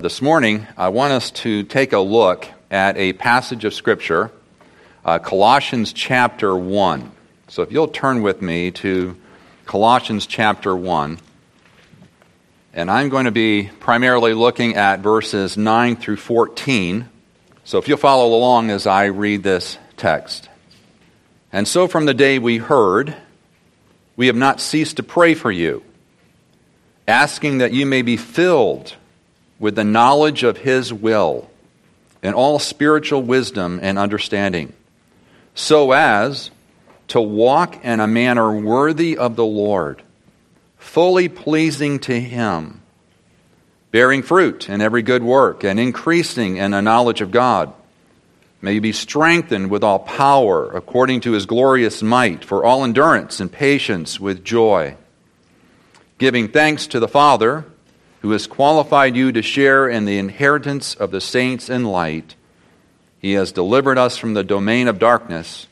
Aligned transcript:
This 0.00 0.22
morning, 0.22 0.66
I 0.78 0.88
want 0.88 1.12
us 1.12 1.30
to 1.42 1.62
take 1.62 1.92
a 1.92 1.98
look 1.98 2.48
at 2.70 2.96
a 2.96 3.12
passage 3.12 3.66
of 3.66 3.74
Scripture, 3.74 4.30
uh, 5.04 5.18
Colossians 5.18 5.92
chapter 5.92 6.56
1. 6.56 7.12
So 7.48 7.60
if 7.60 7.70
you'll 7.70 7.86
turn 7.86 8.22
with 8.22 8.40
me 8.40 8.70
to 8.70 9.14
Colossians 9.66 10.24
chapter 10.26 10.74
1, 10.74 11.18
and 12.72 12.90
I'm 12.90 13.10
going 13.10 13.26
to 13.26 13.30
be 13.30 13.68
primarily 13.78 14.32
looking 14.32 14.74
at 14.74 15.00
verses 15.00 15.58
9 15.58 15.96
through 15.96 16.16
14. 16.16 17.06
So 17.64 17.76
if 17.76 17.86
you'll 17.86 17.98
follow 17.98 18.34
along 18.34 18.70
as 18.70 18.86
I 18.86 19.04
read 19.04 19.42
this 19.42 19.76
text. 19.98 20.48
And 21.52 21.68
so 21.68 21.86
from 21.86 22.06
the 22.06 22.14
day 22.14 22.38
we 22.38 22.56
heard, 22.56 23.14
we 24.16 24.28
have 24.28 24.36
not 24.36 24.62
ceased 24.62 24.96
to 24.96 25.02
pray 25.02 25.34
for 25.34 25.52
you, 25.52 25.82
asking 27.06 27.58
that 27.58 27.74
you 27.74 27.84
may 27.84 28.00
be 28.00 28.16
filled 28.16 28.96
with 29.60 29.76
the 29.76 29.84
knowledge 29.84 30.42
of 30.42 30.56
His 30.56 30.92
will 30.92 31.48
and 32.22 32.34
all 32.34 32.58
spiritual 32.58 33.22
wisdom 33.22 33.78
and 33.80 33.98
understanding, 33.98 34.72
so 35.54 35.92
as 35.92 36.50
to 37.08 37.20
walk 37.20 37.84
in 37.84 38.00
a 38.00 38.06
manner 38.06 38.52
worthy 38.52 39.16
of 39.16 39.36
the 39.36 39.44
Lord, 39.44 40.02
fully 40.78 41.28
pleasing 41.28 41.98
to 42.00 42.18
Him, 42.18 42.80
bearing 43.90 44.22
fruit 44.22 44.68
in 44.68 44.80
every 44.80 45.02
good 45.02 45.22
work 45.22 45.62
and 45.62 45.78
increasing 45.78 46.56
in 46.56 46.70
the 46.72 46.80
knowledge 46.80 47.20
of 47.20 47.30
God. 47.30 47.72
May 48.62 48.74
you 48.74 48.80
be 48.80 48.92
strengthened 48.92 49.70
with 49.70 49.82
all 49.82 49.98
power 49.98 50.70
according 50.72 51.22
to 51.22 51.32
His 51.32 51.46
glorious 51.46 52.02
might 52.02 52.44
for 52.44 52.64
all 52.64 52.84
endurance 52.84 53.40
and 53.40 53.50
patience 53.50 54.20
with 54.20 54.44
joy, 54.44 54.96
giving 56.18 56.48
thanks 56.48 56.86
to 56.88 57.00
the 57.00 57.08
Father 57.08 57.64
who 58.20 58.30
has 58.32 58.46
qualified 58.46 59.16
you 59.16 59.32
to 59.32 59.42
share 59.42 59.88
in 59.88 60.04
the 60.04 60.18
inheritance 60.18 60.94
of 60.94 61.10
the 61.10 61.20
saints 61.20 61.70
in 61.70 61.84
light. 61.84 62.34
He 63.18 63.32
has 63.32 63.52
delivered 63.52 63.98
us 63.98 64.16
from 64.16 64.34
the 64.34 64.44
domain 64.44 64.88
of 64.88 64.98
darkness 64.98 65.66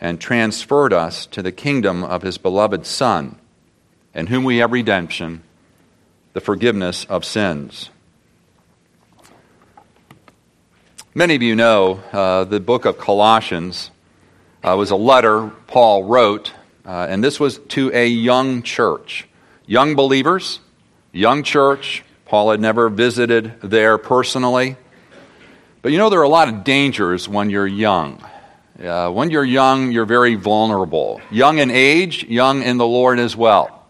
and 0.00 0.20
transferred 0.20 0.92
us 0.92 1.26
to 1.26 1.42
the 1.42 1.52
kingdom 1.52 2.02
of 2.02 2.22
his 2.22 2.38
beloved 2.38 2.86
Son, 2.86 3.36
in 4.14 4.28
whom 4.28 4.44
we 4.44 4.58
have 4.58 4.72
redemption, 4.72 5.42
the 6.32 6.40
forgiveness 6.40 7.04
of 7.04 7.24
sins. 7.24 7.90
Many 11.12 11.34
of 11.34 11.42
you 11.42 11.56
know 11.56 12.00
uh, 12.12 12.44
the 12.44 12.60
book 12.60 12.84
of 12.84 12.98
Colossians 12.98 13.90
uh, 14.62 14.76
was 14.76 14.92
a 14.92 14.96
letter 14.96 15.50
Paul 15.66 16.04
wrote, 16.04 16.52
uh, 16.86 17.06
and 17.10 17.22
this 17.22 17.40
was 17.40 17.58
to 17.70 17.90
a 17.92 18.06
young 18.06 18.62
church, 18.62 19.28
young 19.66 19.96
believers 19.96 20.60
young 21.12 21.42
church. 21.42 22.04
Paul 22.26 22.52
had 22.52 22.60
never 22.60 22.88
visited 22.88 23.60
there 23.62 23.98
personally. 23.98 24.76
But 25.82 25.92
you 25.92 25.98
know, 25.98 26.10
there 26.10 26.20
are 26.20 26.24
a 26.24 26.28
lot 26.28 26.48
of 26.48 26.62
dangers 26.62 27.28
when 27.28 27.50
you're 27.50 27.66
young. 27.66 28.22
Uh, 28.82 29.10
when 29.10 29.30
you're 29.30 29.44
young, 29.44 29.92
you're 29.92 30.06
very 30.06 30.36
vulnerable. 30.36 31.20
Young 31.30 31.58
in 31.58 31.70
age, 31.70 32.24
young 32.24 32.62
in 32.62 32.76
the 32.76 32.86
Lord 32.86 33.18
as 33.18 33.36
well. 33.36 33.86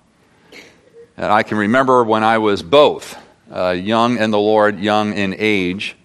And 1.16 1.26
I 1.26 1.42
can 1.42 1.58
remember 1.58 2.02
when 2.02 2.24
I 2.24 2.38
was 2.38 2.62
both 2.62 3.16
uh, 3.52 3.70
young 3.70 4.18
in 4.18 4.30
the 4.30 4.38
Lord, 4.38 4.80
young 4.80 5.12
in 5.12 5.34
age. 5.38 5.96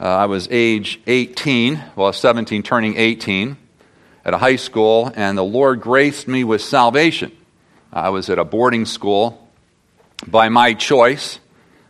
Uh, 0.00 0.04
I 0.04 0.26
was 0.26 0.48
age 0.50 1.00
18, 1.06 1.82
well, 1.96 2.12
17, 2.12 2.62
turning 2.62 2.96
18 2.96 3.56
at 4.24 4.32
a 4.32 4.38
high 4.38 4.56
school, 4.56 5.12
and 5.14 5.36
the 5.36 5.44
Lord 5.44 5.80
graced 5.80 6.28
me 6.28 6.44
with 6.44 6.62
salvation. 6.62 7.32
I 7.92 8.10
was 8.10 8.30
at 8.30 8.38
a 8.38 8.44
boarding 8.44 8.86
school 8.86 9.47
by 10.26 10.48
my 10.48 10.74
choice. 10.74 11.38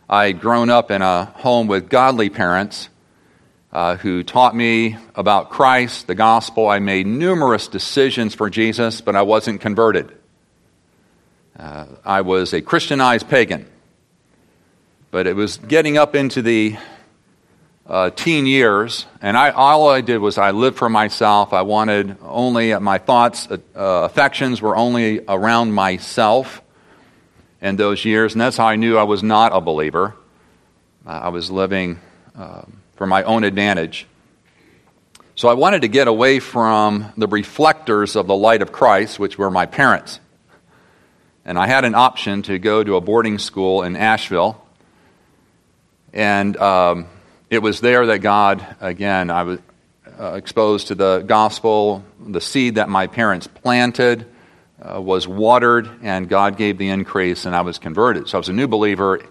I 0.09 0.27
had 0.27 0.39
grown 0.39 0.69
up 0.69 0.91
in 0.91 1.01
a 1.01 1.25
home 1.25 1.67
with 1.67 1.89
godly 1.89 2.29
parents 2.29 2.89
uh, 3.71 3.97
who 3.97 4.23
taught 4.23 4.55
me 4.55 4.97
about 5.15 5.49
Christ, 5.49 6.07
the 6.07 6.15
gospel. 6.15 6.67
I 6.67 6.79
made 6.79 7.05
numerous 7.05 7.67
decisions 7.67 8.33
for 8.33 8.49
Jesus, 8.49 9.01
but 9.01 9.15
I 9.15 9.21
wasn't 9.21 9.61
converted. 9.61 10.11
Uh, 11.57 11.85
I 12.05 12.21
was 12.21 12.53
a 12.53 12.61
Christianized 12.61 13.29
pagan. 13.29 13.67
But 15.11 15.27
it 15.27 15.35
was 15.35 15.57
getting 15.57 15.97
up 15.97 16.15
into 16.15 16.41
the 16.41 16.77
uh, 17.85 18.11
teen 18.11 18.45
years, 18.45 19.07
and 19.21 19.35
I, 19.35 19.49
all 19.49 19.89
I 19.89 20.01
did 20.01 20.19
was 20.19 20.37
I 20.37 20.51
lived 20.51 20.77
for 20.77 20.89
myself. 20.89 21.53
I 21.53 21.63
wanted 21.63 22.17
only, 22.21 22.77
my 22.77 22.99
thoughts, 22.99 23.47
uh, 23.49 23.57
affections 23.75 24.61
were 24.61 24.75
only 24.75 25.21
around 25.27 25.73
myself 25.73 26.61
in 27.61 27.75
those 27.75 28.05
years, 28.05 28.33
and 28.33 28.41
that's 28.41 28.57
how 28.57 28.67
I 28.67 28.75
knew 28.75 28.97
I 28.97 29.03
was 29.03 29.21
not 29.23 29.55
a 29.55 29.61
believer. 29.61 30.15
Uh, 31.05 31.09
I 31.09 31.29
was 31.29 31.51
living 31.51 31.99
uh, 32.37 32.61
for 32.95 33.07
my 33.07 33.23
own 33.23 33.43
advantage. 33.43 34.07
So 35.35 35.47
I 35.47 35.53
wanted 35.53 35.83
to 35.83 35.87
get 35.87 36.07
away 36.07 36.39
from 36.39 37.13
the 37.17 37.27
reflectors 37.27 38.15
of 38.15 38.27
the 38.27 38.35
light 38.35 38.61
of 38.61 38.71
Christ, 38.71 39.19
which 39.19 39.37
were 39.37 39.49
my 39.49 39.65
parents. 39.65 40.19
And 41.45 41.57
I 41.57 41.67
had 41.67 41.85
an 41.85 41.95
option 41.95 42.41
to 42.43 42.59
go 42.59 42.83
to 42.83 42.95
a 42.95 43.01
boarding 43.01 43.39
school 43.39 43.83
in 43.83 43.95
Asheville. 43.95 44.61
And 46.13 46.57
um, 46.57 47.07
it 47.49 47.59
was 47.59 47.79
there 47.79 48.05
that 48.07 48.19
God, 48.19 48.65
again, 48.81 49.31
I 49.31 49.43
was 49.43 49.59
uh, 50.19 50.33
exposed 50.33 50.87
to 50.87 50.95
the 50.95 51.23
gospel, 51.25 52.03
the 52.19 52.41
seed 52.41 52.75
that 52.75 52.89
my 52.89 53.07
parents 53.07 53.47
planted 53.47 54.25
uh, 54.81 55.01
was 55.01 55.27
watered, 55.27 55.89
and 56.01 56.29
God 56.29 56.57
gave 56.57 56.77
the 56.77 56.89
increase, 56.89 57.45
and 57.45 57.55
I 57.55 57.61
was 57.61 57.79
converted. 57.79 58.29
So 58.29 58.37
I 58.37 58.39
was 58.39 58.49
a 58.49 58.53
new 58.53 58.67
believer, 58.67 59.21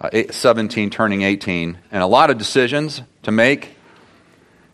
uh, 0.00 0.10
17, 0.30 0.90
turning 0.90 1.22
18, 1.22 1.78
and 1.90 2.02
a 2.02 2.06
lot 2.06 2.30
of 2.30 2.38
decisions 2.38 3.00
to 3.22 3.32
make, 3.32 3.76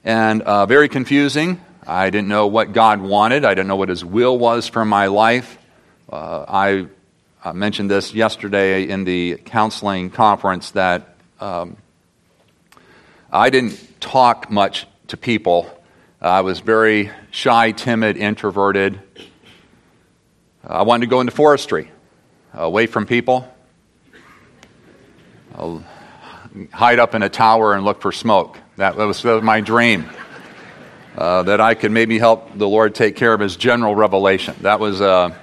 and 0.04 0.42
uh, 0.42 0.66
very 0.66 0.88
confusing. 0.88 1.60
I 1.86 2.10
didn't 2.10 2.28
know 2.28 2.46
what 2.46 2.72
God 2.72 3.00
wanted, 3.00 3.44
I 3.44 3.54
didn't 3.54 3.68
know 3.68 3.76
what 3.76 3.88
His 3.88 4.04
will 4.04 4.36
was 4.38 4.68
for 4.68 4.84
my 4.84 5.06
life. 5.06 5.58
Uh, 6.10 6.44
I, 6.48 6.86
I 7.44 7.52
mentioned 7.52 7.90
this 7.90 8.12
yesterday 8.12 8.88
in 8.88 9.04
the 9.04 9.36
counseling 9.44 10.10
conference 10.10 10.72
that 10.72 11.14
um, 11.40 11.76
I 13.32 13.50
didn't 13.50 14.00
talk 14.00 14.50
much 14.50 14.86
to 15.08 15.16
people. 15.16 15.70
I 16.20 16.40
was 16.40 16.60
very 16.60 17.10
shy, 17.30 17.72
timid, 17.72 18.16
introverted. 18.16 19.00
I 20.62 20.82
wanted 20.82 21.06
to 21.06 21.10
go 21.10 21.20
into 21.20 21.32
forestry, 21.32 21.90
away 22.52 22.86
from 22.86 23.06
people. 23.06 23.48
I'll 25.54 25.82
hide 26.70 26.98
up 26.98 27.14
in 27.14 27.22
a 27.22 27.30
tower 27.30 27.72
and 27.72 27.84
look 27.84 28.02
for 28.02 28.12
smoke. 28.12 28.58
That 28.76 28.96
was, 28.96 29.22
that 29.22 29.32
was 29.32 29.42
my 29.42 29.62
dream. 29.62 30.08
Uh, 31.16 31.44
that 31.44 31.60
I 31.62 31.74
could 31.74 31.92
maybe 31.92 32.18
help 32.18 32.56
the 32.56 32.68
Lord 32.68 32.94
take 32.94 33.16
care 33.16 33.32
of 33.32 33.40
His 33.40 33.56
general 33.56 33.94
revelation. 33.94 34.54
That 34.60 34.80
was, 34.80 35.00
uh, 35.00 35.34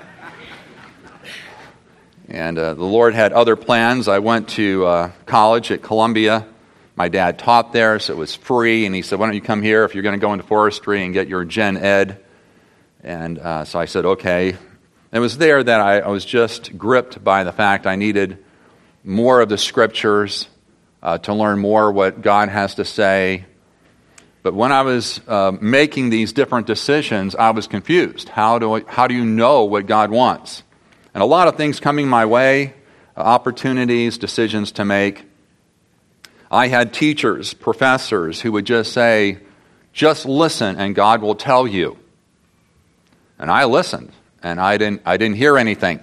and 2.29 2.57
uh, 2.57 2.75
the 2.75 2.85
Lord 2.85 3.15
had 3.15 3.33
other 3.33 3.55
plans. 3.55 4.07
I 4.07 4.19
went 4.19 4.49
to 4.49 4.85
uh, 4.85 5.11
college 5.25 5.71
at 5.71 5.81
Columbia. 5.81 6.47
My 6.95 7.09
dad 7.09 7.39
taught 7.39 7.73
there, 7.73 7.99
so 7.99 8.13
it 8.13 8.17
was 8.17 8.35
free. 8.35 8.85
And 8.85 8.93
he 8.93 9.01
said, 9.01 9.19
"Why 9.19 9.25
don't 9.25 9.35
you 9.35 9.41
come 9.41 9.61
here 9.61 9.83
if 9.83 9.93
you're 9.93 10.03
going 10.03 10.15
to 10.17 10.21
go 10.21 10.33
into 10.33 10.45
forestry 10.45 11.03
and 11.03 11.13
get 11.13 11.27
your 11.27 11.43
gen 11.43 11.77
ed?" 11.77 12.23
And 13.03 13.37
uh, 13.37 13.65
so 13.65 13.79
I 13.79 13.85
said, 13.85 14.05
"Okay." 14.05 14.55
It 15.17 15.19
was 15.19 15.39
there 15.39 15.63
that 15.63 15.81
I, 15.81 16.01
I 16.01 16.09
was 16.09 16.23
just 16.23 16.77
gripped 16.77 17.23
by 17.23 17.43
the 17.43 17.51
fact 17.51 17.87
I 17.87 17.95
needed 17.95 18.37
more 19.03 19.41
of 19.41 19.49
the 19.49 19.57
scriptures 19.57 20.47
uh, 21.01 21.17
to 21.17 21.33
learn 21.33 21.57
more 21.57 21.91
what 21.91 22.21
God 22.21 22.49
has 22.49 22.75
to 22.75 22.85
say. 22.85 23.47
But 24.43 24.53
when 24.53 24.71
I 24.71 24.83
was 24.83 25.19
uh, 25.27 25.53
making 25.59 26.11
these 26.11 26.33
different 26.33 26.67
decisions, 26.67 27.33
I 27.33 27.49
was 27.49 27.65
confused. 27.65 28.29
How 28.29 28.59
do, 28.59 28.75
I, 28.75 28.83
how 28.87 29.07
do 29.07 29.15
you 29.15 29.25
know 29.25 29.63
what 29.63 29.87
God 29.87 30.11
wants? 30.11 30.61
And 31.15 31.23
a 31.23 31.25
lot 31.25 31.47
of 31.47 31.57
things 31.57 31.79
coming 31.79 32.07
my 32.07 32.27
way, 32.27 32.75
uh, 33.17 33.21
opportunities, 33.21 34.19
decisions 34.19 34.73
to 34.73 34.85
make. 34.85 35.25
I 36.51 36.67
had 36.67 36.93
teachers, 36.93 37.55
professors 37.55 38.41
who 38.41 38.51
would 38.51 38.65
just 38.65 38.93
say, 38.93 39.39
just 39.93 40.27
listen 40.27 40.75
and 40.75 40.93
God 40.93 41.23
will 41.23 41.33
tell 41.33 41.65
you. 41.65 41.97
And 43.39 43.49
I 43.49 43.65
listened 43.65 44.11
and 44.43 44.59
I 44.59 44.77
didn't, 44.77 45.01
I 45.05 45.17
didn't 45.17 45.37
hear 45.37 45.57
anything. 45.57 45.99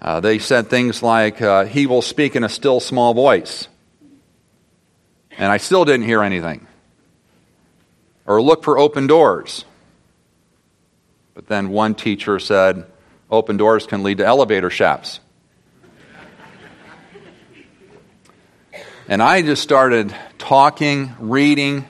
Uh, 0.00 0.20
they 0.20 0.38
said 0.38 0.68
things 0.68 1.02
like, 1.02 1.40
uh, 1.40 1.64
He 1.64 1.86
will 1.86 2.02
speak 2.02 2.34
in 2.34 2.44
a 2.44 2.48
still 2.48 2.80
small 2.80 3.14
voice. 3.14 3.68
And 5.38 5.50
I 5.50 5.56
still 5.56 5.84
didn't 5.84 6.06
hear 6.06 6.22
anything. 6.22 6.66
Or 8.26 8.42
look 8.42 8.64
for 8.64 8.78
open 8.78 9.06
doors. 9.06 9.64
But 11.34 11.46
then 11.46 11.70
one 11.70 11.94
teacher 11.94 12.38
said, 12.38 12.86
Open 13.30 13.56
doors 13.56 13.86
can 13.86 14.02
lead 14.02 14.18
to 14.18 14.26
elevator 14.26 14.70
shafts. 14.70 15.20
and 19.08 19.22
I 19.22 19.40
just 19.42 19.62
started 19.62 20.14
talking, 20.38 21.14
reading 21.18 21.86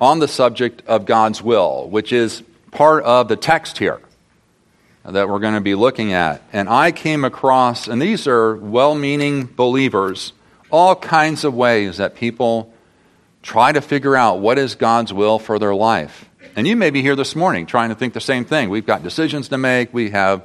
on 0.00 0.20
the 0.20 0.28
subject 0.28 0.82
of 0.86 1.04
God's 1.04 1.42
will, 1.42 1.88
which 1.88 2.12
is 2.12 2.42
part 2.70 3.04
of 3.04 3.28
the 3.28 3.36
text 3.36 3.78
here 3.78 4.00
that 5.12 5.28
we're 5.28 5.38
going 5.38 5.54
to 5.54 5.60
be 5.60 5.74
looking 5.74 6.12
at. 6.12 6.42
And 6.52 6.68
I 6.68 6.92
came 6.92 7.24
across, 7.24 7.88
and 7.88 8.00
these 8.00 8.26
are 8.26 8.56
well 8.56 8.94
meaning 8.94 9.46
believers, 9.46 10.32
all 10.70 10.94
kinds 10.94 11.44
of 11.44 11.54
ways 11.54 11.96
that 11.96 12.14
people 12.14 12.72
try 13.42 13.72
to 13.72 13.80
figure 13.80 14.16
out 14.16 14.40
what 14.40 14.58
is 14.58 14.74
God's 14.74 15.12
will 15.12 15.38
for 15.38 15.58
their 15.58 15.74
life. 15.74 16.28
And 16.56 16.66
you 16.66 16.76
may 16.76 16.90
be 16.90 17.02
here 17.02 17.16
this 17.16 17.36
morning 17.36 17.66
trying 17.66 17.90
to 17.90 17.94
think 17.94 18.14
the 18.14 18.20
same 18.20 18.44
thing. 18.44 18.68
We've 18.68 18.86
got 18.86 19.02
decisions 19.02 19.48
to 19.48 19.58
make, 19.58 19.94
we 19.94 20.10
have 20.10 20.42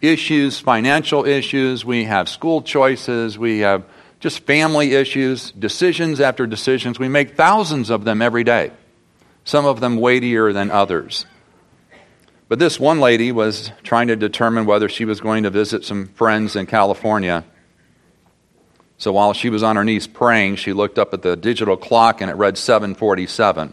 issues, 0.00 0.58
financial 0.58 1.24
issues, 1.26 1.84
we 1.84 2.04
have 2.04 2.28
school 2.28 2.62
choices, 2.62 3.38
we 3.38 3.58
have 3.60 3.84
just 4.20 4.40
family 4.40 4.94
issues, 4.94 5.50
decisions 5.52 6.20
after 6.20 6.46
decisions. 6.46 6.98
We 6.98 7.08
make 7.08 7.36
thousands 7.36 7.90
of 7.90 8.04
them 8.04 8.22
every 8.22 8.44
day, 8.44 8.70
some 9.44 9.66
of 9.66 9.80
them 9.80 9.96
weightier 9.96 10.52
than 10.52 10.70
others. 10.70 11.26
But 12.50 12.58
this 12.58 12.80
one 12.80 12.98
lady 12.98 13.30
was 13.30 13.70
trying 13.84 14.08
to 14.08 14.16
determine 14.16 14.66
whether 14.66 14.88
she 14.88 15.04
was 15.04 15.20
going 15.20 15.44
to 15.44 15.50
visit 15.50 15.84
some 15.84 16.08
friends 16.08 16.56
in 16.56 16.66
California. 16.66 17.44
So 18.98 19.12
while 19.12 19.34
she 19.34 19.50
was 19.50 19.62
on 19.62 19.76
her 19.76 19.84
knees 19.84 20.08
praying, 20.08 20.56
she 20.56 20.72
looked 20.72 20.98
up 20.98 21.14
at 21.14 21.22
the 21.22 21.36
digital 21.36 21.76
clock 21.76 22.20
and 22.20 22.28
it 22.28 22.34
read 22.34 22.58
747. 22.58 23.72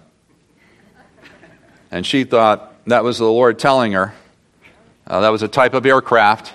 And 1.90 2.06
she 2.06 2.24
thought 2.24 2.76
that 2.86 3.04
was 3.04 3.18
the 3.18 3.26
Lord 3.26 3.58
telling 3.58 3.94
her 3.94 4.14
uh, 5.08 5.22
that 5.22 5.30
was 5.30 5.42
a 5.42 5.48
type 5.48 5.74
of 5.74 5.84
aircraft, 5.88 6.54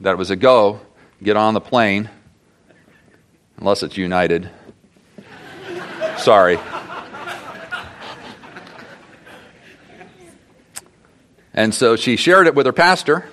that 0.00 0.10
it 0.10 0.18
was 0.18 0.30
a 0.30 0.36
go, 0.36 0.82
get 1.22 1.38
on 1.38 1.54
the 1.54 1.62
plane, 1.62 2.10
unless 3.56 3.82
it's 3.82 3.96
United. 3.96 4.50
Sorry. 6.18 6.58
And 11.58 11.74
so 11.74 11.96
she 11.96 12.14
shared 12.14 12.46
it 12.46 12.54
with 12.54 12.66
her 12.66 12.72
pastor. 12.72 13.28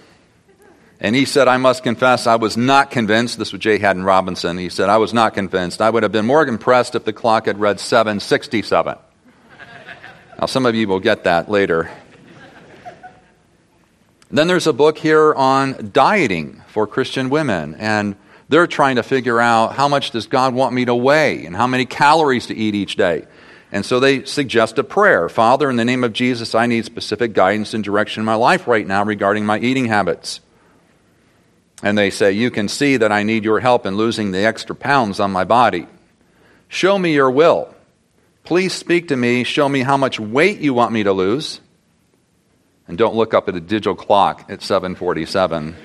And 0.99 1.15
he 1.15 1.25
said, 1.25 1.47
I 1.47 1.57
must 1.57 1.83
confess, 1.83 2.25
I 2.25 2.37
was 2.37 2.57
not 2.57 2.89
convinced. 2.89 3.37
This 3.37 3.51
was 3.51 3.61
J. 3.61 3.77
Haddon 3.77 4.03
Robinson. 4.03 4.57
He 4.57 4.69
said, 4.69 4.89
I 4.89 4.97
was 4.97 5.13
not 5.13 5.35
convinced. 5.35 5.79
I 5.79 5.91
would 5.91 6.01
have 6.01 6.11
been 6.11 6.25
more 6.25 6.43
impressed 6.43 6.95
if 6.95 7.05
the 7.05 7.13
clock 7.13 7.45
had 7.45 7.59
read 7.59 7.79
767. 7.79 8.97
Now, 10.39 10.47
some 10.47 10.65
of 10.65 10.73
you 10.73 10.87
will 10.87 10.99
get 10.99 11.25
that 11.25 11.51
later. 11.51 11.91
Then 14.31 14.47
there's 14.47 14.65
a 14.65 14.73
book 14.73 14.97
here 14.97 15.31
on 15.35 15.91
dieting 15.93 16.63
for 16.69 16.87
Christian 16.87 17.29
women. 17.29 17.75
And 17.75 18.15
they're 18.49 18.65
trying 18.65 18.95
to 18.95 19.03
figure 19.03 19.39
out 19.39 19.73
how 19.75 19.87
much 19.87 20.09
does 20.09 20.25
God 20.25 20.55
want 20.55 20.73
me 20.73 20.85
to 20.85 20.95
weigh 20.95 21.45
and 21.45 21.55
how 21.55 21.67
many 21.67 21.85
calories 21.85 22.47
to 22.47 22.55
eat 22.55 22.73
each 22.73 22.95
day. 22.95 23.27
And 23.75 23.85
so 23.85 23.99
they 23.99 24.23
suggest 24.23 24.79
a 24.79 24.85
prayer 24.85 25.27
Father, 25.27 25.69
in 25.69 25.75
the 25.75 25.83
name 25.83 26.05
of 26.05 26.13
Jesus, 26.13 26.55
I 26.55 26.65
need 26.65 26.85
specific 26.85 27.33
guidance 27.33 27.73
and 27.73 27.83
direction 27.83 28.21
in 28.21 28.25
my 28.25 28.35
life 28.35 28.67
right 28.67 28.87
now 28.87 29.03
regarding 29.03 29.45
my 29.45 29.59
eating 29.59 29.87
habits. 29.87 30.39
And 31.83 31.97
they 31.97 32.09
say, 32.09 32.31
You 32.31 32.51
can 32.51 32.69
see 32.69 32.95
that 32.95 33.11
I 33.11 33.23
need 33.23 33.43
your 33.43 33.59
help 33.59 33.85
in 33.85 33.97
losing 33.97 34.31
the 34.31 34.45
extra 34.45 34.77
pounds 34.77 35.19
on 35.19 35.31
my 35.31 35.43
body. 35.43 35.87
Show 36.69 36.97
me 36.97 37.13
your 37.13 37.29
will. 37.29 37.75
Please 38.45 38.71
speak 38.71 39.09
to 39.09 39.17
me. 39.17 39.43
Show 39.43 39.67
me 39.67 39.81
how 39.81 39.97
much 39.97 40.21
weight 40.21 40.59
you 40.59 40.73
want 40.73 40.93
me 40.93 41.03
to 41.03 41.11
lose. 41.11 41.59
And 42.87 42.97
don't 42.97 43.15
look 43.15 43.33
up 43.33 43.49
at 43.49 43.57
a 43.57 43.59
digital 43.59 43.93
clock 43.93 44.45
at 44.47 44.61
747. 44.61 45.75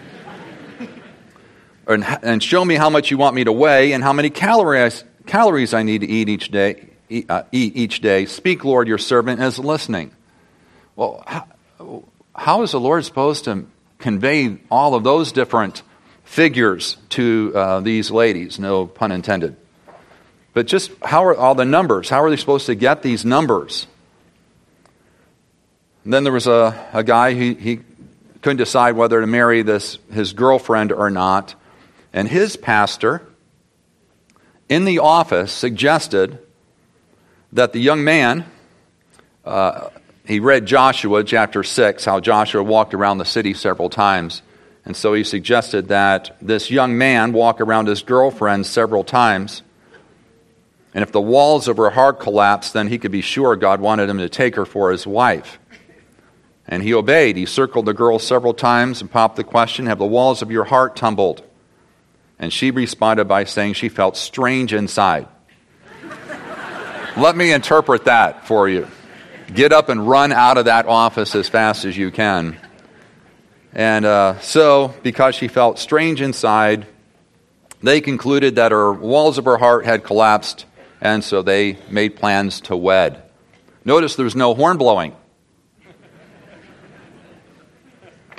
and, 1.89 2.05
and 2.23 2.41
show 2.41 2.65
me 2.65 2.77
how 2.77 2.89
much 2.89 3.11
you 3.11 3.19
want 3.19 3.35
me 3.35 3.43
to 3.43 3.53
weigh 3.53 3.95
and 3.95 4.05
how 4.05 4.13
many 4.13 4.31
calories, 4.31 5.03
calories 5.27 5.75
I 5.75 5.83
need 5.83 6.03
to 6.03 6.09
eat 6.09 6.29
each 6.29 6.53
day 6.53 6.90
eat, 7.11 7.31
uh, 7.31 7.43
each 7.53 8.01
day. 8.01 8.25
Speak, 8.27 8.65
Lord, 8.65 8.89
your 8.89 8.99
servant 8.99 9.43
is 9.43 9.59
listening. 9.59 10.13
Well, 10.97 11.25
how, 12.35 12.63
is 12.63 12.73
the 12.73 12.81
Lord 12.81 13.05
supposed 13.05 13.45
to 13.45 13.67
convey 13.99 14.59
all 14.71 14.95
of 14.95 15.05
those 15.05 15.33
different 15.33 15.83
figures 16.25 16.97
to 17.11 17.53
uh, 17.55 17.81
these 17.81 18.11
ladies? 18.11 18.59
No 18.59 18.87
pun 18.87 19.13
intended. 19.13 19.57
But 20.53 20.67
just 20.67 20.91
how 21.03 21.27
are 21.27 21.37
all 21.37 21.55
the 21.55 21.65
numbers? 21.65 22.09
How 22.09 22.23
are 22.23 22.31
they 22.31 22.37
supposed 22.37 22.67
to 22.67 22.75
get 22.75 23.03
these 23.03 23.25
numbers? 23.25 23.87
And 26.05 26.13
then 26.13 26.25
there 26.25 26.33
was 26.33 26.47
a, 26.47 26.89
a 26.93 27.05
guy, 27.05 27.35
he, 27.35 27.55
he 27.55 27.81
couldn't 28.43 28.57
decide 28.57 28.97
whether 28.97 29.21
to 29.21 29.27
marry 29.27 29.63
this, 29.63 29.99
his 30.13 30.33
girlfriend 30.33 30.93
or 30.93 31.11
not. 31.11 31.55
And 32.13 32.27
his 32.27 32.57
pastor 32.57 33.23
in 34.69 34.85
the 34.85 35.01
office 35.01 35.53
suggested 35.53 36.39
that 37.53 37.73
the 37.73 37.81
young 37.81 38.05
man, 38.05 38.45
uh, 39.45 39.89
he 40.25 40.41
read 40.41 40.67
Joshua 40.67 41.25
chapter 41.25 41.63
6, 41.63 42.05
how 42.05 42.21
Joshua 42.21 42.63
walked 42.63 42.95
around 42.95 43.19
the 43.19 43.25
city 43.25 43.55
several 43.55 43.91
times. 43.91 44.43
And 44.85 44.97
so 44.97 45.15
he 45.15 45.25
suggested 45.25 45.89
that 45.89 46.37
this 46.41 46.71
young 46.71 46.97
man 46.97 47.33
walk 47.33 47.61
around 47.61 47.87
his 47.87 48.03
girlfriend 48.03 48.67
several 48.67 49.05
times. 49.05 49.63
And 50.95 51.03
if 51.03 51.13
the 51.13 51.21
walls 51.21 51.69
of 51.69 51.77
her 51.77 51.91
heart 51.91 52.21
collapsed, 52.21 52.73
then 52.73 52.89
he 52.89 52.99
could 52.99 53.13
be 53.13 53.21
sure 53.21 53.57
God 53.57 53.81
wanted 53.81 54.09
him 54.09 54.19
to 54.19 54.29
take 54.29 54.57
her 54.57 54.67
for 54.67 54.91
his 54.91 55.07
wife. 55.07 55.59
And 56.67 56.83
he 56.83 56.95
obeyed. 56.95 57.37
He 57.37 57.47
circled 57.47 57.87
the 57.87 57.95
girl 57.95 58.19
several 58.19 58.55
times 58.55 59.01
and 59.01 59.11
popped 59.11 59.37
the 59.37 59.45
question 59.45 59.87
Have 59.87 59.99
the 59.99 60.07
walls 60.07 60.41
of 60.41 60.51
your 60.51 60.65
heart 60.65 60.97
tumbled? 60.97 61.43
And 62.39 62.53
she 62.53 62.71
responded 62.71 63.27
by 63.27 63.45
saying 63.45 63.75
she 63.75 63.89
felt 63.89 64.17
strange 64.17 64.73
inside. 64.73 65.29
Let 67.17 67.37
me 67.37 67.53
interpret 67.53 68.05
that 68.05 68.47
for 68.47 68.69
you. 68.69 68.87
Get 69.53 69.73
up 69.73 69.89
and 69.89 70.09
run 70.09 70.31
out 70.33 70.59
of 70.59 70.67
that 70.67 70.87
office 70.87 71.35
as 71.35 71.49
fast 71.49 71.85
as 71.85 71.97
you 71.97 72.13
can. 72.13 72.57
And 73.73 74.05
uh, 74.05 74.39
so, 74.41 74.95
because 75.03 75.35
she 75.35 75.49
felt 75.49 75.79
strange 75.79 76.21
inside, 76.21 76.87
they 77.83 78.01
concluded 78.01 78.57
that 78.57 78.71
her 78.71 78.93
walls 78.93 79.39
of 79.39 79.45
her 79.47 79.59
heart 79.59 79.85
had 79.85 80.05
collapsed, 80.05 80.67
and 81.01 81.25
so 81.25 81.43
they 81.43 81.79
made 81.91 82.15
plans 82.15 82.61
to 82.63 82.77
wed. 82.77 83.23
Notice 83.85 84.15
there's 84.15 84.37
no 84.37 84.55
horn 84.55 84.77
blowing. 84.77 85.17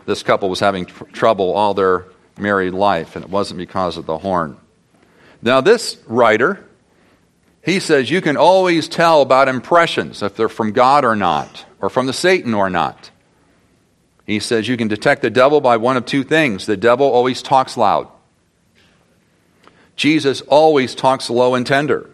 This 0.05 0.23
couple 0.23 0.49
was 0.49 0.59
having 0.61 0.85
tr- 0.85 1.03
trouble 1.05 1.53
all 1.53 1.73
their 1.73 2.05
married 2.37 2.73
life, 2.73 3.15
and 3.17 3.25
it 3.25 3.31
wasn't 3.31 3.57
because 3.57 3.97
of 3.97 4.05
the 4.05 4.17
horn. 4.17 4.57
Now, 5.41 5.59
this 5.59 5.97
writer 6.07 6.65
he 7.63 7.79
says 7.79 8.09
you 8.09 8.21
can 8.21 8.37
always 8.37 8.87
tell 8.87 9.21
about 9.21 9.47
impressions 9.47 10.23
if 10.23 10.35
they're 10.35 10.49
from 10.49 10.71
God 10.71 11.05
or 11.05 11.15
not, 11.15 11.65
or 11.79 11.89
from 11.89 12.07
the 12.07 12.13
Satan 12.13 12.53
or 12.53 12.69
not. 12.69 13.11
He 14.25 14.39
says 14.39 14.67
you 14.67 14.77
can 14.77 14.87
detect 14.87 15.21
the 15.21 15.29
devil 15.29 15.61
by 15.61 15.77
one 15.77 15.97
of 15.97 16.05
two 16.05 16.23
things. 16.23 16.65
The 16.65 16.77
devil 16.77 17.07
always 17.07 17.41
talks 17.41 17.77
loud. 17.77 18.07
Jesus 19.95 20.41
always 20.41 20.95
talks 20.95 21.29
low 21.29 21.53
and 21.53 21.67
tender. 21.67 22.09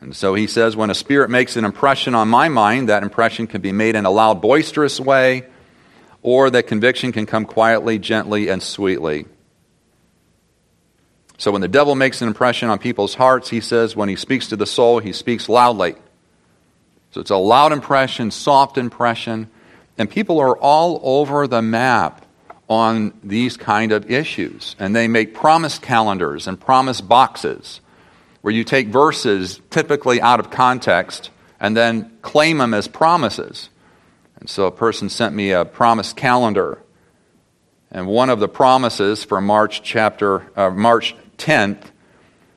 And 0.00 0.14
so 0.14 0.34
he 0.34 0.46
says, 0.46 0.76
when 0.76 0.90
a 0.90 0.94
spirit 0.94 1.30
makes 1.30 1.56
an 1.56 1.64
impression 1.64 2.14
on 2.14 2.28
my 2.28 2.48
mind, 2.48 2.90
that 2.90 3.02
impression 3.02 3.46
can 3.46 3.60
be 3.60 3.72
made 3.72 3.96
in 3.96 4.04
a 4.04 4.10
loud, 4.10 4.40
boisterous 4.40 5.00
way, 5.00 5.44
or 6.22 6.50
that 6.50 6.66
conviction 6.66 7.10
can 7.12 7.26
come 7.26 7.44
quietly, 7.44 7.98
gently, 7.98 8.48
and 8.48 8.62
sweetly. 8.62 9.26
So 11.38 11.50
when 11.50 11.60
the 11.60 11.68
devil 11.68 11.94
makes 11.94 12.22
an 12.22 12.28
impression 12.28 12.70
on 12.70 12.78
people's 12.78 13.14
hearts, 13.14 13.50
he 13.50 13.60
says 13.60 13.96
when 13.96 14.08
he 14.08 14.16
speaks 14.16 14.48
to 14.48 14.56
the 14.56 14.66
soul, 14.66 15.00
he 15.00 15.12
speaks 15.12 15.48
loudly. 15.48 15.96
So 17.10 17.20
it's 17.20 17.30
a 17.30 17.36
loud 17.36 17.72
impression, 17.72 18.30
soft 18.30 18.78
impression, 18.78 19.48
and 19.98 20.10
people 20.10 20.40
are 20.40 20.56
all 20.56 21.00
over 21.02 21.46
the 21.46 21.62
map 21.62 22.24
on 22.68 23.12
these 23.22 23.56
kind 23.56 23.92
of 23.92 24.10
issues. 24.10 24.74
And 24.78 24.94
they 24.94 25.08
make 25.08 25.34
promise 25.34 25.78
calendars 25.78 26.46
and 26.46 26.58
promise 26.58 27.00
boxes 27.00 27.80
where 28.40 28.52
you 28.52 28.64
take 28.64 28.88
verses 28.88 29.60
typically 29.70 30.20
out 30.20 30.40
of 30.40 30.50
context 30.50 31.30
and 31.60 31.76
then 31.76 32.10
claim 32.22 32.58
them 32.58 32.74
as 32.74 32.88
promises. 32.88 33.70
And 34.40 34.50
so 34.50 34.66
a 34.66 34.72
person 34.72 35.08
sent 35.08 35.34
me 35.34 35.52
a 35.52 35.64
promise 35.64 36.12
calendar. 36.12 36.78
And 37.90 38.06
one 38.06 38.28
of 38.28 38.40
the 38.40 38.48
promises 38.48 39.24
for 39.24 39.40
March 39.40 39.82
chapter 39.82 40.50
uh, 40.56 40.70
March 40.70 41.14
10th 41.38 41.90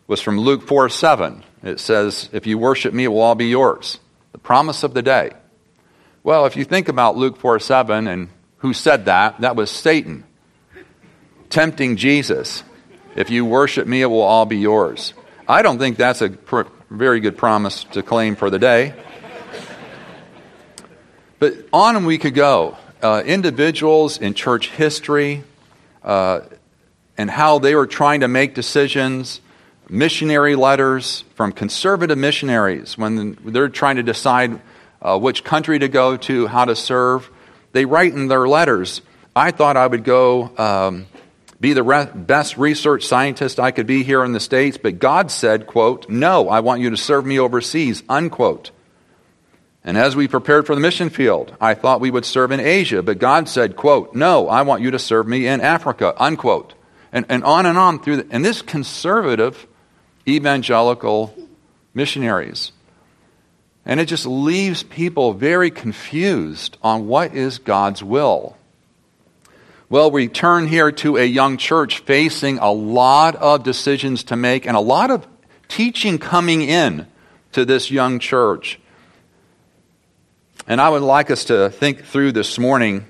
was 0.07 0.22
from 0.22 0.39
Luke 0.39 0.67
4 0.67 0.89
7. 0.89 1.43
It 1.63 1.79
says, 1.79 2.29
If 2.31 2.48
you 2.48 2.57
worship 2.57 2.93
me, 2.93 3.05
it 3.05 3.10
will 3.10 3.22
all 3.22 3.36
be 3.36 3.48
yours. 3.48 4.00
The 4.31 4.38
promise 4.38 4.84
of 4.84 4.93
the 4.93 5.01
day. 5.01 5.31
Well, 6.24 6.46
if 6.46 6.55
you 6.55 6.63
think 6.63 6.88
about 6.89 7.17
Luke 7.17 7.38
4 7.38 7.60
7 7.60 8.07
and 8.07 8.29
who 8.57 8.74
said 8.74 9.05
that, 9.05 9.41
that 9.41 9.55
was 9.55 9.69
Satan 9.69 10.24
tempting 11.50 11.96
Jesus. 11.96 12.63
If 13.15 13.29
you 13.29 13.46
worship 13.46 13.88
me, 13.88 14.01
it 14.01 14.07
will 14.07 14.22
all 14.22 14.46
be 14.46 14.57
yours. 14.57 15.13
I 15.48 15.62
don't 15.62 15.79
think 15.79 15.98
that's 15.98 16.22
a 16.22 16.29
pr- 16.29 16.63
very 16.89 17.19
good 17.19 17.38
promise 17.38 17.84
to 17.86 18.03
claim 18.03 18.36
for 18.36 18.50
the 18.50 18.60
day. 18.60 18.93
But 21.39 21.53
on 21.72 22.05
we 22.05 22.17
could 22.17 22.34
go. 22.34 22.77
Uh, 23.01 23.22
individuals 23.25 24.17
in 24.17 24.34
church 24.34 24.69
history, 24.72 25.43
uh, 26.03 26.41
and 27.17 27.29
how 27.29 27.59
they 27.59 27.75
were 27.75 27.88
trying 27.88 28.21
to 28.21 28.27
make 28.27 28.53
decisions, 28.53 29.41
missionary 29.89 30.55
letters 30.55 31.24
from 31.36 31.51
conservative 31.51 32.17
missionaries 32.17 32.97
when 32.97 33.38
they're 33.43 33.69
trying 33.69 33.95
to 33.95 34.03
decide 34.03 34.62
uh, 35.01 35.17
which 35.17 35.43
country 35.43 35.79
to 35.79 35.88
go 35.88 36.17
to, 36.17 36.47
how 36.47 36.65
to 36.65 36.75
serve. 36.75 37.29
They 37.71 37.86
write 37.86 38.13
in 38.13 38.27
their 38.27 38.47
letters, 38.47 39.01
I 39.36 39.51
thought 39.51 39.77
I 39.77 39.88
would 39.88 40.03
go 40.03 40.51
um, 40.57 41.07
be 41.59 41.74
the 41.74 41.83
re- 41.83 42.09
best 42.13 42.57
research 42.57 43.05
scientist 43.05 43.59
I 43.59 43.71
could 43.71 43.88
be 43.88 44.03
here 44.03 44.24
in 44.24 44.31
the 44.31 44.39
States, 44.39 44.77
but 44.77 45.00
God 45.00 45.31
said, 45.31 45.67
quote, 45.67 46.09
no, 46.09 46.50
I 46.50 46.59
want 46.59 46.81
you 46.81 46.91
to 46.91 46.97
serve 46.97 47.25
me 47.25 47.39
overseas, 47.39 48.03
unquote. 48.09 48.71
And 49.83 49.97
as 49.97 50.15
we 50.15 50.27
prepared 50.27 50.67
for 50.67 50.75
the 50.75 50.81
mission 50.81 51.09
field, 51.09 51.55
I 51.62 51.74
thought 51.74 52.01
we 52.01 52.12
would 52.12 52.25
serve 52.25 52.51
in 52.51 52.59
Asia, 52.59 53.01
but 53.01 53.19
God 53.19 53.47
said, 53.47 53.75
quote, 53.75 54.13
no, 54.13 54.50
I 54.50 54.63
want 54.63 54.81
you 54.81 54.91
to 54.91 55.00
serve 55.00 55.27
me 55.27 55.47
in 55.47 55.62
Africa, 55.62 56.13
unquote. 56.17 56.74
And, 57.11 57.25
and 57.29 57.43
on 57.43 57.65
and 57.65 57.77
on 57.77 58.01
through, 58.01 58.17
the, 58.17 58.27
and 58.29 58.43
this 58.43 58.61
conservative 58.61 59.67
evangelical 60.27 61.33
missionaries. 61.93 62.71
And 63.85 63.99
it 63.99 64.05
just 64.05 64.25
leaves 64.25 64.83
people 64.83 65.33
very 65.33 65.71
confused 65.71 66.77
on 66.83 67.07
what 67.07 67.33
is 67.33 67.59
God's 67.59 68.03
will. 68.03 68.57
Well, 69.89 70.11
we 70.11 70.27
turn 70.27 70.67
here 70.67 70.91
to 70.91 71.15
a 71.15 71.23
young 71.23 71.55
church 71.55 71.99
facing 71.99 72.57
a 72.57 72.69
lot 72.69 73.37
of 73.37 73.63
decisions 73.63 74.25
to 74.25 74.35
make 74.35 74.67
and 74.67 74.75
a 74.75 74.81
lot 74.81 75.11
of 75.11 75.25
teaching 75.69 76.17
coming 76.17 76.61
in 76.61 77.07
to 77.53 77.63
this 77.63 77.89
young 77.89 78.19
church. 78.19 78.79
And 80.67 80.81
I 80.81 80.89
would 80.89 81.01
like 81.01 81.31
us 81.31 81.45
to 81.45 81.69
think 81.69 82.03
through 82.03 82.33
this 82.33 82.59
morning 82.59 83.07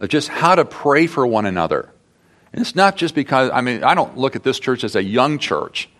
of 0.00 0.08
just 0.08 0.26
how 0.26 0.56
to 0.56 0.64
pray 0.64 1.06
for 1.06 1.24
one 1.24 1.46
another. 1.46 1.88
And 2.56 2.64
it's 2.64 2.74
not 2.74 2.96
just 2.96 3.14
because, 3.14 3.50
I 3.52 3.60
mean, 3.60 3.84
I 3.84 3.94
don't 3.94 4.16
look 4.16 4.34
at 4.34 4.42
this 4.42 4.58
church 4.58 4.82
as 4.82 4.96
a 4.96 5.02
young 5.02 5.38
church, 5.38 5.90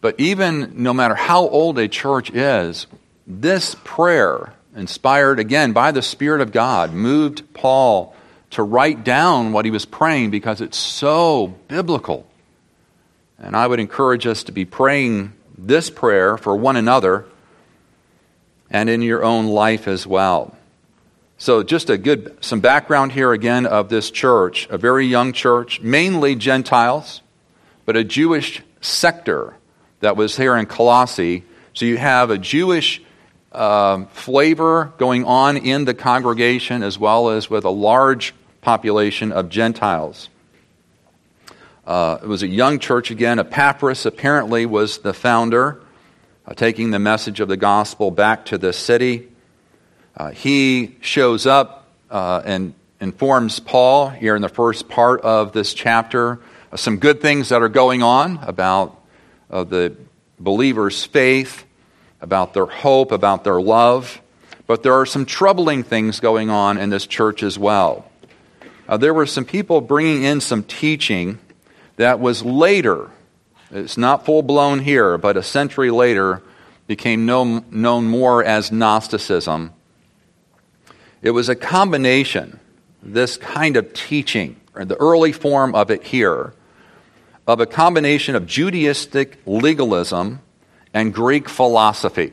but 0.00 0.18
even 0.18 0.82
no 0.82 0.92
matter 0.92 1.14
how 1.14 1.46
old 1.46 1.78
a 1.78 1.86
church 1.86 2.28
is, 2.32 2.88
this 3.24 3.76
prayer, 3.84 4.52
inspired 4.74 5.38
again 5.38 5.72
by 5.72 5.92
the 5.92 6.02
Spirit 6.02 6.40
of 6.40 6.50
God, 6.50 6.92
moved 6.92 7.54
Paul 7.54 8.16
to 8.50 8.64
write 8.64 9.04
down 9.04 9.52
what 9.52 9.64
he 9.64 9.70
was 9.70 9.84
praying 9.84 10.32
because 10.32 10.60
it's 10.60 10.76
so 10.76 11.54
biblical. 11.68 12.26
And 13.38 13.54
I 13.54 13.68
would 13.68 13.78
encourage 13.78 14.26
us 14.26 14.42
to 14.44 14.52
be 14.52 14.64
praying 14.64 15.34
this 15.56 15.88
prayer 15.88 16.36
for 16.36 16.56
one 16.56 16.74
another 16.74 17.26
and 18.70 18.90
in 18.90 19.02
your 19.02 19.22
own 19.22 19.46
life 19.46 19.86
as 19.86 20.04
well. 20.04 20.56
So, 21.40 21.62
just 21.62 21.88
a 21.88 21.96
good 21.96 22.36
some 22.44 22.60
background 22.60 23.12
here 23.12 23.32
again 23.32 23.64
of 23.64 23.88
this 23.88 24.10
church, 24.10 24.68
a 24.68 24.76
very 24.76 25.06
young 25.06 25.32
church, 25.32 25.80
mainly 25.80 26.34
Gentiles, 26.34 27.22
but 27.86 27.96
a 27.96 28.04
Jewish 28.04 28.62
sector 28.82 29.54
that 30.00 30.18
was 30.18 30.36
here 30.36 30.54
in 30.54 30.66
Colossae. 30.66 31.42
So 31.72 31.86
you 31.86 31.96
have 31.96 32.28
a 32.28 32.36
Jewish 32.36 33.02
uh, 33.52 34.04
flavor 34.12 34.92
going 34.98 35.24
on 35.24 35.56
in 35.56 35.86
the 35.86 35.94
congregation 35.94 36.82
as 36.82 36.98
well 36.98 37.30
as 37.30 37.48
with 37.48 37.64
a 37.64 37.70
large 37.70 38.34
population 38.60 39.32
of 39.32 39.48
Gentiles. 39.48 40.28
Uh, 41.86 42.18
it 42.22 42.26
was 42.26 42.42
a 42.42 42.48
young 42.48 42.78
church 42.78 43.10
again. 43.10 43.38
Epaphras 43.38 44.04
apparently 44.04 44.66
was 44.66 44.98
the 44.98 45.14
founder, 45.14 45.80
uh, 46.44 46.52
taking 46.52 46.90
the 46.90 46.98
message 46.98 47.40
of 47.40 47.48
the 47.48 47.56
gospel 47.56 48.10
back 48.10 48.44
to 48.44 48.58
the 48.58 48.74
city. 48.74 49.29
Uh, 50.16 50.30
he 50.30 50.96
shows 51.00 51.46
up 51.46 51.88
uh, 52.10 52.42
and 52.44 52.74
informs 53.00 53.60
Paul 53.60 54.08
here 54.10 54.36
in 54.36 54.42
the 54.42 54.48
first 54.48 54.88
part 54.88 55.22
of 55.22 55.52
this 55.52 55.74
chapter 55.74 56.40
some 56.76 56.98
good 56.98 57.20
things 57.20 57.48
that 57.48 57.62
are 57.62 57.68
going 57.68 58.02
on 58.02 58.38
about 58.42 59.00
uh, 59.50 59.64
the 59.64 59.96
believer's 60.38 61.04
faith, 61.04 61.64
about 62.20 62.54
their 62.54 62.66
hope, 62.66 63.10
about 63.10 63.42
their 63.42 63.60
love. 63.60 64.20
But 64.66 64.84
there 64.84 64.94
are 64.94 65.06
some 65.06 65.26
troubling 65.26 65.82
things 65.82 66.20
going 66.20 66.48
on 66.48 66.78
in 66.78 66.90
this 66.90 67.06
church 67.06 67.42
as 67.42 67.58
well 67.58 68.10
uh, 68.90 68.96
there 68.96 69.14
were 69.14 69.24
some 69.24 69.44
people 69.44 69.80
bringing 69.80 70.24
in 70.24 70.40
some 70.40 70.64
teaching 70.64 71.38
that 71.94 72.18
was 72.18 72.44
later, 72.44 73.08
it's 73.70 73.96
not 73.96 74.26
full 74.26 74.42
blown 74.42 74.80
here, 74.80 75.16
but 75.16 75.36
a 75.36 75.44
century 75.44 75.92
later 75.92 76.42
became 76.88 77.24
known, 77.24 77.64
known 77.70 78.08
more 78.08 78.42
as 78.42 78.72
Gnosticism. 78.72 79.72
It 81.22 81.30
was 81.30 81.48
a 81.48 81.54
combination, 81.54 82.60
this 83.02 83.36
kind 83.36 83.76
of 83.76 83.92
teaching, 83.92 84.60
or 84.74 84.84
the 84.84 84.96
early 84.96 85.32
form 85.32 85.74
of 85.74 85.90
it 85.90 86.02
here, 86.02 86.54
of 87.46 87.60
a 87.60 87.66
combination 87.66 88.36
of 88.36 88.44
Judaistic 88.44 89.34
legalism 89.44 90.40
and 90.94 91.12
Greek 91.12 91.48
philosophy. 91.48 92.32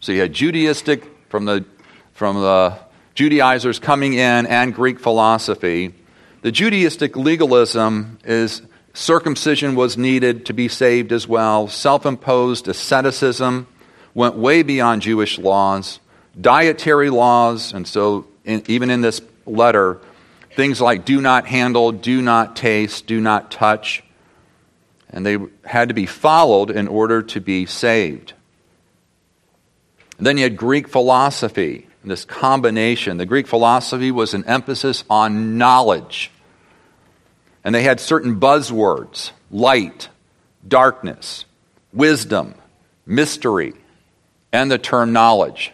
So 0.00 0.12
you 0.12 0.20
had 0.20 0.32
Judaistic 0.32 1.06
from 1.28 1.46
the, 1.46 1.64
from 2.12 2.36
the 2.36 2.78
Judaizers 3.14 3.78
coming 3.78 4.14
in 4.14 4.46
and 4.46 4.74
Greek 4.74 5.00
philosophy. 5.00 5.94
The 6.42 6.52
Judaistic 6.52 7.16
legalism 7.16 8.18
is 8.24 8.62
circumcision 8.94 9.74
was 9.74 9.96
needed 9.96 10.46
to 10.46 10.52
be 10.52 10.68
saved 10.68 11.12
as 11.12 11.26
well. 11.26 11.66
Self 11.68 12.06
imposed 12.06 12.68
asceticism 12.68 13.66
went 14.14 14.36
way 14.36 14.62
beyond 14.62 15.02
Jewish 15.02 15.38
laws. 15.38 15.98
Dietary 16.40 17.10
laws, 17.10 17.72
and 17.72 17.86
so 17.86 18.26
in, 18.44 18.62
even 18.66 18.90
in 18.90 19.00
this 19.00 19.20
letter, 19.46 20.00
things 20.54 20.80
like 20.80 21.04
do 21.04 21.20
not 21.20 21.46
handle, 21.46 21.92
do 21.92 22.20
not 22.20 22.56
taste, 22.56 23.06
do 23.06 23.20
not 23.20 23.50
touch, 23.50 24.02
and 25.10 25.24
they 25.24 25.38
had 25.64 25.88
to 25.88 25.94
be 25.94 26.06
followed 26.06 26.70
in 26.70 26.88
order 26.88 27.22
to 27.22 27.40
be 27.40 27.66
saved. 27.66 28.32
And 30.18 30.26
then 30.26 30.36
you 30.36 30.44
had 30.44 30.56
Greek 30.56 30.88
philosophy 30.88 31.86
this 32.06 32.24
combination. 32.24 33.16
The 33.16 33.26
Greek 33.26 33.46
philosophy 33.46 34.10
was 34.10 34.34
an 34.34 34.44
emphasis 34.44 35.04
on 35.10 35.58
knowledge. 35.58 36.30
And 37.64 37.74
they 37.74 37.82
had 37.82 38.00
certain 38.00 38.38
buzzwords 38.38 39.32
light, 39.50 40.08
darkness, 40.66 41.44
wisdom, 41.92 42.54
mystery, 43.04 43.74
and 44.52 44.70
the 44.70 44.78
term 44.78 45.12
knowledge. 45.12 45.72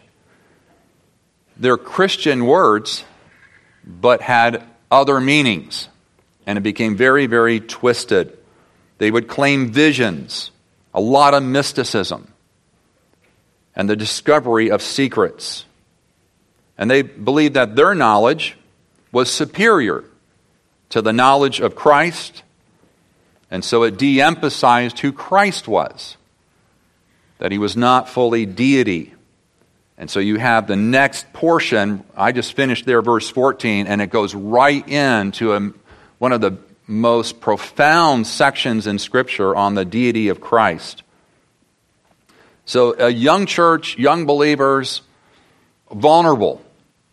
They're 1.62 1.76
Christian 1.76 2.46
words, 2.46 3.04
but 3.86 4.20
had 4.20 4.64
other 4.90 5.20
meanings. 5.20 5.88
And 6.44 6.58
it 6.58 6.62
became 6.62 6.96
very, 6.96 7.26
very 7.26 7.60
twisted. 7.60 8.36
They 8.98 9.12
would 9.12 9.28
claim 9.28 9.70
visions, 9.70 10.50
a 10.92 11.00
lot 11.00 11.34
of 11.34 11.44
mysticism, 11.44 12.32
and 13.76 13.88
the 13.88 13.94
discovery 13.94 14.72
of 14.72 14.82
secrets. 14.82 15.64
And 16.76 16.90
they 16.90 17.02
believed 17.02 17.54
that 17.54 17.76
their 17.76 17.94
knowledge 17.94 18.56
was 19.12 19.30
superior 19.30 20.02
to 20.88 21.00
the 21.00 21.12
knowledge 21.12 21.60
of 21.60 21.76
Christ. 21.76 22.42
And 23.52 23.64
so 23.64 23.84
it 23.84 23.96
de 23.96 24.20
emphasized 24.20 24.98
who 24.98 25.12
Christ 25.12 25.68
was, 25.68 26.16
that 27.38 27.52
he 27.52 27.58
was 27.58 27.76
not 27.76 28.08
fully 28.08 28.46
deity. 28.46 29.14
And 30.02 30.10
so 30.10 30.18
you 30.18 30.36
have 30.36 30.66
the 30.66 30.74
next 30.74 31.32
portion. 31.32 32.02
I 32.16 32.32
just 32.32 32.54
finished 32.54 32.86
there, 32.86 33.00
verse 33.02 33.30
14, 33.30 33.86
and 33.86 34.02
it 34.02 34.10
goes 34.10 34.34
right 34.34 34.86
into 34.88 35.52
a, 35.52 35.70
one 36.18 36.32
of 36.32 36.40
the 36.40 36.58
most 36.88 37.40
profound 37.40 38.26
sections 38.26 38.88
in 38.88 38.98
Scripture 38.98 39.54
on 39.54 39.76
the 39.76 39.84
deity 39.84 40.26
of 40.26 40.40
Christ. 40.40 41.04
So, 42.64 42.96
a 42.98 43.10
young 43.10 43.46
church, 43.46 43.96
young 43.96 44.26
believers, 44.26 45.02
vulnerable 45.92 46.60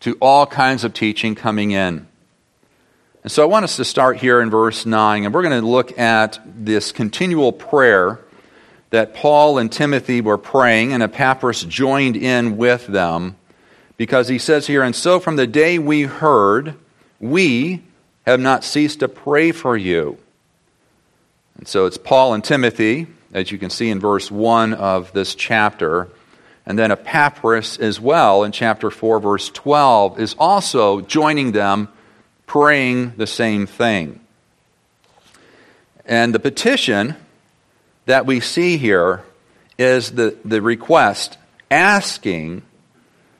to 0.00 0.18
all 0.20 0.44
kinds 0.44 0.82
of 0.82 0.92
teaching 0.92 1.36
coming 1.36 1.70
in. 1.70 2.08
And 3.22 3.30
so 3.30 3.44
I 3.44 3.46
want 3.46 3.62
us 3.62 3.76
to 3.76 3.84
start 3.84 4.16
here 4.16 4.40
in 4.40 4.50
verse 4.50 4.84
9, 4.84 5.26
and 5.26 5.32
we're 5.32 5.42
going 5.42 5.62
to 5.62 5.64
look 5.64 5.96
at 5.96 6.40
this 6.44 6.90
continual 6.90 7.52
prayer 7.52 8.18
that 8.90 9.14
Paul 9.14 9.58
and 9.58 9.70
Timothy 9.70 10.20
were 10.20 10.38
praying, 10.38 10.92
and 10.92 11.02
Epaphras 11.02 11.64
joined 11.64 12.16
in 12.16 12.56
with 12.56 12.86
them, 12.86 13.36
because 13.96 14.28
he 14.28 14.38
says 14.38 14.66
here, 14.66 14.82
And 14.82 14.94
so 14.94 15.20
from 15.20 15.36
the 15.36 15.46
day 15.46 15.78
we 15.78 16.02
heard, 16.02 16.74
we 17.20 17.82
have 18.26 18.40
not 18.40 18.64
ceased 18.64 19.00
to 19.00 19.08
pray 19.08 19.52
for 19.52 19.76
you. 19.76 20.18
And 21.56 21.68
so 21.68 21.86
it's 21.86 21.98
Paul 21.98 22.34
and 22.34 22.42
Timothy, 22.42 23.06
as 23.32 23.52
you 23.52 23.58
can 23.58 23.70
see 23.70 23.90
in 23.90 24.00
verse 24.00 24.30
1 24.30 24.74
of 24.74 25.12
this 25.12 25.34
chapter. 25.34 26.08
And 26.66 26.78
then 26.78 26.90
Epaphras 26.90 27.78
as 27.78 28.00
well 28.00 28.44
in 28.44 28.52
chapter 28.52 28.90
4, 28.90 29.20
verse 29.20 29.50
12, 29.50 30.18
is 30.18 30.34
also 30.38 31.00
joining 31.00 31.52
them, 31.52 31.88
praying 32.46 33.14
the 33.16 33.26
same 33.26 33.66
thing. 33.66 34.20
And 36.04 36.34
the 36.34 36.40
petition 36.40 37.16
that 38.06 38.26
we 38.26 38.40
see 38.40 38.76
here 38.76 39.22
is 39.78 40.12
the, 40.12 40.36
the 40.44 40.60
request 40.60 41.38
asking 41.70 42.62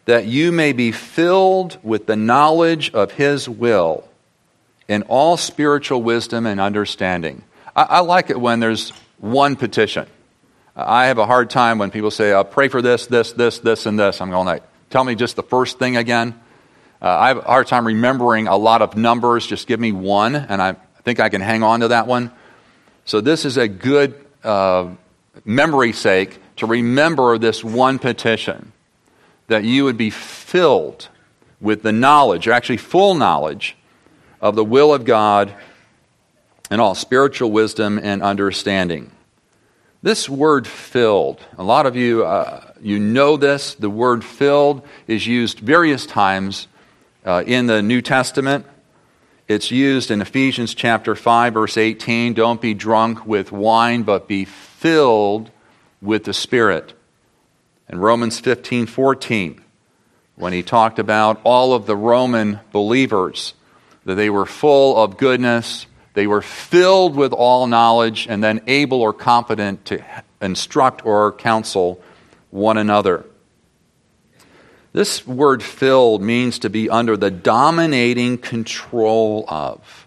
that 0.06 0.26
you 0.26 0.52
may 0.52 0.72
be 0.72 0.92
filled 0.92 1.78
with 1.82 2.06
the 2.06 2.16
knowledge 2.16 2.90
of 2.92 3.12
His 3.12 3.48
will 3.48 4.08
in 4.88 5.02
all 5.02 5.36
spiritual 5.36 6.02
wisdom 6.02 6.46
and 6.46 6.60
understanding. 6.60 7.44
I, 7.76 7.82
I 7.82 8.00
like 8.00 8.30
it 8.30 8.40
when 8.40 8.60
there's 8.60 8.90
one 9.18 9.56
petition. 9.56 10.06
I 10.74 11.06
have 11.06 11.18
a 11.18 11.26
hard 11.26 11.50
time 11.50 11.78
when 11.78 11.90
people 11.90 12.10
say, 12.10 12.32
uh, 12.32 12.42
pray 12.42 12.68
for 12.68 12.80
this, 12.80 13.06
this, 13.06 13.32
this, 13.32 13.58
this, 13.58 13.86
and 13.86 13.98
this. 13.98 14.20
I'm 14.20 14.30
going 14.30 14.46
like, 14.46 14.62
tell 14.88 15.04
me 15.04 15.14
just 15.14 15.36
the 15.36 15.42
first 15.42 15.78
thing 15.78 15.96
again. 15.96 16.40
Uh, 17.02 17.08
I 17.08 17.28
have 17.28 17.38
a 17.38 17.42
hard 17.42 17.66
time 17.66 17.86
remembering 17.86 18.46
a 18.46 18.56
lot 18.56 18.82
of 18.82 18.96
numbers. 18.96 19.46
Just 19.46 19.66
give 19.66 19.80
me 19.80 19.92
one, 19.92 20.34
and 20.34 20.60
I 20.60 20.76
think 21.02 21.20
I 21.20 21.28
can 21.28 21.40
hang 21.40 21.62
on 21.62 21.80
to 21.80 21.88
that 21.88 22.06
one. 22.06 22.30
So, 23.04 23.20
this 23.20 23.44
is 23.44 23.56
a 23.56 23.68
good 23.68 24.14
uh, 24.44 24.88
memory 25.44 25.92
sake 25.92 26.38
to 26.56 26.66
remember 26.66 27.38
this 27.38 27.64
one 27.64 27.98
petition 27.98 28.72
that 29.46 29.64
you 29.64 29.84
would 29.84 29.96
be 29.96 30.10
filled 30.10 31.08
with 31.60 31.82
the 31.82 31.92
knowledge, 31.92 32.46
or 32.46 32.52
actually 32.52 32.76
full 32.76 33.14
knowledge, 33.14 33.76
of 34.40 34.54
the 34.54 34.64
will 34.64 34.94
of 34.94 35.04
God 35.04 35.54
and 36.70 36.80
all 36.80 36.94
spiritual 36.94 37.50
wisdom 37.50 37.98
and 38.02 38.22
understanding. 38.22 39.10
This 40.02 40.28
word 40.28 40.66
filled, 40.66 41.44
a 41.58 41.62
lot 41.62 41.84
of 41.84 41.94
you, 41.94 42.24
uh, 42.24 42.72
you 42.80 42.98
know 42.98 43.36
this. 43.36 43.74
The 43.74 43.90
word 43.90 44.24
filled 44.24 44.82
is 45.06 45.26
used 45.26 45.58
various 45.58 46.06
times 46.06 46.68
uh, 47.26 47.44
in 47.46 47.66
the 47.66 47.82
New 47.82 48.00
Testament. 48.00 48.64
It's 49.50 49.72
used 49.72 50.12
in 50.12 50.22
Ephesians 50.22 50.74
chapter 50.74 51.16
5, 51.16 51.54
verse 51.54 51.76
18. 51.76 52.34
Don't 52.34 52.60
be 52.60 52.72
drunk 52.72 53.26
with 53.26 53.50
wine, 53.50 54.04
but 54.04 54.28
be 54.28 54.44
filled 54.44 55.50
with 56.00 56.22
the 56.22 56.32
Spirit. 56.32 56.92
And 57.88 58.00
Romans 58.00 58.38
15, 58.38 58.86
14, 58.86 59.60
when 60.36 60.52
he 60.52 60.62
talked 60.62 61.00
about 61.00 61.40
all 61.42 61.74
of 61.74 61.86
the 61.86 61.96
Roman 61.96 62.60
believers, 62.70 63.54
that 64.04 64.14
they 64.14 64.30
were 64.30 64.46
full 64.46 64.96
of 64.96 65.16
goodness, 65.16 65.86
they 66.14 66.28
were 66.28 66.42
filled 66.42 67.16
with 67.16 67.32
all 67.32 67.66
knowledge, 67.66 68.28
and 68.30 68.44
then 68.44 68.60
able 68.68 69.02
or 69.02 69.12
competent 69.12 69.84
to 69.86 70.00
instruct 70.40 71.04
or 71.04 71.32
counsel 71.32 72.00
one 72.50 72.78
another. 72.78 73.26
This 74.92 75.26
word 75.26 75.62
filled 75.62 76.22
means 76.22 76.58
to 76.60 76.70
be 76.70 76.90
under 76.90 77.16
the 77.16 77.30
dominating 77.30 78.38
control 78.38 79.44
of. 79.48 80.06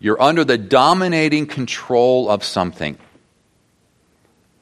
You're 0.00 0.20
under 0.20 0.44
the 0.44 0.58
dominating 0.58 1.46
control 1.46 2.30
of 2.30 2.42
something. 2.42 2.96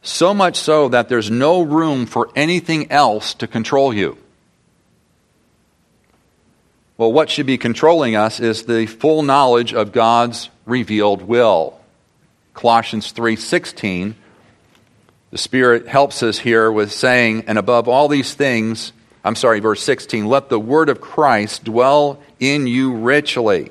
So 0.03 0.33
much 0.33 0.57
so 0.57 0.89
that 0.89 1.09
there's 1.09 1.31
no 1.31 1.63
room 1.63 2.07
for 2.07 2.31
anything 2.35 2.91
else 2.91 3.35
to 3.35 3.47
control 3.47 3.93
you. 3.93 4.19
Well, 6.97 7.13
what 7.13 7.29
should 7.29 7.47
be 7.47 7.59
controlling 7.59 8.17
us 8.17 8.41
is 8.41 8.65
the 8.65 8.87
full 8.87 9.23
knowledge 9.23 9.75
of 9.75 9.93
God's 9.93 10.49
revealed 10.65 11.23
will. 11.23 11.79
Colossians 12.55 13.13
3:16 13.13 14.15
the 15.37 15.43
Spirit 15.43 15.87
helps 15.87 16.23
us 16.23 16.39
here 16.39 16.73
with 16.73 16.91
saying, 16.91 17.45
and 17.47 17.59
above 17.59 17.89
all 17.89 18.09
these 18.09 18.33
things, 18.33 18.95
I'm 19.23 19.35
sorry, 19.35 19.61
verse 19.61 19.83
16, 19.83 20.25
let 20.25 20.49
the 20.49 20.59
word 20.59 20.89
of 20.89 21.03
Christ 21.03 21.65
dwell 21.65 22.23
in 22.41 22.67
you 22.67 22.95
richly. 22.95 23.71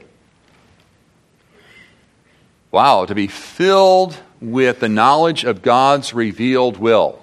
Wow, 2.69 3.05
to 3.05 3.15
be 3.15 3.25
filled 3.25 4.15
with 4.39 4.79
the 4.79 4.89
knowledge 4.89 5.43
of 5.43 5.63
God's 5.63 6.13
revealed 6.13 6.77
will. 6.77 7.19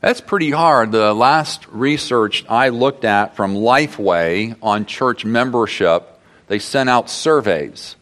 That's 0.00 0.22
pretty 0.22 0.50
hard. 0.50 0.90
The 0.90 1.12
last 1.12 1.68
research 1.68 2.46
I 2.48 2.70
looked 2.70 3.04
at 3.04 3.36
from 3.36 3.56
Lifeway 3.56 4.56
on 4.62 4.86
church 4.86 5.26
membership, 5.26 6.18
they 6.46 6.60
sent 6.60 6.88
out 6.88 7.10
surveys. 7.10 7.96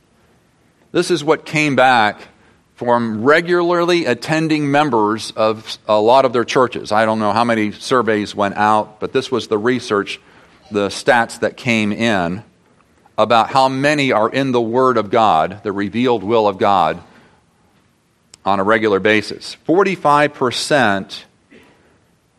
This 0.93 1.11
is 1.11 1.25
what 1.25 1.47
came 1.47 1.75
back 1.75 2.29
from 2.85 3.23
regularly 3.23 4.07
attending 4.07 4.69
members 4.69 5.31
of 5.37 5.79
a 5.87 6.01
lot 6.01 6.25
of 6.25 6.33
their 6.33 6.45
churches. 6.45 6.91
I 6.91 7.05
don't 7.05 7.21
know 7.21 7.31
how 7.31 7.45
many 7.45 7.71
surveys 7.71 8.35
went 8.35 8.57
out, 8.57 8.99
but 8.99 9.13
this 9.13 9.31
was 9.31 9.47
the 9.47 9.57
research, 9.57 10.21
the 10.69 10.89
stats 10.89 11.39
that 11.41 11.57
came 11.57 11.93
in 11.93 12.43
about 13.17 13.51
how 13.51 13.69
many 13.69 14.11
are 14.11 14.29
in 14.29 14.51
the 14.51 14.61
Word 14.61 14.97
of 14.97 15.11
God, 15.11 15.61
the 15.63 15.71
revealed 15.71 16.25
will 16.25 16.49
of 16.49 16.59
God, 16.59 17.01
on 18.45 18.59
a 18.59 18.65
regular 18.65 18.99
basis. 18.99 19.57
45% 19.69 21.23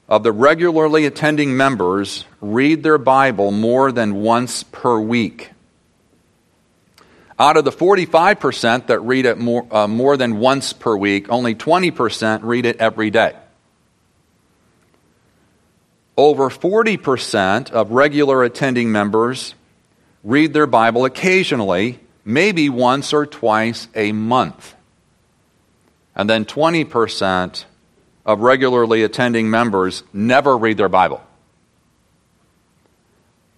of 0.09 0.23
the 0.23 0.33
regularly 0.33 1.05
attending 1.05 1.55
members 1.55 2.25
read 2.41 2.83
their 2.83 2.97
Bible 2.97 3.51
more 3.51 3.93
than 3.93 4.15
once 4.15 4.63
per 4.63 4.99
week. 4.99 5.52
Out 7.43 7.57
of 7.57 7.65
the 7.65 7.73
45% 7.73 8.87
that 8.87 8.99
read 9.01 9.25
it 9.25 9.37
more, 9.37 9.67
uh, 9.69 9.85
more 9.85 10.15
than 10.15 10.39
once 10.39 10.71
per 10.71 10.95
week, 10.95 11.27
only 11.27 11.53
20% 11.53 12.39
read 12.41 12.65
it 12.65 12.77
every 12.77 13.09
day. 13.09 13.35
Over 16.15 16.49
40% 16.49 17.69
of 17.69 17.91
regular 17.91 18.43
attending 18.43 18.93
members 18.93 19.55
read 20.23 20.53
their 20.53 20.67
Bible 20.67 21.03
occasionally, 21.03 21.99
maybe 22.23 22.69
once 22.69 23.11
or 23.11 23.25
twice 23.25 23.89
a 23.93 24.13
month. 24.13 24.73
And 26.15 26.29
then 26.29 26.45
20% 26.45 27.65
of 28.25 28.39
regularly 28.39 29.03
attending 29.03 29.49
members 29.49 30.03
never 30.13 30.57
read 30.57 30.77
their 30.77 30.87
Bible. 30.87 31.21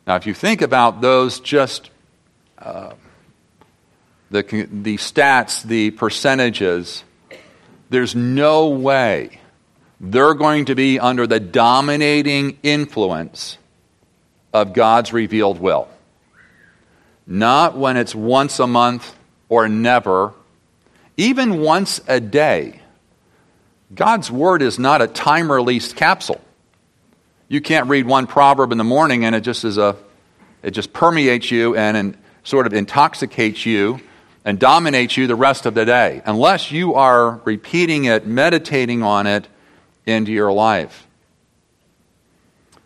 Now, 0.07 0.15
if 0.15 0.25
you 0.25 0.33
think 0.33 0.63
about 0.63 1.01
those 1.01 1.39
just 1.39 1.91
uh, 2.57 2.93
the, 4.31 4.41
the 4.71 4.97
stats, 4.97 5.63
the 5.63 5.91
percentages, 5.91 7.03
there's 7.89 8.15
no 8.15 8.69
way 8.69 9.39
they're 9.99 10.33
going 10.33 10.65
to 10.65 10.75
be 10.75 10.99
under 10.99 11.25
the 11.27 11.39
dominating 11.39 12.57
influence 12.63 13.57
of 14.53 14.73
God's 14.73 15.13
revealed 15.13 15.59
will. 15.59 15.87
Not 17.27 17.77
when 17.77 17.97
it's 17.97 18.13
once 18.13 18.59
a 18.59 18.67
month 18.67 19.15
or 19.49 19.67
never, 19.67 20.33
even 21.17 21.61
once 21.61 22.01
a 22.07 22.19
day. 22.19 22.81
God's 23.93 24.29
word 24.29 24.61
is 24.61 24.77
not 24.77 25.01
a 25.01 25.07
time 25.07 25.51
released 25.51 25.95
capsule. 25.95 26.41
You 27.47 27.61
can't 27.61 27.87
read 27.87 28.05
one 28.05 28.27
proverb 28.27 28.71
in 28.71 28.77
the 28.77 28.83
morning 28.83 29.23
and 29.23 29.35
it 29.35 29.41
just 29.41 29.63
is 29.63 29.77
a 29.77 29.95
it 30.63 30.71
just 30.71 30.93
permeates 30.93 31.51
you 31.51 31.75
and, 31.75 31.95
and 31.95 32.17
sort 32.43 32.65
of 32.65 32.73
intoxicates 32.73 33.65
you 33.67 33.99
and 34.45 34.59
dominates 34.59 35.17
you 35.17 35.25
the 35.25 35.35
rest 35.35 35.65
of 35.65 35.73
the 35.73 35.85
day, 35.85 36.21
unless 36.25 36.71
you 36.71 36.93
are 36.93 37.41
repeating 37.45 38.05
it, 38.05 38.27
meditating 38.27 39.01
on 39.01 39.25
it 39.25 39.47
into 40.05 40.31
your 40.31 40.53
life. 40.53 41.07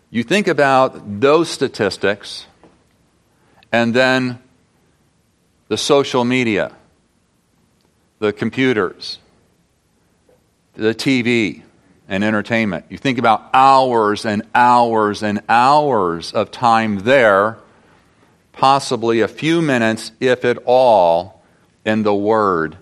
You 0.10 0.24
think 0.24 0.48
about 0.48 1.20
those 1.20 1.50
statistics 1.50 2.48
and 3.74 3.94
then 3.94 4.40
the 5.68 5.78
social 5.78 6.24
media, 6.24 6.72
the 8.20 8.32
computers, 8.32 9.20
the 10.76 10.96
TV, 10.96 11.62
and 12.08 12.24
entertainment. 12.24 12.86
You 12.90 12.98
think 12.98 13.20
about 13.20 13.50
hours 13.54 14.26
and 14.26 14.44
hours 14.56 15.22
and 15.22 15.42
hours 15.48 16.32
of 16.32 16.50
time 16.52 17.00
there, 17.00 17.58
possibly 18.54 19.20
a 19.20 19.28
few 19.28 19.62
minutes, 19.62 20.12
if 20.20 20.44
at 20.44 20.58
all, 20.66 21.39
in 21.90 22.04
the 22.04 22.14
Word, 22.14 22.78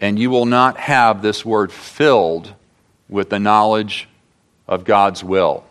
and 0.00 0.18
you 0.18 0.28
will 0.28 0.46
not 0.46 0.76
have 0.76 1.22
this 1.22 1.44
Word 1.44 1.72
filled 1.72 2.52
with 3.08 3.30
the 3.30 3.38
knowledge 3.38 4.08
of 4.66 4.84
God's 4.84 5.22
will. 5.22 5.64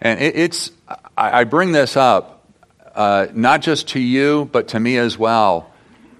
And 0.00 0.20
it, 0.20 0.36
it's, 0.36 0.70
I, 1.16 1.40
I, 1.40 1.44
bring 1.44 1.72
this 1.72 1.96
up 1.96 2.44
uh, 2.94 3.28
not 3.32 3.62
just 3.62 3.88
to 3.88 4.00
you, 4.00 4.48
but 4.52 4.68
to 4.68 4.80
me 4.80 4.98
as 4.98 5.16
well. 5.16 5.70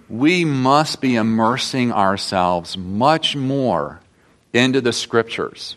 We 0.08 0.44
must 0.44 1.00
be 1.00 1.16
immersing 1.16 1.92
ourselves 1.92 2.78
much 2.78 3.34
more 3.34 4.00
into 4.52 4.80
the 4.80 4.92
Scriptures. 4.92 5.76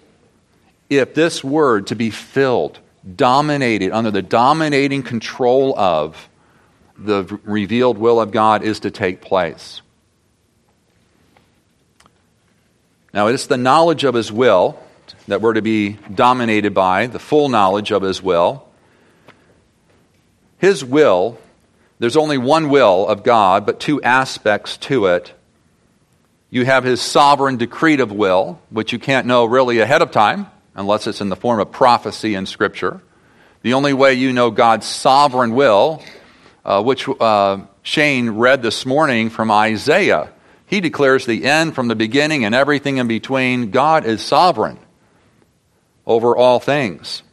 If 0.89 1.15
this 1.15 1.43
Word 1.43 1.87
to 1.87 1.95
be 1.95 2.11
filled, 2.11 2.79
dominated, 3.15 3.91
under 3.91 4.11
the 4.11 4.21
dominating 4.21 5.01
control 5.01 5.77
of 5.77 6.29
the 7.03 7.39
revealed 7.43 7.97
will 7.97 8.19
of 8.19 8.31
God 8.31 8.63
is 8.63 8.81
to 8.81 8.91
take 8.91 9.21
place. 9.21 9.81
Now, 13.13 13.27
it's 13.27 13.47
the 13.47 13.57
knowledge 13.57 14.03
of 14.03 14.13
His 14.13 14.31
will 14.31 14.79
that 15.27 15.41
we're 15.41 15.53
to 15.53 15.61
be 15.61 15.97
dominated 16.13 16.73
by, 16.73 17.07
the 17.07 17.19
full 17.19 17.49
knowledge 17.49 17.91
of 17.91 18.01
His 18.01 18.21
will. 18.21 18.67
His 20.57 20.83
will, 20.83 21.39
there's 21.99 22.17
only 22.17 22.37
one 22.37 22.69
will 22.69 23.07
of 23.07 23.23
God, 23.23 23.65
but 23.65 23.79
two 23.79 24.01
aspects 24.01 24.77
to 24.77 25.07
it. 25.07 25.33
You 26.49 26.65
have 26.65 26.83
His 26.83 27.01
sovereign 27.01 27.57
decretive 27.57 28.11
will, 28.11 28.59
which 28.69 28.91
you 28.91 28.99
can't 28.99 29.27
know 29.27 29.45
really 29.45 29.79
ahead 29.79 30.01
of 30.01 30.11
time 30.11 30.47
unless 30.75 31.07
it's 31.07 31.21
in 31.21 31.29
the 31.29 31.35
form 31.35 31.59
of 31.59 31.71
prophecy 31.71 32.35
in 32.35 32.45
Scripture. 32.45 33.01
The 33.61 33.73
only 33.73 33.93
way 33.93 34.13
you 34.13 34.31
know 34.31 34.51
God's 34.51 34.85
sovereign 34.85 35.53
will 35.53 36.01
uh, 36.69 36.83
which 36.83 37.09
uh, 37.19 37.57
Shane 37.81 38.29
read 38.29 38.61
this 38.61 38.85
morning 38.85 39.31
from 39.31 39.49
Isaiah. 39.49 40.31
He 40.67 40.81
declares 40.81 41.25
the 41.25 41.45
end 41.45 41.73
from 41.73 41.87
the 41.87 41.95
beginning 41.95 42.45
and 42.45 42.53
everything 42.53 42.97
in 42.97 43.07
between. 43.07 43.71
God 43.71 44.05
is 44.05 44.21
sovereign 44.21 44.77
over 46.05 46.37
all 46.37 46.59
things. 46.59 47.23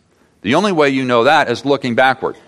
The 0.40 0.54
only 0.54 0.72
way 0.72 0.88
you 0.88 1.04
know 1.04 1.24
that 1.24 1.50
is 1.50 1.66
looking 1.66 1.94
backward. 1.94 2.38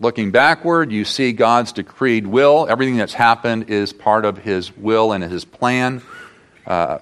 Looking 0.00 0.32
backward, 0.32 0.90
you 0.90 1.04
see 1.04 1.32
God's 1.32 1.70
decreed 1.70 2.26
will. 2.26 2.66
Everything 2.68 2.96
that's 2.96 3.14
happened 3.14 3.70
is 3.70 3.92
part 3.92 4.24
of 4.24 4.38
His 4.38 4.76
will 4.76 5.12
and 5.12 5.22
His 5.22 5.44
plan. 5.44 6.02
Uh, 6.66 6.98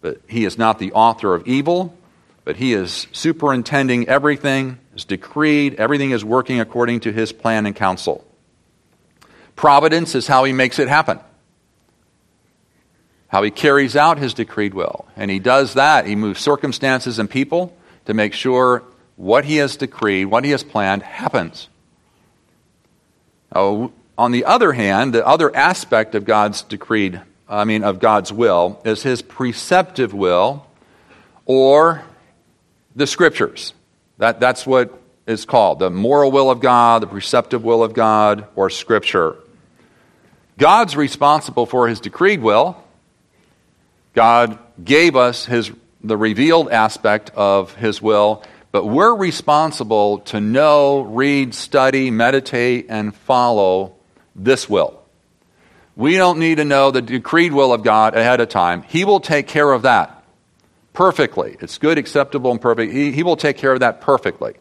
but 0.00 0.20
He 0.28 0.44
is 0.44 0.58
not 0.58 0.80
the 0.80 0.90
author 0.90 1.36
of 1.36 1.46
evil, 1.46 1.96
but 2.44 2.56
He 2.56 2.72
is 2.72 3.06
superintending 3.12 4.08
everything, 4.08 4.80
is 4.96 5.04
decreed, 5.04 5.74
everything 5.74 6.10
is 6.10 6.24
working 6.24 6.58
according 6.58 6.98
to 7.00 7.12
His 7.12 7.32
plan 7.32 7.64
and 7.64 7.76
counsel. 7.76 8.26
Providence 9.56 10.14
is 10.14 10.26
how 10.26 10.44
He 10.44 10.52
makes 10.52 10.78
it 10.78 10.88
happen, 10.88 11.18
how 13.28 13.42
He 13.42 13.50
carries 13.50 13.96
out 13.96 14.18
His 14.18 14.34
decreed 14.34 14.74
will. 14.74 15.06
And 15.16 15.30
He 15.30 15.38
does 15.38 15.74
that. 15.74 16.06
He 16.06 16.14
moves 16.14 16.40
circumstances 16.40 17.18
and 17.18 17.28
people 17.28 17.76
to 18.04 18.14
make 18.14 18.34
sure 18.34 18.82
what 19.16 19.46
He 19.46 19.56
has 19.56 19.76
decreed, 19.76 20.26
what 20.26 20.44
He 20.44 20.50
has 20.50 20.62
planned, 20.62 21.02
happens. 21.02 21.68
Oh, 23.54 23.92
on 24.18 24.32
the 24.32 24.44
other 24.44 24.72
hand, 24.72 25.14
the 25.14 25.26
other 25.26 25.54
aspect 25.54 26.14
of 26.14 26.24
God's 26.24 26.62
decreed, 26.62 27.20
I 27.48 27.64
mean, 27.64 27.82
of 27.82 27.98
God's 27.98 28.32
will, 28.32 28.80
is 28.84 29.02
His 29.02 29.22
preceptive 29.22 30.12
will 30.12 30.66
or 31.46 32.04
the 32.94 33.06
Scriptures. 33.06 33.72
That, 34.18 34.40
that's 34.40 34.66
what 34.66 35.02
is 35.26 35.44
called 35.44 35.78
the 35.78 35.90
moral 35.90 36.30
will 36.30 36.50
of 36.50 36.60
God, 36.60 37.02
the 37.02 37.06
preceptive 37.06 37.64
will 37.64 37.82
of 37.82 37.94
God, 37.94 38.46
or 38.54 38.70
Scripture. 38.70 39.36
God's 40.58 40.96
responsible 40.96 41.66
for 41.66 41.88
His 41.88 42.00
decreed 42.00 42.40
will. 42.40 42.82
God 44.14 44.58
gave 44.82 45.14
us 45.14 45.44
his, 45.44 45.70
the 46.02 46.16
revealed 46.16 46.70
aspect 46.70 47.30
of 47.34 47.74
His 47.74 48.00
will 48.00 48.42
but 48.76 48.84
we're 48.84 49.14
responsible 49.14 50.18
to 50.18 50.38
know, 50.38 51.00
read, 51.00 51.54
study, 51.54 52.10
meditate, 52.10 52.88
and 52.90 53.16
follow 53.16 53.94
this 54.34 54.68
will. 54.68 55.02
We 55.96 56.18
don't 56.18 56.38
need 56.38 56.56
to 56.56 56.64
know 56.66 56.90
the 56.90 57.00
decreed 57.00 57.54
will 57.54 57.72
of 57.72 57.82
God 57.82 58.14
ahead 58.14 58.38
of 58.42 58.50
time. 58.50 58.82
He 58.82 59.06
will 59.06 59.20
take 59.20 59.46
care 59.46 59.72
of 59.72 59.80
that 59.80 60.22
perfectly. 60.92 61.56
It's 61.58 61.78
good, 61.78 61.96
acceptable, 61.96 62.50
and 62.50 62.60
perfect. 62.60 62.92
He, 62.92 63.12
he 63.12 63.22
will 63.22 63.38
take 63.38 63.56
care 63.56 63.72
of 63.72 63.80
that 63.80 64.02
perfectly. 64.02 64.56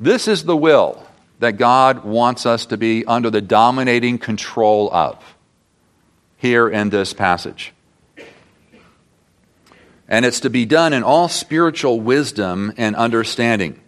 This 0.00 0.26
is 0.26 0.42
the 0.42 0.56
will 0.56 1.05
that 1.38 1.58
God 1.58 2.04
wants 2.04 2.46
us 2.46 2.66
to 2.66 2.76
be 2.76 3.04
under 3.04 3.30
the 3.30 3.40
dominating 3.40 4.18
control 4.18 4.90
of 4.92 5.22
here 6.36 6.68
in 6.68 6.90
this 6.90 7.12
passage 7.12 7.72
and 10.08 10.24
it's 10.24 10.40
to 10.40 10.50
be 10.50 10.64
done 10.64 10.92
in 10.92 11.02
all 11.02 11.28
spiritual 11.28 12.00
wisdom 12.00 12.72
and 12.76 12.94
understanding. 12.94 13.80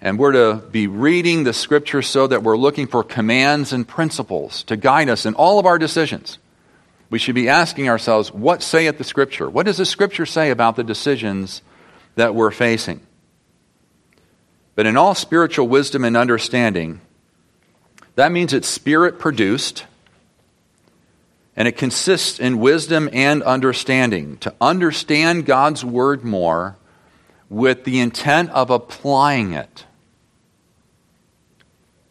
And 0.00 0.18
we're 0.18 0.32
to 0.32 0.66
be 0.66 0.86
reading 0.86 1.44
the 1.44 1.52
scripture 1.52 2.02
so 2.02 2.26
that 2.26 2.42
we're 2.42 2.56
looking 2.56 2.86
for 2.86 3.02
commands 3.02 3.72
and 3.72 3.86
principles 3.86 4.62
to 4.64 4.76
guide 4.76 5.08
us 5.08 5.24
in 5.24 5.34
all 5.34 5.58
of 5.58 5.66
our 5.66 5.78
decisions. 5.78 6.38
We 7.10 7.18
should 7.18 7.34
be 7.34 7.48
asking 7.48 7.88
ourselves, 7.88 8.32
what 8.32 8.62
saith 8.62 8.98
the 8.98 9.04
scripture? 9.04 9.48
What 9.48 9.66
does 9.66 9.78
the 9.78 9.86
scripture 9.86 10.26
say 10.26 10.50
about 10.50 10.76
the 10.76 10.84
decisions 10.84 11.62
that 12.16 12.34
we're 12.34 12.50
facing? 12.50 13.00
But 14.74 14.86
in 14.86 14.96
all 14.96 15.14
spiritual 15.14 15.68
wisdom 15.68 16.04
and 16.04 16.16
understanding, 16.16 17.00
that 18.16 18.32
means 18.32 18.52
it's 18.52 18.68
spirit 18.68 19.18
produced 19.18 19.84
and 21.56 21.68
it 21.68 21.76
consists 21.76 22.40
in 22.40 22.58
wisdom 22.58 23.08
and 23.12 23.42
understanding, 23.42 24.36
to 24.38 24.52
understand 24.60 25.46
God's 25.46 25.84
word 25.84 26.24
more 26.24 26.76
with 27.48 27.84
the 27.84 28.00
intent 28.00 28.50
of 28.50 28.70
applying 28.70 29.52
it. 29.52 29.84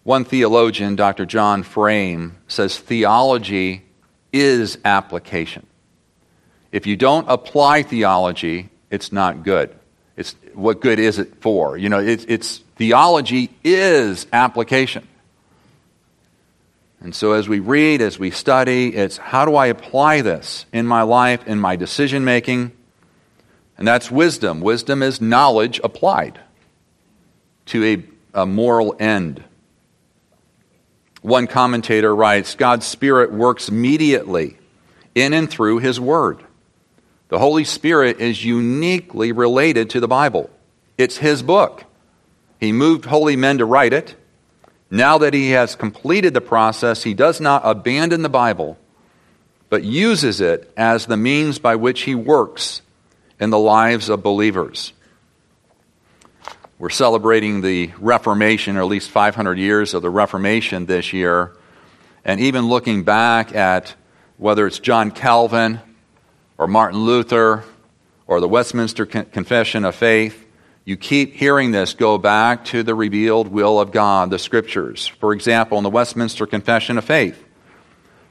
One 0.03 0.23
theologian, 0.23 0.95
Dr. 0.95 1.25
John 1.25 1.63
Frame, 1.63 2.37
says 2.47 2.77
theology 2.77 3.83
is 4.31 4.77
application. 4.85 5.65
If 6.71 6.87
you 6.87 6.95
don't 6.95 7.29
apply 7.29 7.83
theology, 7.83 8.69
it's 8.89 9.11
not 9.11 9.43
good. 9.43 9.75
It's, 10.15 10.35
what 10.53 10.81
good 10.81 10.99
is 10.99 11.19
it 11.19 11.41
for? 11.41 11.77
You 11.77 11.89
know, 11.89 11.99
it's, 11.99 12.25
it's 12.27 12.57
theology 12.75 13.49
is 13.63 14.27
application. 14.31 15.07
And 17.01 17.13
so, 17.13 17.33
as 17.33 17.49
we 17.49 17.59
read, 17.59 18.01
as 18.01 18.17
we 18.17 18.31
study, 18.31 18.95
it's 18.95 19.17
how 19.17 19.43
do 19.43 19.55
I 19.55 19.65
apply 19.67 20.21
this 20.21 20.65
in 20.71 20.87
my 20.87 21.01
life, 21.01 21.45
in 21.45 21.59
my 21.59 21.75
decision 21.75 22.23
making? 22.23 22.71
And 23.77 23.85
that's 23.85 24.09
wisdom. 24.09 24.61
Wisdom 24.61 25.03
is 25.03 25.19
knowledge 25.19 25.81
applied 25.83 26.39
to 27.67 27.83
a, 27.83 28.41
a 28.41 28.45
moral 28.45 28.95
end. 28.99 29.43
One 31.21 31.47
commentator 31.47 32.15
writes 32.15 32.55
God's 32.55 32.85
Spirit 32.85 33.33
works 33.33 33.69
mediately 33.69 34.57
in 35.13 35.33
and 35.33 35.49
through 35.49 35.79
His 35.79 35.99
Word. 35.99 36.43
The 37.33 37.39
Holy 37.39 37.63
Spirit 37.63 38.21
is 38.21 38.45
uniquely 38.45 39.31
related 39.31 39.89
to 39.89 39.99
the 39.99 40.07
Bible, 40.07 40.51
it's 40.99 41.17
His 41.17 41.41
book. 41.41 41.83
He 42.59 42.71
moved 42.71 43.05
holy 43.05 43.35
men 43.35 43.57
to 43.57 43.65
write 43.65 43.91
it. 43.91 44.13
Now 44.91 45.17
that 45.17 45.33
he 45.33 45.49
has 45.49 45.73
completed 45.73 46.35
the 46.35 46.41
process, 46.41 47.01
he 47.01 47.15
does 47.15 47.41
not 47.41 47.63
abandon 47.65 48.21
the 48.21 48.29
Bible, 48.29 48.77
but 49.69 49.83
uses 49.83 50.41
it 50.41 50.71
as 50.77 51.07
the 51.07 51.17
means 51.17 51.57
by 51.57 51.75
which 51.75 52.01
he 52.01 52.13
works 52.13 52.83
in 53.39 53.49
the 53.49 53.57
lives 53.57 54.09
of 54.09 54.21
believers. 54.21 54.93
We're 56.77 56.91
celebrating 56.91 57.61
the 57.61 57.93
Reformation, 57.97 58.77
or 58.77 58.81
at 58.81 58.87
least 58.89 59.09
500 59.09 59.57
years 59.57 59.95
of 59.95 60.03
the 60.03 60.11
Reformation 60.11 60.85
this 60.85 61.13
year. 61.13 61.57
And 62.23 62.39
even 62.39 62.69
looking 62.69 63.01
back 63.01 63.55
at 63.55 63.95
whether 64.37 64.67
it's 64.67 64.77
John 64.77 65.09
Calvin 65.09 65.81
or 66.57 66.67
Martin 66.67 66.99
Luther 67.01 67.63
or 68.27 68.39
the 68.39 68.47
Westminster 68.47 69.05
Confession 69.05 69.85
of 69.85 69.95
Faith, 69.95 70.45
you 70.85 70.97
keep 70.97 71.33
hearing 71.33 71.71
this 71.71 71.93
go 71.93 72.17
back 72.17 72.65
to 72.65 72.83
the 72.83 72.95
revealed 72.95 73.47
will 73.47 73.79
of 73.79 73.91
God, 73.91 74.29
the 74.29 74.39
scriptures. 74.39 75.07
For 75.07 75.33
example, 75.33 75.77
in 75.77 75.83
the 75.83 75.89
Westminster 75.89 76.45
Confession 76.45 76.97
of 76.97 77.05
Faith, 77.05 77.41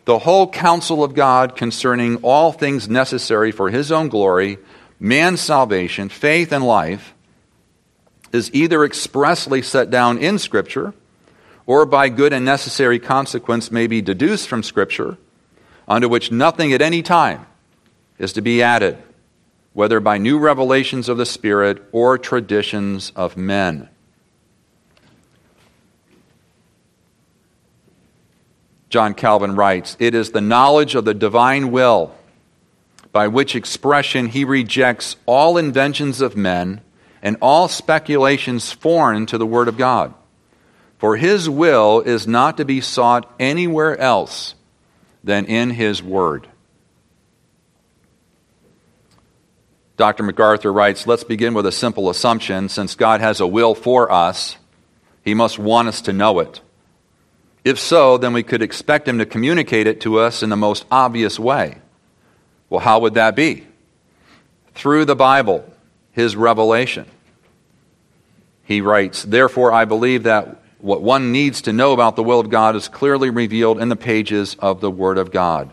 the 0.04 0.18
whole 0.18 0.50
counsel 0.50 1.04
of 1.04 1.14
God 1.14 1.56
concerning 1.56 2.16
all 2.16 2.52
things 2.52 2.88
necessary 2.88 3.52
for 3.52 3.70
his 3.70 3.92
own 3.92 4.08
glory, 4.08 4.58
man's 4.98 5.40
salvation, 5.40 6.08
faith, 6.08 6.52
and 6.52 6.64
life 6.64 7.14
is 8.32 8.50
either 8.52 8.84
expressly 8.84 9.62
set 9.62 9.90
down 9.90 10.18
in 10.18 10.38
Scripture 10.38 10.92
or 11.64 11.86
by 11.86 12.08
good 12.08 12.32
and 12.32 12.44
necessary 12.44 12.98
consequence 12.98 13.70
may 13.70 13.86
be 13.86 14.02
deduced 14.02 14.48
from 14.48 14.62
Scripture, 14.62 15.16
under 15.86 16.08
which 16.08 16.32
nothing 16.32 16.72
at 16.72 16.82
any 16.82 17.02
time 17.02 17.46
is 18.22 18.32
to 18.32 18.40
be 18.40 18.62
added 18.62 18.96
whether 19.72 19.98
by 20.00 20.16
new 20.16 20.38
revelations 20.38 21.08
of 21.08 21.16
the 21.16 21.26
Spirit 21.26 21.82
or 21.92 22.16
traditions 22.18 23.10
of 23.16 23.36
men. 23.36 23.88
John 28.90 29.14
Calvin 29.14 29.56
writes 29.56 29.96
It 29.98 30.14
is 30.14 30.30
the 30.30 30.40
knowledge 30.40 30.94
of 30.94 31.04
the 31.04 31.14
divine 31.14 31.72
will 31.72 32.14
by 33.10 33.26
which 33.28 33.56
expression 33.56 34.28
he 34.28 34.44
rejects 34.44 35.16
all 35.26 35.58
inventions 35.58 36.20
of 36.20 36.36
men 36.36 36.80
and 37.22 37.36
all 37.42 37.66
speculations 37.66 38.70
foreign 38.70 39.26
to 39.26 39.36
the 39.36 39.46
Word 39.46 39.68
of 39.68 39.76
God. 39.76 40.14
For 40.98 41.16
his 41.16 41.50
will 41.50 42.00
is 42.00 42.26
not 42.28 42.58
to 42.58 42.64
be 42.64 42.80
sought 42.80 43.28
anywhere 43.40 43.98
else 43.98 44.54
than 45.24 45.46
in 45.46 45.70
his 45.70 46.02
Word. 46.02 46.46
Dr. 50.02 50.24
MacArthur 50.24 50.72
writes 50.72 51.06
Let's 51.06 51.22
begin 51.22 51.54
with 51.54 51.64
a 51.64 51.70
simple 51.70 52.10
assumption. 52.10 52.68
Since 52.68 52.96
God 52.96 53.20
has 53.20 53.38
a 53.38 53.46
will 53.46 53.72
for 53.72 54.10
us, 54.10 54.56
he 55.24 55.32
must 55.32 55.60
want 55.60 55.86
us 55.86 56.00
to 56.00 56.12
know 56.12 56.40
it. 56.40 56.60
If 57.62 57.78
so, 57.78 58.18
then 58.18 58.32
we 58.32 58.42
could 58.42 58.62
expect 58.62 59.06
him 59.06 59.18
to 59.18 59.24
communicate 59.24 59.86
it 59.86 60.00
to 60.00 60.18
us 60.18 60.42
in 60.42 60.50
the 60.50 60.56
most 60.56 60.86
obvious 60.90 61.38
way. 61.38 61.78
Well, 62.68 62.80
how 62.80 62.98
would 62.98 63.14
that 63.14 63.36
be? 63.36 63.64
Through 64.74 65.04
the 65.04 65.14
Bible, 65.14 65.72
his 66.10 66.34
revelation. 66.34 67.06
He 68.64 68.80
writes, 68.80 69.22
Therefore, 69.22 69.70
I 69.70 69.84
believe 69.84 70.24
that 70.24 70.64
what 70.80 71.00
one 71.00 71.30
needs 71.30 71.62
to 71.62 71.72
know 71.72 71.92
about 71.92 72.16
the 72.16 72.24
will 72.24 72.40
of 72.40 72.50
God 72.50 72.74
is 72.74 72.88
clearly 72.88 73.30
revealed 73.30 73.80
in 73.80 73.88
the 73.88 73.94
pages 73.94 74.56
of 74.58 74.80
the 74.80 74.90
Word 74.90 75.16
of 75.16 75.30
God. 75.30 75.70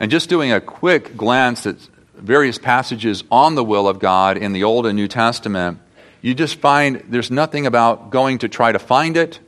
And 0.00 0.10
just 0.10 0.28
doing 0.28 0.50
a 0.50 0.60
quick 0.60 1.16
glance 1.16 1.64
at 1.64 1.76
various 2.16 2.58
passages 2.58 3.24
on 3.30 3.54
the 3.54 3.64
will 3.64 3.88
of 3.88 3.98
God 3.98 4.36
in 4.36 4.52
the 4.52 4.64
Old 4.64 4.86
and 4.86 4.96
New 4.96 5.08
Testament, 5.08 5.78
you 6.22 6.34
just 6.34 6.56
find 6.56 7.04
there's 7.08 7.30
nothing 7.30 7.66
about 7.66 8.10
going 8.10 8.38
to 8.38 8.48
try 8.48 8.72
to 8.72 8.78
find 8.78 9.16
it. 9.16 9.38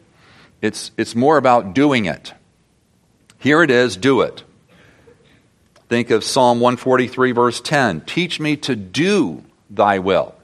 It's, 0.61 0.91
it's 0.97 1.15
more 1.15 1.37
about 1.37 1.75
doing 1.75 2.05
it. 2.05 2.33
Here 3.39 3.63
it 3.63 3.71
is, 3.71 3.97
do 3.97 4.21
it. 4.21 4.45
Think 5.89 6.11
of 6.11 6.23
Psalm 6.23 6.61
143, 6.61 7.33
verse 7.33 7.61
10 7.61 8.03
Teach 8.03 8.39
me 8.39 8.57
to 8.59 8.77
do 8.77 9.45
thy 9.71 9.99
will. 9.99 10.35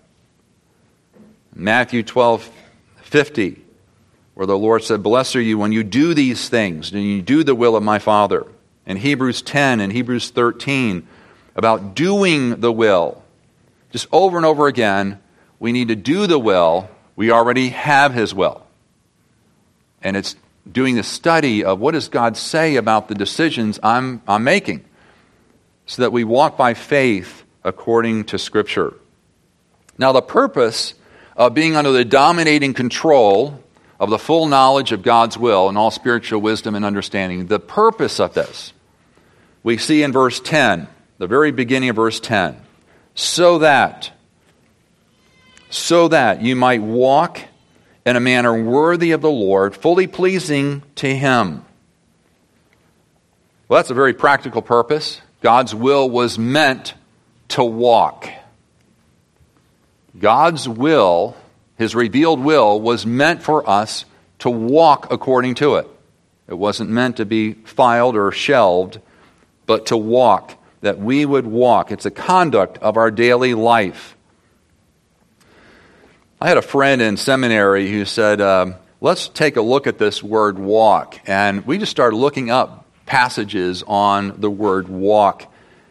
Matthew 1.55 2.03
12, 2.03 2.51
50, 3.03 3.63
where 4.35 4.47
the 4.47 4.59
Lord 4.59 4.83
said, 4.83 5.03
Blessed 5.03 5.37
are 5.37 5.41
you 5.41 5.59
when 5.59 5.73
you 5.73 5.85
do 5.85 6.15
these 6.15 6.49
things, 6.49 6.93
and 6.93 7.03
you 7.03 7.23
do 7.23 7.45
the 7.45 7.55
will 7.55 7.77
of 7.77 7.83
my 7.83 7.99
Father. 7.99 8.47
In 8.87 8.97
Hebrews 8.97 9.43
10 9.43 9.81
and 9.81 9.93
Hebrews 9.93 10.31
13, 10.31 11.07
about 11.55 11.95
doing 11.95 12.61
the 12.61 12.73
will. 12.73 13.23
Just 13.91 14.07
over 14.13 14.37
and 14.37 14.47
over 14.47 14.67
again, 14.67 15.21
we 15.59 15.73
need 15.73 15.89
to 15.89 15.97
do 15.97 16.27
the 16.27 16.39
will. 16.39 16.89
We 17.17 17.31
already 17.31 17.69
have 17.71 18.13
His 18.13 18.35
will. 18.35 18.67
And 20.03 20.17
it's 20.17 20.37
doing 20.71 20.97
the 20.97 21.03
study 21.03 21.65
of 21.65 21.79
what 21.79 21.93
does 21.93 22.09
God 22.09 22.37
say 22.37 22.77
about 22.77 23.09
the 23.09 23.15
decisions 23.15 23.79
I'm, 23.83 24.23
I'm 24.27 24.45
making 24.45 24.85
so 25.87 26.03
that 26.03 26.13
we 26.13 26.25
walk 26.25 26.57
by 26.57 26.75
faith 26.75 27.45
according 27.63 28.25
to 28.25 28.39
Scripture. 28.39 28.95
Now, 29.99 30.13
the 30.13 30.23
purpose 30.23 30.95
of 31.37 31.55
being 31.55 31.77
under 31.77 31.93
the 31.93 32.05
dominating 32.05 32.75
control 32.75 33.61
of 34.01 34.11
the 34.11 34.19
full 34.19 34.47
knowledge 34.47 34.93
of 34.93 35.03
God's 35.03 35.39
will 35.39 35.69
and 35.69 35.79
all 35.79 35.91
spiritual 35.91 36.41
wisdom 36.41 36.75
and 36.75 36.85
understanding, 36.85 37.47
the 37.47 37.61
purpose 37.61 38.19
of 38.19 38.35
this, 38.35 38.73
we 39.63 39.79
see 39.79 40.03
in 40.03 40.13
verse 40.13 40.41
10, 40.41 40.89
the 41.19 41.27
very 41.27 41.53
beginning 41.53 41.91
of 41.91 41.97
verse 41.97 42.21
10, 42.21 42.57
so 43.15 43.59
that, 43.59 44.11
so 45.71 46.09
that 46.09 46.43
you 46.43 46.57
might 46.57 46.83
walk 46.83 47.41
in 48.05 48.17
a 48.17 48.21
manner 48.21 48.63
worthy 48.63 49.13
of 49.13 49.21
the 49.21 49.31
Lord, 49.31 49.75
fully 49.75 50.07
pleasing 50.07 50.83
to 50.97 51.15
Him. 51.15 51.65
Well, 53.69 53.79
that's 53.79 53.91
a 53.91 53.95
very 53.95 54.13
practical 54.13 54.63
purpose. 54.63 55.21
God's 55.41 55.75
will 55.75 56.09
was 56.09 56.39
meant 56.39 56.95
to 57.49 57.65
walk. 57.65 58.29
God's 60.19 60.69
will, 60.69 61.37
His 61.77 61.95
revealed 61.95 62.41
will, 62.41 62.81
was 62.81 63.07
meant 63.07 63.43
for 63.43 63.69
us 63.69 64.05
to 64.41 64.51
walk 64.51 65.11
according 65.11 65.55
to 65.57 65.77
it. 65.77 65.89
It 66.47 66.55
wasn't 66.55 66.91
meant 66.91 67.17
to 67.17 67.25
be 67.25 67.55
filed 67.55 68.17
or 68.17 68.31
shelved, 68.33 69.01
but 69.67 69.87
to 69.87 69.97
walk, 69.97 70.55
that 70.85 70.99
we 70.99 71.25
would 71.25 71.47
walk. 71.47 71.91
It's 71.91 72.07
a 72.07 72.11
conduct 72.11 72.79
of 72.79 72.97
our 72.97 73.11
daily 73.11 73.55
life. 73.55 74.17
I 76.41 76.49
had 76.49 76.59
a 76.59 76.63
friend 76.63 77.01
in 77.01 77.17
seminary 77.17 77.91
who 77.91 78.05
said, 78.05 78.41
uh, 78.41 78.75
Let's 79.01 79.29
take 79.29 79.57
a 79.57 79.63
look 79.63 79.87
at 79.87 79.99
this 79.99 80.23
word 80.23 80.59
walk. 80.59 81.21
And 81.27 81.67
we 81.67 81.79
just 81.79 81.91
started 81.91 82.17
looking 82.17 82.51
up 82.51 82.87
passages 83.07 83.83
on 83.87 84.41
the 84.41 84.51
word 84.51 84.89
walk. 84.89 85.51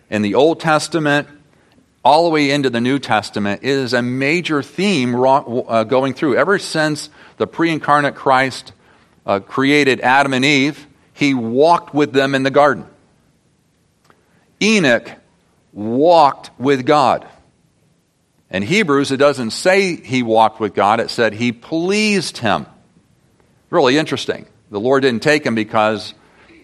In 0.09 0.21
the 0.21 0.35
Old 0.35 0.59
Testament, 0.59 1.27
all 2.03 2.23
the 2.23 2.29
way 2.29 2.51
into 2.51 2.69
the 2.69 2.81
New 2.81 2.99
Testament, 2.99 3.61
it 3.63 3.69
is 3.69 3.93
a 3.93 4.01
major 4.01 4.61
theme 4.61 5.15
uh, 5.15 5.83
going 5.85 6.13
through. 6.13 6.37
Ever 6.37 6.59
since 6.59 7.09
the 7.37 7.47
pre 7.47 7.71
incarnate 7.71 8.15
Christ 8.15 8.73
uh, 9.25 9.39
created 9.39 10.01
Adam 10.01 10.33
and 10.33 10.45
Eve, 10.45 10.87
he 11.13 11.33
walked 11.33 11.93
with 11.93 12.13
them 12.13 12.35
in 12.35 12.43
the 12.43 12.51
garden. 12.51 12.85
Enoch 14.63 15.11
walked 15.73 16.51
with 16.57 16.85
God. 16.85 17.27
In 18.49 18.63
Hebrews, 18.63 19.11
it 19.11 19.17
doesn't 19.17 19.51
say 19.51 19.95
he 19.95 20.23
walked 20.23 20.59
with 20.59 20.73
God, 20.73 20.99
it 20.99 21.09
said 21.09 21.33
he 21.33 21.51
pleased 21.51 22.37
him. 22.37 22.65
Really 23.69 23.97
interesting. 23.97 24.45
The 24.71 24.79
Lord 24.79 25.01
didn't 25.01 25.23
take 25.23 25.45
him 25.45 25.55
because 25.55 26.13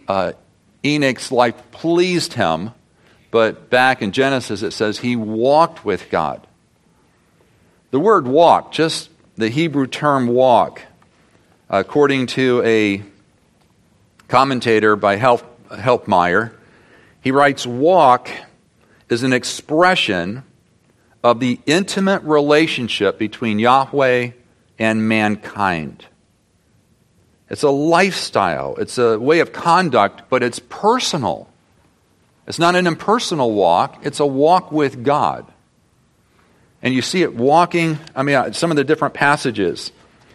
uh, 0.08 0.34
Enoch's 0.84 1.32
life 1.32 1.56
pleased 1.72 2.34
him, 2.34 2.72
but 3.32 3.70
back 3.70 4.02
in 4.02 4.12
Genesis 4.12 4.62
it 4.62 4.72
says 4.72 5.00
he 5.00 5.16
walked 5.16 5.84
with 5.84 6.10
God. 6.10 6.46
The 7.92 8.00
word 8.00 8.28
walk, 8.28 8.72
just 8.72 9.10
the 9.36 9.50
Hebrew 9.50 9.88
term 9.88 10.28
walk, 10.28 10.82
according 11.70 12.28
to 12.28 12.62
a 12.64 13.04
commentator 14.28 14.96
by 14.96 15.16
Help, 15.16 15.44
he 17.30 17.32
writes, 17.32 17.68
walk 17.68 18.32
is 19.08 19.22
an 19.22 19.34
expression 19.34 20.44
of 21.24 21.40
the 21.40 21.60
intimate 21.68 22.24
relationship 22.24 23.20
between 23.20 23.60
Yahweh 23.60 24.32
and 24.80 25.08
mankind. 25.08 26.08
It's 27.48 27.62
a 27.62 27.70
lifestyle, 27.70 28.78
it's 28.78 28.98
a 28.98 29.20
way 29.20 29.42
of 29.42 29.54
conduct, 29.54 30.24
but 30.32 30.42
it's 30.42 30.58
personal. 30.58 31.48
It's 32.48 32.58
not 32.58 32.76
an 32.76 32.88
impersonal 32.88 33.54
walk, 33.54 34.04
it's 34.04 34.20
a 34.20 34.26
walk 34.26 34.72
with 34.72 35.04
God. 35.04 35.46
And 36.82 36.96
you 36.96 37.04
see 37.04 37.22
it 37.22 37.36
walking, 37.36 38.00
I 38.16 38.24
mean, 38.24 38.38
uh, 38.38 38.52
some 38.54 38.72
of 38.72 38.78
the 38.78 38.84
different 38.84 39.14
passages. 39.14 39.92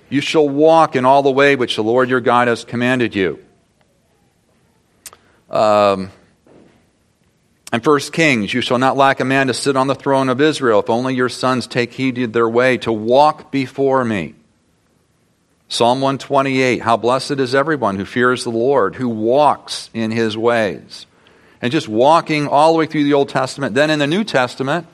You 0.09 0.21
shall 0.21 0.49
walk 0.49 0.95
in 0.95 1.05
all 1.05 1.25
the 1.25 1.33
way 1.33 1.57
which 1.57 1.75
the 1.75 1.83
Lord 1.83 2.09
your 2.09 2.21
God 2.21 2.47
has 2.47 2.65
commanded 2.65 3.17
you. 3.17 3.45
Um, 5.51 6.13
and 7.75 7.83
First 7.83 8.13
Kings, 8.13 8.55
you 8.55 8.61
shall 8.61 8.79
not 8.79 8.97
lack 8.97 9.19
a 9.19 9.25
man 9.25 9.49
to 9.49 9.53
sit 9.53 9.75
on 9.75 9.89
the 9.89 9.97
throne 9.97 10.29
of 10.29 10.41
Israel, 10.41 10.79
if 10.79 10.89
only 10.89 11.17
your 11.17 11.29
sons 11.29 11.67
take 11.67 11.93
heed 11.93 12.15
to 12.15 12.29
their 12.29 12.49
way, 12.49 12.79
to 12.79 12.93
walk 12.93 13.51
before 13.51 14.05
me. 14.05 14.37
Psalm 15.67 16.01
128, 16.01 16.83
how 16.83 16.97
blessed 16.97 17.33
is 17.33 17.53
everyone 17.53 17.97
who 17.97 18.05
fears 18.05 18.45
the 18.45 18.51
Lord, 18.51 18.95
who 18.95 19.09
walks 19.09 19.91
in 19.93 20.13
his 20.13 20.37
ways. 20.37 21.07
And 21.61 21.73
just 21.73 21.89
walking 21.89 22.47
all 22.47 22.73
the 22.73 22.79
way 22.79 22.87
through 22.87 23.03
the 23.03 23.15
Old 23.15 23.29
Testament. 23.29 23.75
Then 23.75 23.91
in 23.91 23.99
the 23.99 24.07
New 24.07 24.23
Testament, 24.23 24.87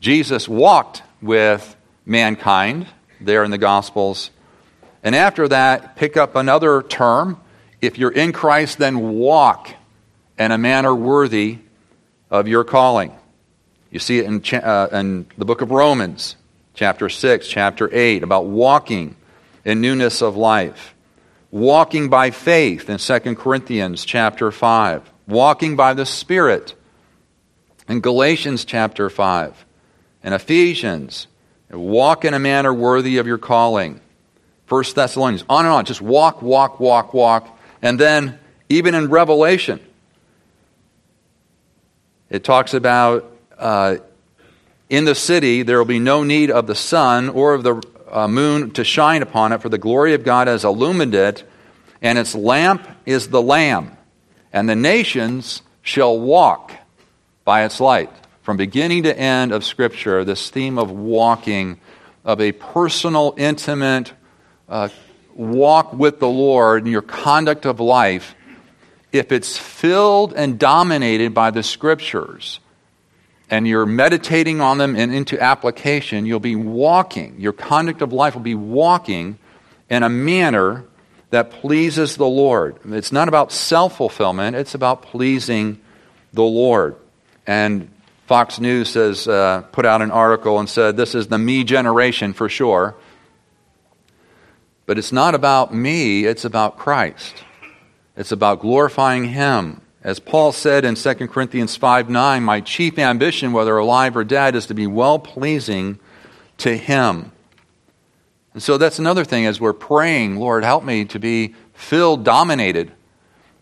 Jesus 0.00 0.48
walked 0.48 1.02
with 1.20 1.76
mankind 2.06 2.86
there 3.20 3.44
in 3.44 3.50
the 3.50 3.58
Gospels. 3.58 4.30
And 5.02 5.14
after 5.14 5.48
that, 5.48 5.96
pick 5.96 6.16
up 6.16 6.34
another 6.34 6.80
term. 6.80 7.38
If 7.82 7.98
you're 7.98 8.10
in 8.10 8.32
Christ, 8.32 8.78
then 8.78 9.18
walk 9.18 9.68
in 10.38 10.50
a 10.50 10.56
manner 10.56 10.94
worthy 10.94 11.58
of 12.30 12.48
your 12.48 12.64
calling. 12.64 13.12
You 13.90 13.98
see 13.98 14.18
it 14.18 14.26
in, 14.26 14.42
uh, 14.60 14.88
in 14.92 15.26
the 15.38 15.44
book 15.44 15.62
of 15.62 15.70
Romans, 15.70 16.36
chapter 16.74 17.08
6, 17.08 17.48
chapter 17.48 17.88
8, 17.92 18.22
about 18.22 18.46
walking 18.46 19.16
in 19.64 19.80
newness 19.80 20.22
of 20.22 20.36
life. 20.36 20.94
Walking 21.50 22.08
by 22.08 22.30
faith 22.30 22.90
in 22.90 22.98
2 22.98 23.34
Corinthians 23.36 24.04
chapter 24.04 24.50
5. 24.50 25.10
Walking 25.26 25.76
by 25.76 25.94
the 25.94 26.06
Spirit 26.06 26.74
in 27.88 28.00
Galatians 28.00 28.64
chapter 28.64 29.08
5. 29.08 29.64
In 30.24 30.32
Ephesians, 30.32 31.28
walk 31.70 32.24
in 32.24 32.34
a 32.34 32.38
manner 32.38 32.74
worthy 32.74 33.18
of 33.18 33.26
your 33.26 33.38
calling. 33.38 34.00
1 34.68 34.84
Thessalonians, 34.94 35.44
on 35.48 35.64
and 35.64 35.72
on. 35.72 35.84
Just 35.84 36.02
walk, 36.02 36.42
walk, 36.42 36.80
walk, 36.80 37.14
walk. 37.14 37.56
And 37.80 37.98
then, 37.98 38.38
even 38.68 38.94
in 38.94 39.08
Revelation, 39.08 39.80
it 42.30 42.44
talks 42.44 42.74
about 42.74 43.30
uh, 43.58 43.96
in 44.88 45.04
the 45.04 45.14
city 45.14 45.62
there 45.62 45.78
will 45.78 45.84
be 45.84 45.98
no 45.98 46.22
need 46.22 46.50
of 46.50 46.66
the 46.66 46.74
sun 46.74 47.28
or 47.28 47.54
of 47.54 47.62
the 47.62 47.82
uh, 48.10 48.28
moon 48.28 48.70
to 48.72 48.84
shine 48.84 49.22
upon 49.22 49.52
it, 49.52 49.60
for 49.60 49.68
the 49.68 49.78
glory 49.78 50.14
of 50.14 50.24
God 50.24 50.46
has 50.46 50.64
illumined 50.64 51.14
it, 51.14 51.44
and 52.00 52.18
its 52.18 52.34
lamp 52.34 52.86
is 53.04 53.28
the 53.28 53.42
Lamb. 53.42 53.96
And 54.52 54.68
the 54.68 54.76
nations 54.76 55.62
shall 55.82 56.18
walk 56.18 56.72
by 57.44 57.64
its 57.64 57.80
light. 57.80 58.10
From 58.42 58.56
beginning 58.56 59.02
to 59.04 59.18
end 59.18 59.52
of 59.52 59.64
Scripture, 59.64 60.24
this 60.24 60.50
theme 60.50 60.78
of 60.78 60.90
walking, 60.90 61.80
of 62.24 62.40
a 62.40 62.52
personal, 62.52 63.34
intimate 63.36 64.12
uh, 64.68 64.88
walk 65.34 65.92
with 65.92 66.20
the 66.20 66.28
Lord 66.28 66.86
in 66.86 66.92
your 66.92 67.02
conduct 67.02 67.66
of 67.66 67.80
life, 67.80 68.35
if 69.12 69.32
it's 69.32 69.56
filled 69.56 70.34
and 70.34 70.58
dominated 70.58 71.34
by 71.34 71.50
the 71.50 71.62
scriptures 71.62 72.60
and 73.48 73.66
you're 73.66 73.86
meditating 73.86 74.60
on 74.60 74.78
them 74.78 74.96
and 74.96 75.14
into 75.14 75.40
application, 75.40 76.26
you'll 76.26 76.40
be 76.40 76.56
walking, 76.56 77.40
your 77.40 77.52
conduct 77.52 78.02
of 78.02 78.12
life 78.12 78.34
will 78.34 78.42
be 78.42 78.54
walking 78.54 79.38
in 79.88 80.02
a 80.02 80.08
manner 80.08 80.84
that 81.30 81.50
pleases 81.50 82.16
the 82.16 82.26
Lord. 82.26 82.78
It's 82.86 83.12
not 83.12 83.28
about 83.28 83.52
self 83.52 83.96
fulfillment, 83.96 84.56
it's 84.56 84.74
about 84.74 85.02
pleasing 85.02 85.80
the 86.32 86.42
Lord. 86.42 86.96
And 87.46 87.90
Fox 88.26 88.58
News 88.58 88.94
has 88.94 89.28
uh, 89.28 89.62
put 89.72 89.86
out 89.86 90.02
an 90.02 90.10
article 90.10 90.58
and 90.58 90.68
said, 90.68 90.96
This 90.96 91.14
is 91.14 91.28
the 91.28 91.38
me 91.38 91.62
generation 91.62 92.32
for 92.32 92.48
sure. 92.48 92.96
But 94.84 94.98
it's 94.98 95.12
not 95.12 95.34
about 95.34 95.74
me, 95.74 96.24
it's 96.24 96.44
about 96.44 96.78
Christ. 96.78 97.34
It's 98.16 98.32
about 98.32 98.60
glorifying 98.60 99.28
Him. 99.28 99.82
As 100.02 100.20
Paul 100.20 100.52
said 100.52 100.84
in 100.84 100.94
2 100.94 101.14
Corinthians 101.28 101.76
5 101.76 102.08
9, 102.08 102.42
my 102.42 102.60
chief 102.60 102.98
ambition, 102.98 103.52
whether 103.52 103.76
alive 103.76 104.16
or 104.16 104.24
dead, 104.24 104.54
is 104.54 104.66
to 104.66 104.74
be 104.74 104.86
well 104.86 105.18
pleasing 105.18 105.98
to 106.58 106.76
Him. 106.76 107.32
And 108.54 108.62
so 108.62 108.78
that's 108.78 108.98
another 108.98 109.24
thing 109.24 109.44
as 109.44 109.60
we're 109.60 109.74
praying, 109.74 110.36
Lord, 110.36 110.64
help 110.64 110.82
me 110.82 111.04
to 111.06 111.18
be 111.18 111.54
filled, 111.74 112.24
dominated 112.24 112.92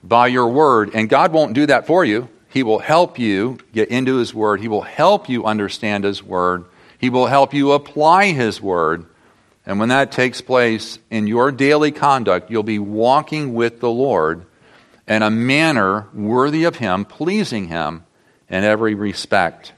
by 0.04 0.28
your 0.28 0.48
word. 0.48 0.90
And 0.94 1.08
God 1.08 1.32
won't 1.32 1.54
do 1.54 1.66
that 1.66 1.86
for 1.86 2.04
you. 2.04 2.28
He 2.48 2.62
will 2.62 2.78
help 2.78 3.18
you 3.18 3.58
get 3.72 3.88
into 3.88 4.16
His 4.16 4.32
word, 4.32 4.60
He 4.60 4.68
will 4.68 4.82
help 4.82 5.28
you 5.28 5.44
understand 5.44 6.04
His 6.04 6.22
word, 6.22 6.66
He 6.98 7.10
will 7.10 7.26
help 7.26 7.52
you 7.52 7.72
apply 7.72 8.32
His 8.32 8.60
word. 8.60 9.06
And 9.66 9.80
when 9.80 9.88
that 9.88 10.12
takes 10.12 10.40
place 10.40 10.98
in 11.10 11.26
your 11.26 11.50
daily 11.50 11.90
conduct, 11.90 12.50
you'll 12.50 12.62
be 12.62 12.78
walking 12.78 13.54
with 13.54 13.80
the 13.80 13.90
Lord 13.90 14.44
in 15.08 15.22
a 15.22 15.30
manner 15.30 16.08
worthy 16.12 16.64
of 16.64 16.76
Him, 16.76 17.04
pleasing 17.04 17.68
Him 17.68 18.04
in 18.48 18.64
every 18.64 18.94
respect. 18.94 19.72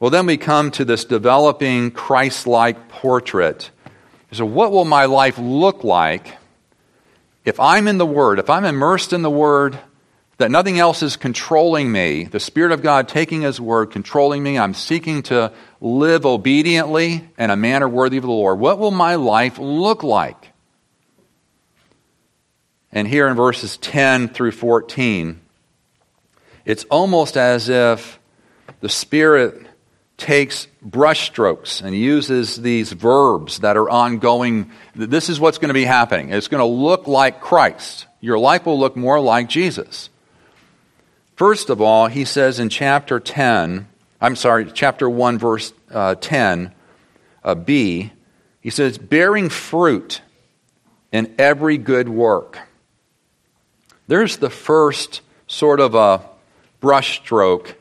Well, 0.00 0.10
then 0.10 0.26
we 0.26 0.36
come 0.36 0.70
to 0.72 0.84
this 0.84 1.04
developing 1.04 1.90
Christ 1.90 2.46
like 2.46 2.88
portrait. 2.88 3.70
So, 4.32 4.44
what 4.46 4.72
will 4.72 4.84
my 4.84 5.06
life 5.06 5.38
look 5.38 5.84
like 5.84 6.36
if 7.44 7.58
I'm 7.58 7.88
in 7.88 7.98
the 7.98 8.06
Word, 8.06 8.38
if 8.38 8.50
I'm 8.50 8.64
immersed 8.64 9.12
in 9.12 9.22
the 9.22 9.30
Word, 9.30 9.78
that 10.38 10.50
nothing 10.52 10.78
else 10.78 11.02
is 11.02 11.16
controlling 11.16 11.90
me, 11.90 12.24
the 12.24 12.40
Spirit 12.40 12.72
of 12.72 12.80
God 12.80 13.08
taking 13.08 13.42
His 13.42 13.60
Word, 13.60 13.90
controlling 13.90 14.42
me, 14.42 14.58
I'm 14.58 14.72
seeking 14.72 15.22
to 15.24 15.52
live 15.80 16.24
obediently 16.24 17.28
in 17.36 17.50
a 17.50 17.56
manner 17.56 17.88
worthy 17.88 18.16
of 18.16 18.22
the 18.22 18.30
Lord? 18.30 18.58
What 18.58 18.78
will 18.78 18.92
my 18.92 19.16
life 19.16 19.58
look 19.58 20.02
like? 20.02 20.52
And 22.92 23.06
here 23.06 23.28
in 23.28 23.36
verses 23.36 23.76
10 23.78 24.28
through 24.28 24.52
14, 24.52 25.40
it's 26.64 26.84
almost 26.84 27.36
as 27.36 27.68
if 27.68 28.18
the 28.80 28.88
Spirit 28.88 29.66
takes 30.16 30.66
brushstrokes 30.84 31.82
and 31.82 31.96
uses 31.96 32.56
these 32.56 32.92
verbs 32.92 33.60
that 33.60 33.76
are 33.76 33.88
ongoing. 33.88 34.70
This 34.94 35.28
is 35.28 35.38
what's 35.38 35.58
going 35.58 35.68
to 35.68 35.74
be 35.74 35.84
happening. 35.84 36.30
It's 36.30 36.48
going 36.48 36.60
to 36.60 36.64
look 36.64 37.06
like 37.06 37.40
Christ. 37.40 38.06
Your 38.20 38.38
life 38.38 38.66
will 38.66 38.78
look 38.78 38.96
more 38.96 39.20
like 39.20 39.48
Jesus. 39.48 40.10
First 41.38 41.70
of 41.70 41.80
all, 41.80 42.08
he 42.08 42.24
says 42.24 42.58
in 42.58 42.68
chapter 42.68 43.20
10, 43.20 43.86
I'm 44.20 44.34
sorry, 44.34 44.68
chapter 44.74 45.08
1, 45.08 45.38
verse 45.38 45.72
uh, 45.88 46.16
10, 46.16 46.74
uh, 47.44 47.54
B, 47.54 48.10
he 48.60 48.70
says, 48.70 48.98
bearing 48.98 49.48
fruit 49.48 50.20
in 51.12 51.32
every 51.38 51.78
good 51.78 52.08
work. 52.08 52.58
There's 54.08 54.38
the 54.38 54.50
first 54.50 55.20
sort 55.46 55.78
of 55.78 55.94
a 55.94 56.28
brushstroke. 56.82 57.74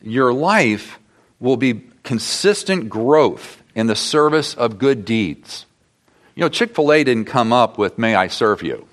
Your 0.00 0.32
life 0.32 1.00
will 1.40 1.56
be 1.56 1.82
consistent 2.04 2.88
growth 2.88 3.60
in 3.74 3.88
the 3.88 3.96
service 3.96 4.54
of 4.54 4.78
good 4.78 5.04
deeds. 5.04 5.66
You 6.36 6.42
know, 6.42 6.48
Chick 6.48 6.76
fil 6.76 6.92
A 6.92 7.02
didn't 7.02 7.24
come 7.24 7.52
up 7.52 7.76
with, 7.76 7.98
May 7.98 8.14
I 8.14 8.28
serve 8.28 8.62
you. 8.62 8.86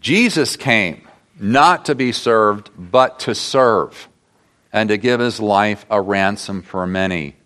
Jesus 0.00 0.56
came 0.56 1.06
not 1.40 1.86
to 1.86 1.94
be 1.94 2.12
served, 2.12 2.70
but 2.76 3.20
to 3.20 3.34
serve 3.34 4.08
and 4.72 4.88
to 4.90 4.96
give 4.96 5.20
his 5.20 5.40
life 5.40 5.84
a 5.90 6.00
ransom 6.00 6.62
for 6.62 6.86
many. 6.86 7.36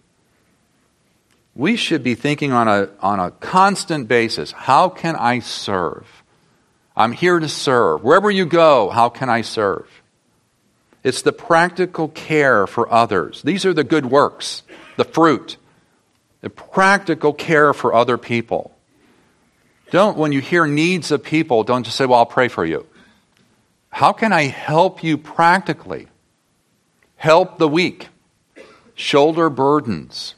We 1.54 1.76
should 1.76 2.02
be 2.02 2.14
thinking 2.14 2.52
on 2.52 2.66
a, 2.66 2.90
on 3.00 3.20
a 3.20 3.30
constant 3.30 4.08
basis 4.08 4.52
how 4.52 4.88
can 4.88 5.16
I 5.16 5.38
serve? 5.38 6.06
I'm 6.96 7.12
here 7.12 7.38
to 7.38 7.48
serve. 7.48 8.02
Wherever 8.02 8.30
you 8.30 8.46
go, 8.46 8.90
how 8.90 9.08
can 9.08 9.28
I 9.28 9.42
serve? 9.42 9.88
It's 11.02 11.22
the 11.22 11.32
practical 11.32 12.08
care 12.08 12.66
for 12.66 12.92
others. 12.92 13.42
These 13.42 13.64
are 13.66 13.74
the 13.74 13.84
good 13.84 14.06
works, 14.06 14.62
the 14.96 15.04
fruit, 15.04 15.56
the 16.40 16.50
practical 16.50 17.32
care 17.32 17.74
for 17.74 17.94
other 17.94 18.16
people. 18.16 18.74
Don't, 19.90 20.16
when 20.16 20.32
you 20.32 20.40
hear 20.40 20.66
needs 20.66 21.10
of 21.10 21.22
people, 21.22 21.62
don't 21.62 21.84
just 21.84 21.96
say, 21.96 22.06
Well, 22.06 22.18
I'll 22.18 22.26
pray 22.26 22.48
for 22.48 22.64
you. 22.64 22.86
How 23.94 24.12
can 24.12 24.32
I 24.32 24.46
help 24.46 25.04
you 25.04 25.16
practically? 25.16 26.08
Help 27.14 27.58
the 27.58 27.68
weak, 27.68 28.08
shoulder 28.96 29.48
burdens. 29.48 30.34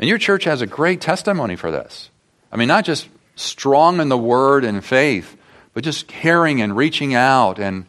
And 0.00 0.08
your 0.08 0.18
church 0.18 0.42
has 0.42 0.60
a 0.60 0.66
great 0.66 1.00
testimony 1.00 1.54
for 1.54 1.70
this. 1.70 2.10
I 2.50 2.56
mean, 2.56 2.66
not 2.66 2.84
just 2.84 3.08
strong 3.36 4.00
in 4.00 4.08
the 4.08 4.18
word 4.18 4.64
and 4.64 4.84
faith, 4.84 5.36
but 5.74 5.84
just 5.84 6.08
caring 6.08 6.60
and 6.60 6.76
reaching 6.76 7.14
out 7.14 7.60
and 7.60 7.86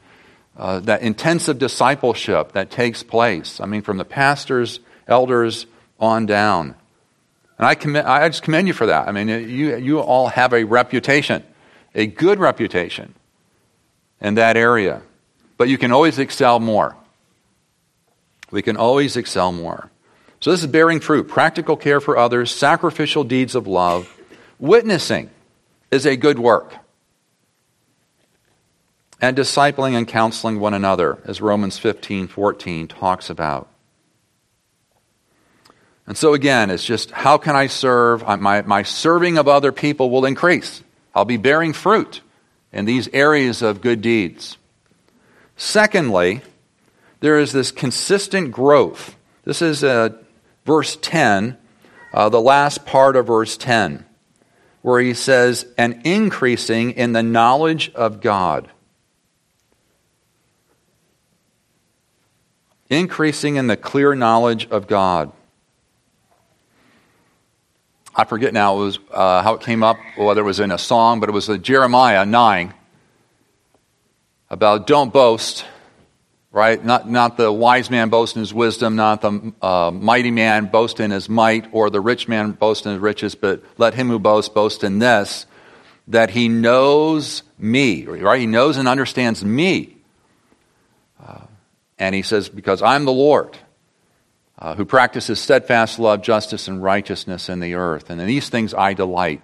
uh, 0.56 0.80
that 0.82 1.02
intensive 1.02 1.58
discipleship 1.58 2.52
that 2.52 2.70
takes 2.70 3.02
place. 3.02 3.60
I 3.60 3.66
mean, 3.66 3.82
from 3.82 3.98
the 3.98 4.06
pastors, 4.06 4.80
elders 5.08 5.66
on 6.00 6.28
down. 6.28 6.76
And 7.58 7.66
I, 7.66 7.74
commend, 7.74 8.06
I 8.06 8.30
just 8.30 8.44
commend 8.44 8.68
you 8.68 8.76
for 8.76 8.86
that. 8.86 9.08
I 9.08 9.12
mean, 9.12 9.28
you, 9.28 9.76
you 9.76 10.00
all 10.00 10.28
have 10.28 10.54
a 10.54 10.66
reputation, 10.66 11.44
a 11.96 12.06
good 12.06 12.38
reputation 12.38 13.16
in 14.22 14.36
that 14.36 14.58
area. 14.58 15.02
But 15.58 15.70
you 15.70 15.78
can 15.78 15.92
always 15.92 16.20
excel 16.20 16.60
more. 16.60 16.96
We 18.52 18.62
can 18.62 18.78
always 18.78 19.18
excel 19.18 19.52
more. 19.52 19.92
So, 20.40 20.52
this 20.52 20.62
is 20.62 20.68
bearing 20.68 21.02
fruit, 21.02 21.28
practical 21.28 21.76
care 21.76 22.00
for 22.00 22.18
others, 22.18 22.50
sacrificial 22.50 23.24
deeds 23.24 23.56
of 23.56 23.68
love. 23.68 24.16
Witnessing 24.58 25.30
is 25.92 26.06
a 26.06 26.16
good 26.16 26.40
work 26.40 26.76
and 29.22 29.36
discipling 29.36 29.98
and 29.98 30.08
counseling 30.08 30.60
one 30.60 30.74
another, 30.74 31.20
as 31.26 31.42
Romans 31.42 31.78
15 31.78 32.28
14 32.28 32.88
talks 32.88 33.30
about. 33.30 33.68
And 36.08 36.18
so, 36.18 36.34
again, 36.34 36.70
it's 36.70 36.86
just 36.86 37.12
how 37.12 37.38
can 37.38 37.56
I 37.56 37.68
serve? 37.68 38.24
My, 38.40 38.62
my 38.62 38.84
serving 38.84 39.38
of 39.38 39.48
other 39.48 39.72
people 39.72 40.10
will 40.10 40.26
increase. 40.26 40.82
I'll 41.14 41.26
be 41.26 41.38
bearing 41.38 41.74
fruit 41.74 42.22
in 42.72 42.86
these 42.86 43.08
areas 43.14 43.62
of 43.62 43.82
good 43.82 44.02
deeds. 44.02 44.58
Secondly, 45.58 46.42
there 47.20 47.38
is 47.40 47.52
this 47.52 47.72
consistent 47.72 48.52
growth. 48.52 49.16
This 49.44 49.62
is 49.62 49.84
uh, 49.84 50.10
verse 50.66 50.98
10, 51.02 51.58
uh, 52.14 52.30
the 52.30 52.42
last 52.42 52.86
part 52.86 53.16
of 53.16 53.28
verse 53.28 53.58
10, 53.58 54.06
where 54.82 55.02
he 55.02 55.14
says, 55.14 55.66
an 55.78 56.02
increasing 56.04 56.92
in 56.92 57.14
the 57.14 57.24
knowledge 57.24 57.92
of 57.94 58.22
God. 58.22 58.70
increasing 62.90 63.56
in 63.56 63.68
the 63.68 63.78
clear 63.78 64.16
knowledge 64.16 64.68
of 64.70 64.88
God. 64.88 65.32
I 68.20 68.26
forget 68.26 68.54
now 68.54 68.76
it 68.76 68.84
was, 68.84 69.00
uh, 69.12 69.42
how 69.44 69.54
it 69.54 69.62
came 69.62 69.82
up, 69.82 69.98
whether 70.18 70.42
it 70.42 70.44
was 70.44 70.60
in 70.60 70.72
a 70.72 70.78
song, 70.78 71.22
but 71.22 71.30
it 71.30 71.32
was 71.32 71.48
a 71.48 71.58
Jeremiah 71.58 72.26
9 72.26 72.74
about 74.50 74.88
don't 74.88 75.14
boast, 75.14 75.64
right? 76.52 76.84
Not, 76.84 77.10
not 77.10 77.38
the 77.38 77.50
wise 77.50 77.90
man 77.90 78.10
boast 78.10 78.36
in 78.36 78.42
his 78.42 78.54
wisdom, 78.54 78.98
not 78.98 79.22
the 79.22 79.54
uh, 79.62 79.92
mighty 79.92 80.32
man 80.32 80.66
boast 80.66 81.00
in 81.00 81.12
his 81.12 81.30
might, 81.30 81.68
or 81.72 81.90
the 81.90 82.02
rich 82.02 82.28
man 82.28 82.52
boast 82.52 82.86
in 82.86 82.92
his 82.92 83.00
riches, 83.00 83.36
but 83.36 83.64
let 83.78 83.94
him 83.94 84.10
who 84.10 84.20
boasts 84.20 84.50
boast 84.50 84.84
in 84.84 85.00
this, 85.00 85.46
that 86.10 86.30
he 86.30 86.50
knows 86.50 87.44
me, 87.58 88.06
right? 88.06 88.42
He 88.42 88.48
knows 88.48 88.76
and 88.76 88.90
understands 88.90 89.46
me 89.46 89.96
and 92.00 92.16
he 92.16 92.22
says, 92.22 92.50
Because 92.50 92.82
I'm 92.82 93.06
the 93.06 93.12
Lord 93.12 93.58
uh, 94.60 94.76
who 94.76 94.86
practices 94.86 95.40
steadfast 95.40 96.00
love, 96.00 96.22
justice, 96.22 96.68
and 96.68 96.84
righteousness 96.84 97.50
in 97.50 97.62
the 97.62 97.76
earth. 97.76 98.10
And 98.10 98.20
in 98.20 98.28
these 98.28 98.50
things 98.50 98.74
I 98.74 98.94
delight. 98.94 99.44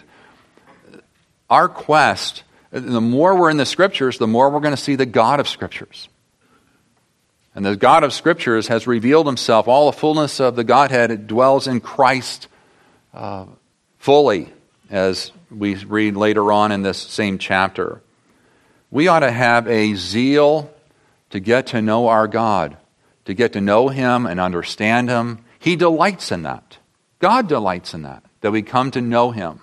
Our 1.50 1.70
quest, 1.70 2.44
the 2.72 3.02
more 3.02 3.36
we're 3.40 3.50
in 3.50 3.58
the 3.58 3.66
scriptures, 3.66 4.18
the 4.18 4.28
more 4.28 4.50
we're 4.50 4.60
going 4.60 4.76
to 4.76 4.82
see 4.82 4.96
the 4.96 5.06
God 5.06 5.40
of 5.40 5.48
scriptures. 5.48 6.10
And 7.56 7.66
the 7.66 7.78
God 7.78 8.04
of 8.04 8.14
scriptures 8.14 8.68
has 8.68 8.86
revealed 8.86 9.26
himself. 9.26 9.70
All 9.70 9.90
the 9.90 9.98
fullness 9.98 10.42
of 10.42 10.58
the 10.58 10.66
Godhead 10.66 11.12
it 11.12 11.28
dwells 11.28 11.68
in 11.68 11.80
Christ 11.80 12.50
uh, 13.14 13.46
fully, 13.98 14.52
as 14.90 15.32
we 15.50 15.76
read 15.76 16.18
later 16.18 16.52
on 16.52 16.74
in 16.74 16.82
this 16.82 16.98
same 16.98 17.38
chapter. 17.38 18.02
We 18.92 19.08
ought 19.08 19.22
to 19.22 19.32
have 19.32 19.68
a 19.70 19.96
zeal 19.96 20.74
to 21.30 21.40
get 21.40 21.68
to 21.68 21.82
know 21.82 22.10
our 22.10 22.28
God, 22.28 22.76
to 23.26 23.34
get 23.34 23.54
to 23.54 23.62
know 23.62 23.90
Him 23.90 24.26
and 24.26 24.40
understand 24.40 25.10
Him. 25.10 25.40
He 25.60 25.76
delights 25.76 26.32
in 26.32 26.44
that. 26.44 26.78
God 27.20 27.48
delights 27.48 27.94
in 27.94 28.04
that, 28.04 28.24
that 28.42 28.52
we 28.52 28.62
come 28.62 28.92
to 28.92 29.02
know 29.02 29.32
Him. 29.32 29.60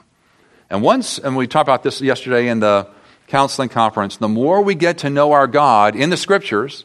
And 0.68 0.82
once, 0.82 1.18
and 1.18 1.36
we 1.36 1.46
talked 1.46 1.68
about 1.68 1.82
this 1.82 2.00
yesterday 2.00 2.48
in 2.48 2.60
the 2.60 2.88
counseling 3.26 3.68
conference, 3.68 4.16
the 4.16 4.28
more 4.28 4.62
we 4.62 4.74
get 4.74 4.98
to 4.98 5.10
know 5.10 5.32
our 5.32 5.46
God 5.46 5.94
in 5.96 6.10
the 6.10 6.16
Scriptures, 6.16 6.84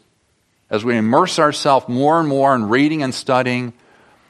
as 0.69 0.83
we 0.83 0.97
immerse 0.97 1.39
ourselves 1.39 1.87
more 1.87 2.19
and 2.19 2.27
more 2.27 2.53
in 2.53 2.69
reading 2.69 3.01
and 3.01 3.13
studying, 3.13 3.73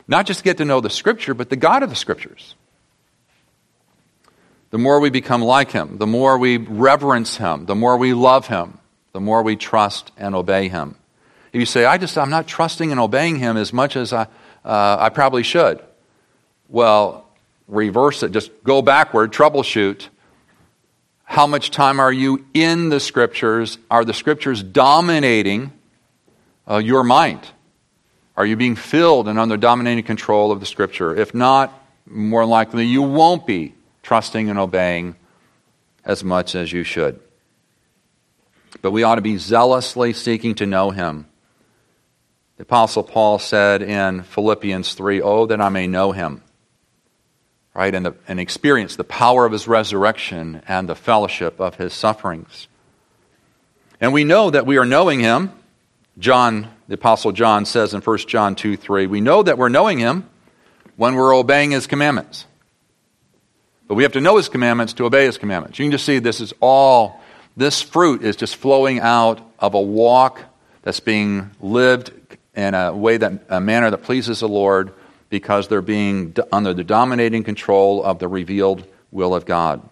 not 0.07 0.25
just 0.25 0.39
to 0.39 0.43
get 0.43 0.57
to 0.57 0.65
know 0.65 0.79
the 0.79 0.89
Scripture, 0.89 1.33
but 1.33 1.49
the 1.49 1.55
God 1.55 1.83
of 1.83 1.89
the 1.89 1.95
Scriptures. 1.95 2.55
The 4.69 4.77
more 4.77 4.99
we 4.99 5.09
become 5.09 5.41
like 5.41 5.71
Him, 5.71 5.97
the 5.97 6.07
more 6.07 6.37
we 6.37 6.57
reverence 6.57 7.37
Him, 7.37 7.65
the 7.65 7.75
more 7.75 7.97
we 7.97 8.13
love 8.13 8.47
Him, 8.47 8.77
the 9.13 9.19
more 9.19 9.41
we 9.41 9.55
trust 9.55 10.11
and 10.17 10.35
obey 10.35 10.69
Him. 10.69 10.95
You 11.57 11.65
say, 11.65 11.85
I 11.85 11.97
just, 11.97 12.19
I'm 12.19 12.29
not 12.29 12.45
trusting 12.45 12.91
and 12.91 12.99
obeying 12.99 13.37
Him 13.37 13.57
as 13.57 13.73
much 13.73 13.95
as 13.95 14.13
I, 14.13 14.27
uh, 14.63 14.97
I 14.99 15.09
probably 15.09 15.41
should, 15.41 15.79
well, 16.69 17.27
reverse 17.67 18.21
it. 18.21 18.31
Just 18.31 18.51
go 18.63 18.83
backward, 18.83 19.33
troubleshoot. 19.33 20.07
How 21.23 21.47
much 21.47 21.71
time 21.71 21.99
are 21.99 22.11
you 22.11 22.45
in 22.53 22.89
the 22.89 22.99
Scriptures? 22.99 23.79
Are 23.89 24.05
the 24.05 24.13
Scriptures 24.13 24.61
dominating 24.61 25.71
uh, 26.69 26.77
your 26.77 27.03
mind? 27.03 27.41
Are 28.35 28.45
you 28.45 28.55
being 28.55 28.75
filled 28.75 29.27
and 29.27 29.39
under 29.39 29.57
dominating 29.57 30.03
control 30.03 30.51
of 30.51 30.59
the 30.59 30.67
Scripture? 30.67 31.15
If 31.15 31.33
not, 31.33 31.73
more 32.05 32.45
likely 32.45 32.85
you 32.85 33.01
won't 33.01 33.47
be 33.47 33.73
trusting 34.03 34.47
and 34.47 34.59
obeying 34.59 35.15
as 36.05 36.23
much 36.23 36.53
as 36.53 36.71
you 36.71 36.83
should. 36.83 37.19
But 38.83 38.91
we 38.91 39.01
ought 39.01 39.15
to 39.15 39.21
be 39.21 39.37
zealously 39.37 40.13
seeking 40.13 40.53
to 40.55 40.67
know 40.67 40.91
Him. 40.91 41.25
The 42.57 42.63
Apostle 42.63 43.03
Paul 43.03 43.37
said 43.37 43.83
in 43.83 44.23
Philippians 44.23 44.95
3 44.95 45.21
Oh, 45.21 45.45
that 45.45 45.61
I 45.61 45.69
may 45.69 45.85
know 45.85 46.11
Him, 46.11 46.41
right? 47.75 47.93
And, 47.93 48.07
the, 48.07 48.15
and 48.27 48.39
experience 48.39 48.95
the 48.95 49.03
power 49.03 49.45
of 49.45 49.51
His 49.51 49.67
resurrection 49.67 50.63
and 50.67 50.89
the 50.89 50.95
fellowship 50.95 51.61
of 51.61 51.75
His 51.75 51.93
sufferings. 51.93 52.67
And 54.01 54.11
we 54.11 54.23
know 54.23 54.49
that 54.49 54.65
we 54.65 54.77
are 54.77 54.85
knowing 54.85 55.19
Him. 55.19 55.51
John, 56.17 56.67
the 56.87 56.95
Apostle 56.95 57.31
John 57.31 57.65
says 57.65 57.93
in 57.93 58.01
1 58.01 58.17
John 58.19 58.55
2 58.55 58.75
3, 58.75 59.05
we 59.05 59.21
know 59.21 59.43
that 59.43 59.59
we're 59.59 59.69
knowing 59.69 59.99
Him 59.99 60.27
when 60.95 61.13
we're 61.13 61.35
obeying 61.35 61.69
His 61.69 61.85
commandments. 61.85 62.47
But 63.87 63.93
we 63.93 64.03
have 64.03 64.13
to 64.13 64.21
know 64.21 64.37
His 64.37 64.49
commandments 64.49 64.93
to 64.93 65.05
obey 65.05 65.25
His 65.25 65.37
commandments. 65.37 65.77
You 65.77 65.85
can 65.85 65.91
just 65.91 66.05
see 66.05 66.17
this 66.17 66.41
is 66.41 66.55
all, 66.59 67.21
this 67.55 67.83
fruit 67.83 68.23
is 68.23 68.35
just 68.35 68.55
flowing 68.55 68.99
out 68.99 69.47
of 69.59 69.75
a 69.75 69.81
walk 69.81 70.41
that's 70.81 70.99
being 70.99 71.51
lived 71.61 72.11
in 72.57 72.73
a 72.73 72.91
way 72.93 73.17
that, 73.17 73.43
a 73.49 73.61
manner 73.61 73.91
that 73.91 73.99
pleases 73.99 74.39
the 74.39 74.49
Lord 74.49 74.91
because 75.29 75.67
they're 75.67 75.81
being 75.81 76.35
under 76.51 76.73
the 76.73 76.83
dominating 76.83 77.43
control 77.43 78.03
of 78.03 78.17
the 78.17 78.27
revealed 78.27 78.85
will 79.11 79.35
of 79.35 79.45
God. 79.45 79.87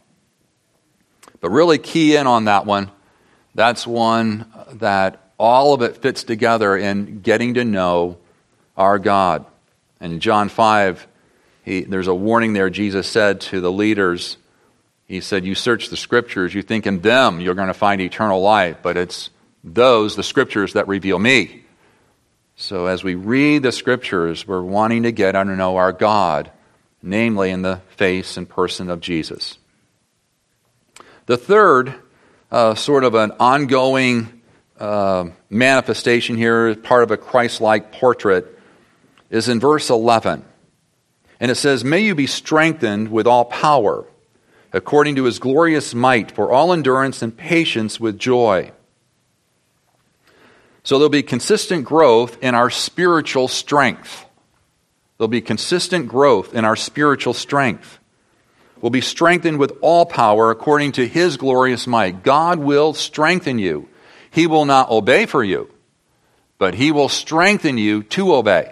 But 1.41 1.51
really 1.51 1.78
key 1.78 2.16
in 2.16 2.26
on 2.26 2.45
that 2.45 2.66
one. 2.66 2.89
That's 3.53 3.86
one 3.86 4.51
that 4.74 5.32
all 5.38 5.74
of 5.74 5.84
it 5.84 5.97
fits 5.97 6.24
together 6.24 6.76
in 6.76 7.22
getting 7.22 7.53
to 7.53 7.63
know 7.63 8.18
our 8.76 8.97
God. 8.97 9.45
And 9.99 10.13
in 10.13 10.20
John 10.20 10.49
5, 10.49 11.07
he, 11.63 11.82
there's 11.82 12.07
a 12.07 12.16
warning 12.16 12.53
there 12.53 12.72
Jesus 12.72 13.07
said 13.07 13.41
to 13.41 13.61
the 13.61 13.72
leaders. 13.72 14.38
He 15.07 15.22
said, 15.22 15.45
You 15.45 15.53
search 15.53 15.89
the 15.89 15.97
scriptures, 15.97 16.53
you 16.53 16.63
think 16.63 16.88
in 16.88 17.01
them 17.01 17.39
you're 17.39 17.55
going 17.55 17.68
to 17.68 17.74
find 17.76 18.01
eternal 18.01 18.41
life, 18.41 18.78
but 18.82 18.97
it's 18.97 19.30
those, 19.63 20.16
the 20.16 20.24
scriptures, 20.24 20.74
that 20.74 20.88
reveal 20.88 21.20
me. 21.20 21.64
So 22.58 22.86
as 22.86 23.03
we 23.03 23.16
read 23.16 23.64
the 23.64 23.72
scriptures, 23.74 24.47
we're 24.47 24.62
wanting 24.62 25.03
to 25.03 25.12
get 25.12 25.34
to 25.34 25.43
know 25.43 25.76
our 25.76 25.91
God, 25.91 26.51
namely 27.01 27.51
in 27.51 27.64
the 27.64 27.82
face 27.97 28.38
and 28.38 28.47
person 28.47 28.89
of 28.89 29.01
Jesus. 29.01 29.58
The 31.26 31.36
third, 31.36 31.95
uh, 32.51 32.76
sort 32.76 33.03
of 33.03 33.14
an 33.14 33.34
ongoing 33.41 34.41
uh, 34.80 35.26
manifestation 35.49 36.38
here, 36.38 36.76
part 36.76 37.03
of 37.03 37.12
a 37.12 37.18
Christ 37.18 37.60
like 37.60 37.91
portrait, 37.91 38.58
is 39.30 39.49
in 39.49 39.60
verse 39.60 39.89
11. 39.89 40.45
And 41.41 41.51
it 41.51 41.56
says, 41.56 41.84
May 41.84 42.01
you 42.01 42.16
be 42.16 42.28
strengthened 42.28 43.12
with 43.12 43.28
all 43.28 43.45
power, 43.45 44.06
according 44.72 45.18
to 45.18 45.26
his 45.26 45.39
glorious 45.39 45.93
might, 45.93 46.32
for 46.32 46.53
all 46.53 46.72
endurance 46.72 47.22
and 47.22 47.36
patience 47.36 47.99
with 47.99 48.18
joy. 48.18 48.72
So 50.86 51.00
there'll 51.00 51.10
be 51.10 51.24
consistent 51.24 51.84
growth 51.84 52.38
in 52.44 52.54
our 52.54 52.70
spiritual 52.70 53.48
strength. 53.48 54.24
There'll 55.18 55.28
be 55.28 55.42
consistent 55.42 56.08
growth 56.08 56.54
in 56.54 56.64
our 56.64 56.76
spiritual 56.76 57.34
strength. 57.34 57.98
We'll 58.82 58.92
be 58.92 59.02
strengthened 59.02 59.58
with 59.58 59.74
all 59.82 60.06
power 60.06 60.52
according 60.52 60.92
to 60.94 61.08
his 61.08 61.38
glorious 61.38 61.88
might. 61.88 62.22
God 62.22 62.60
will 62.60 62.94
strengthen 62.94 63.58
you. 63.58 63.90
He 64.30 64.46
will 64.46 64.66
not 64.66 64.92
obey 64.92 65.26
for 65.26 65.44
you, 65.44 65.72
but 66.60 66.76
he 66.76 66.92
will 66.92 67.10
strengthen 67.10 67.80
you 67.80 68.04
to 68.04 68.36
obey. 68.36 68.72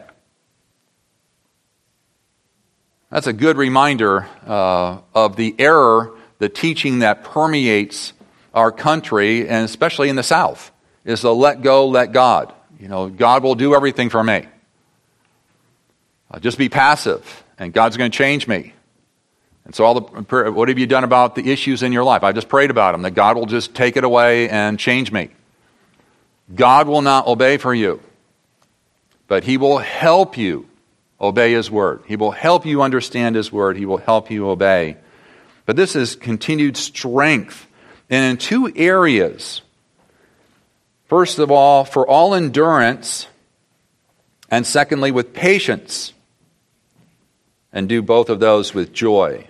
That's 3.10 3.28
a 3.28 3.34
good 3.34 3.58
reminder 3.58 4.28
uh, 4.46 5.00
of 5.16 5.36
the 5.36 5.56
error, 5.58 6.12
the 6.38 6.50
teaching 6.50 7.00
that 7.00 7.24
permeates 7.24 8.14
our 8.54 8.72
country, 8.72 9.48
and 9.48 9.66
especially 9.66 10.10
in 10.10 10.16
the 10.16 10.22
South, 10.22 10.72
is 11.06 11.22
the 11.22 11.34
let 11.34 11.62
go, 11.62 11.88
let 11.88 12.12
God. 12.12 12.54
You 12.80 12.88
know, 12.88 13.10
God 13.10 13.44
will 13.44 13.56
do 13.56 13.76
everything 13.76 14.10
for 14.10 14.24
me. 14.24 14.48
I'll 16.30 16.40
just 16.40 16.58
be 16.58 16.70
passive, 16.70 17.44
and 17.60 17.72
God's 17.72 17.96
going 17.98 18.12
to 18.12 18.18
change 18.18 18.48
me. 18.48 18.74
And 19.66 19.74
so, 19.74 19.86
all 19.86 20.02
the, 20.02 20.52
what 20.52 20.68
have 20.68 20.80
you 20.80 20.88
done 20.88 21.04
about 21.04 21.36
the 21.36 21.52
issues 21.52 21.84
in 21.84 21.94
your 21.94 22.04
life? 22.04 22.24
I've 22.24 22.36
just 22.36 22.50
prayed 22.50 22.72
about 22.72 22.94
them, 22.94 23.04
that 23.04 23.12
God 23.12 23.38
will 23.38 23.46
just 23.46 23.74
take 23.76 23.96
it 23.96 24.04
away 24.04 24.50
and 24.50 24.78
change 24.78 25.12
me. 25.12 25.30
God 26.54 26.88
will 26.88 27.02
not 27.02 27.28
obey 27.28 27.58
for 27.58 27.74
you, 27.74 28.02
but 29.28 29.44
He 29.44 29.58
will 29.58 29.78
help 29.78 30.38
you 30.38 30.68
obey 31.22 31.54
His 31.54 31.72
word. 31.72 32.04
He 32.08 32.16
will 32.16 32.32
help 32.32 32.66
you 32.66 32.82
understand 32.82 33.36
His 33.36 33.52
word. 33.52 33.78
He 33.78 33.86
will 33.86 33.98
help 33.98 34.30
you 34.30 34.50
obey. 34.50 34.98
But 35.66 35.76
this 35.76 35.96
is 35.96 36.16
continued 36.16 36.76
strength. 36.76 37.68
And 38.10 38.32
in 38.32 38.38
two 38.38 38.72
areas. 38.76 39.62
First 41.14 41.38
of 41.38 41.52
all, 41.52 41.86
for 41.86 42.08
all 42.08 42.34
endurance, 42.34 43.28
and 44.50 44.66
secondly, 44.66 45.12
with 45.12 45.32
patience. 45.32 46.12
And 47.72 47.88
do 47.88 48.02
both 48.02 48.32
of 48.32 48.40
those 48.40 48.74
with 48.74 48.94
joy. 48.94 49.46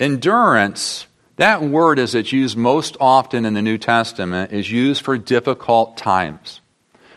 Endurance, 0.00 1.06
that 1.36 1.62
word 1.62 2.00
as 2.00 2.16
it's 2.16 2.32
used 2.32 2.56
most 2.56 2.96
often 2.98 3.44
in 3.44 3.54
the 3.54 3.62
New 3.62 3.78
Testament, 3.78 4.50
is 4.50 4.72
used 4.72 5.04
for 5.04 5.16
difficult 5.16 5.96
times. 5.96 6.60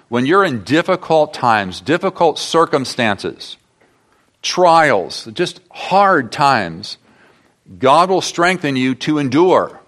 When 0.07 0.28
you're 0.28 0.45
in 0.45 0.63
difficult 0.63 1.34
times, 1.34 1.82
difficult 1.82 2.38
circumstances, 2.38 3.57
trials, 4.43 5.28
just 5.34 5.61
hard 5.71 6.32
times, 6.32 6.99
God 7.80 8.11
will 8.11 8.21
strengthen 8.21 8.76
you 8.76 8.93
to 8.93 9.17
endure, 9.17 9.80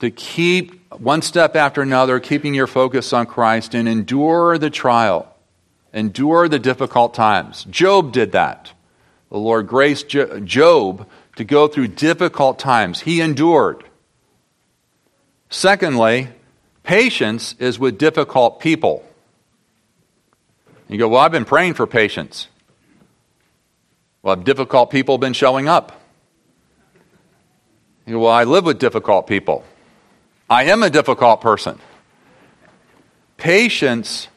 to 0.00 0.10
keep 0.10 0.92
one 0.92 1.22
step 1.22 1.56
after 1.56 1.82
another, 1.82 2.20
keeping 2.20 2.54
your 2.54 2.66
focus 2.66 3.12
on 3.12 3.26
Christ 3.26 3.74
and 3.74 3.88
endure 3.88 4.58
the 4.58 4.70
trial, 4.70 5.34
endure 5.92 6.48
the 6.48 6.58
difficult 6.58 7.14
times. 7.14 7.64
Job 7.64 8.12
did 8.12 8.32
that. 8.32 8.72
The 9.30 9.38
Lord 9.38 9.66
graced 9.66 10.08
Job 10.08 11.08
to 11.36 11.44
go 11.44 11.68
through 11.68 11.88
difficult 11.88 12.58
times. 12.58 13.00
He 13.00 13.20
endured. 13.20 13.84
Secondly, 15.50 16.28
patience 16.82 17.54
is 17.58 17.78
with 17.78 17.98
difficult 17.98 18.60
people. 18.60 19.04
You 20.88 20.98
go, 20.98 21.08
Well, 21.08 21.20
I've 21.20 21.32
been 21.32 21.44
praying 21.44 21.74
for 21.74 21.86
patience. 21.86 22.48
Well, 24.22 24.34
have 24.34 24.44
difficult 24.44 24.90
people 24.90 25.18
been 25.18 25.32
showing 25.32 25.68
up? 25.68 26.00
You 28.06 28.14
know, 28.14 28.20
well, 28.20 28.32
I 28.32 28.44
live 28.44 28.64
with 28.64 28.78
difficult 28.78 29.26
people. 29.26 29.64
I 30.48 30.64
am 30.64 30.82
a 30.82 30.90
difficult 30.90 31.40
person. 31.40 31.78
Patience 33.36 34.28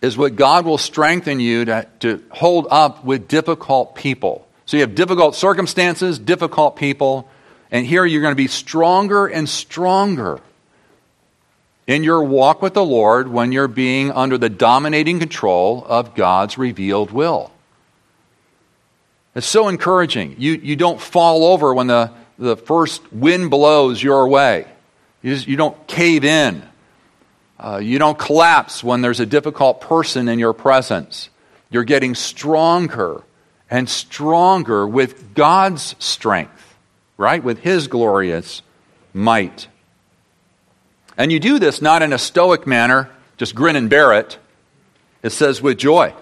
is 0.00 0.18
what 0.18 0.34
God 0.34 0.64
will 0.64 0.78
strengthen 0.78 1.38
you 1.38 1.64
to, 1.66 1.86
to 2.00 2.22
hold 2.30 2.66
up 2.70 3.04
with 3.04 3.28
difficult 3.28 3.94
people. 3.94 4.46
So 4.66 4.76
you 4.76 4.82
have 4.82 4.94
difficult 4.94 5.36
circumstances, 5.36 6.18
difficult 6.18 6.76
people, 6.76 7.28
and 7.70 7.86
here 7.86 8.04
you're 8.04 8.20
going 8.20 8.32
to 8.32 8.36
be 8.36 8.48
stronger 8.48 9.26
and 9.26 9.48
stronger 9.48 10.40
in 11.86 12.04
your 12.04 12.22
walk 12.24 12.62
with 12.62 12.74
the 12.74 12.84
Lord 12.84 13.28
when 13.28 13.52
you're 13.52 13.68
being 13.68 14.10
under 14.10 14.38
the 14.38 14.48
dominating 14.48 15.20
control 15.20 15.84
of 15.88 16.14
God's 16.14 16.58
revealed 16.58 17.10
will. 17.10 17.52
It's 19.34 19.46
so 19.46 19.68
encouraging. 19.68 20.36
You, 20.38 20.52
you 20.52 20.76
don't 20.76 21.00
fall 21.00 21.44
over 21.44 21.72
when 21.72 21.86
the, 21.86 22.10
the 22.38 22.56
first 22.56 23.12
wind 23.12 23.50
blows 23.50 24.02
your 24.02 24.28
way. 24.28 24.66
You, 25.22 25.34
just, 25.34 25.46
you 25.46 25.56
don't 25.56 25.86
cave 25.86 26.24
in. 26.24 26.62
Uh, 27.58 27.78
you 27.82 27.98
don't 27.98 28.18
collapse 28.18 28.82
when 28.82 29.02
there's 29.02 29.20
a 29.20 29.26
difficult 29.26 29.80
person 29.80 30.28
in 30.28 30.38
your 30.38 30.52
presence. 30.52 31.30
You're 31.70 31.84
getting 31.84 32.14
stronger 32.14 33.22
and 33.70 33.88
stronger 33.88 34.86
with 34.86 35.34
God's 35.34 35.94
strength, 35.98 36.74
right? 37.16 37.42
With 37.42 37.60
His 37.60 37.86
glorious 37.86 38.62
might. 39.14 39.68
And 41.16 41.30
you 41.30 41.38
do 41.38 41.58
this 41.58 41.80
not 41.80 42.02
in 42.02 42.12
a 42.12 42.18
stoic 42.18 42.66
manner, 42.66 43.10
just 43.36 43.54
grin 43.54 43.76
and 43.76 43.88
bear 43.88 44.12
it. 44.12 44.38
It 45.22 45.30
says 45.30 45.62
with 45.62 45.78
joy. 45.78 46.14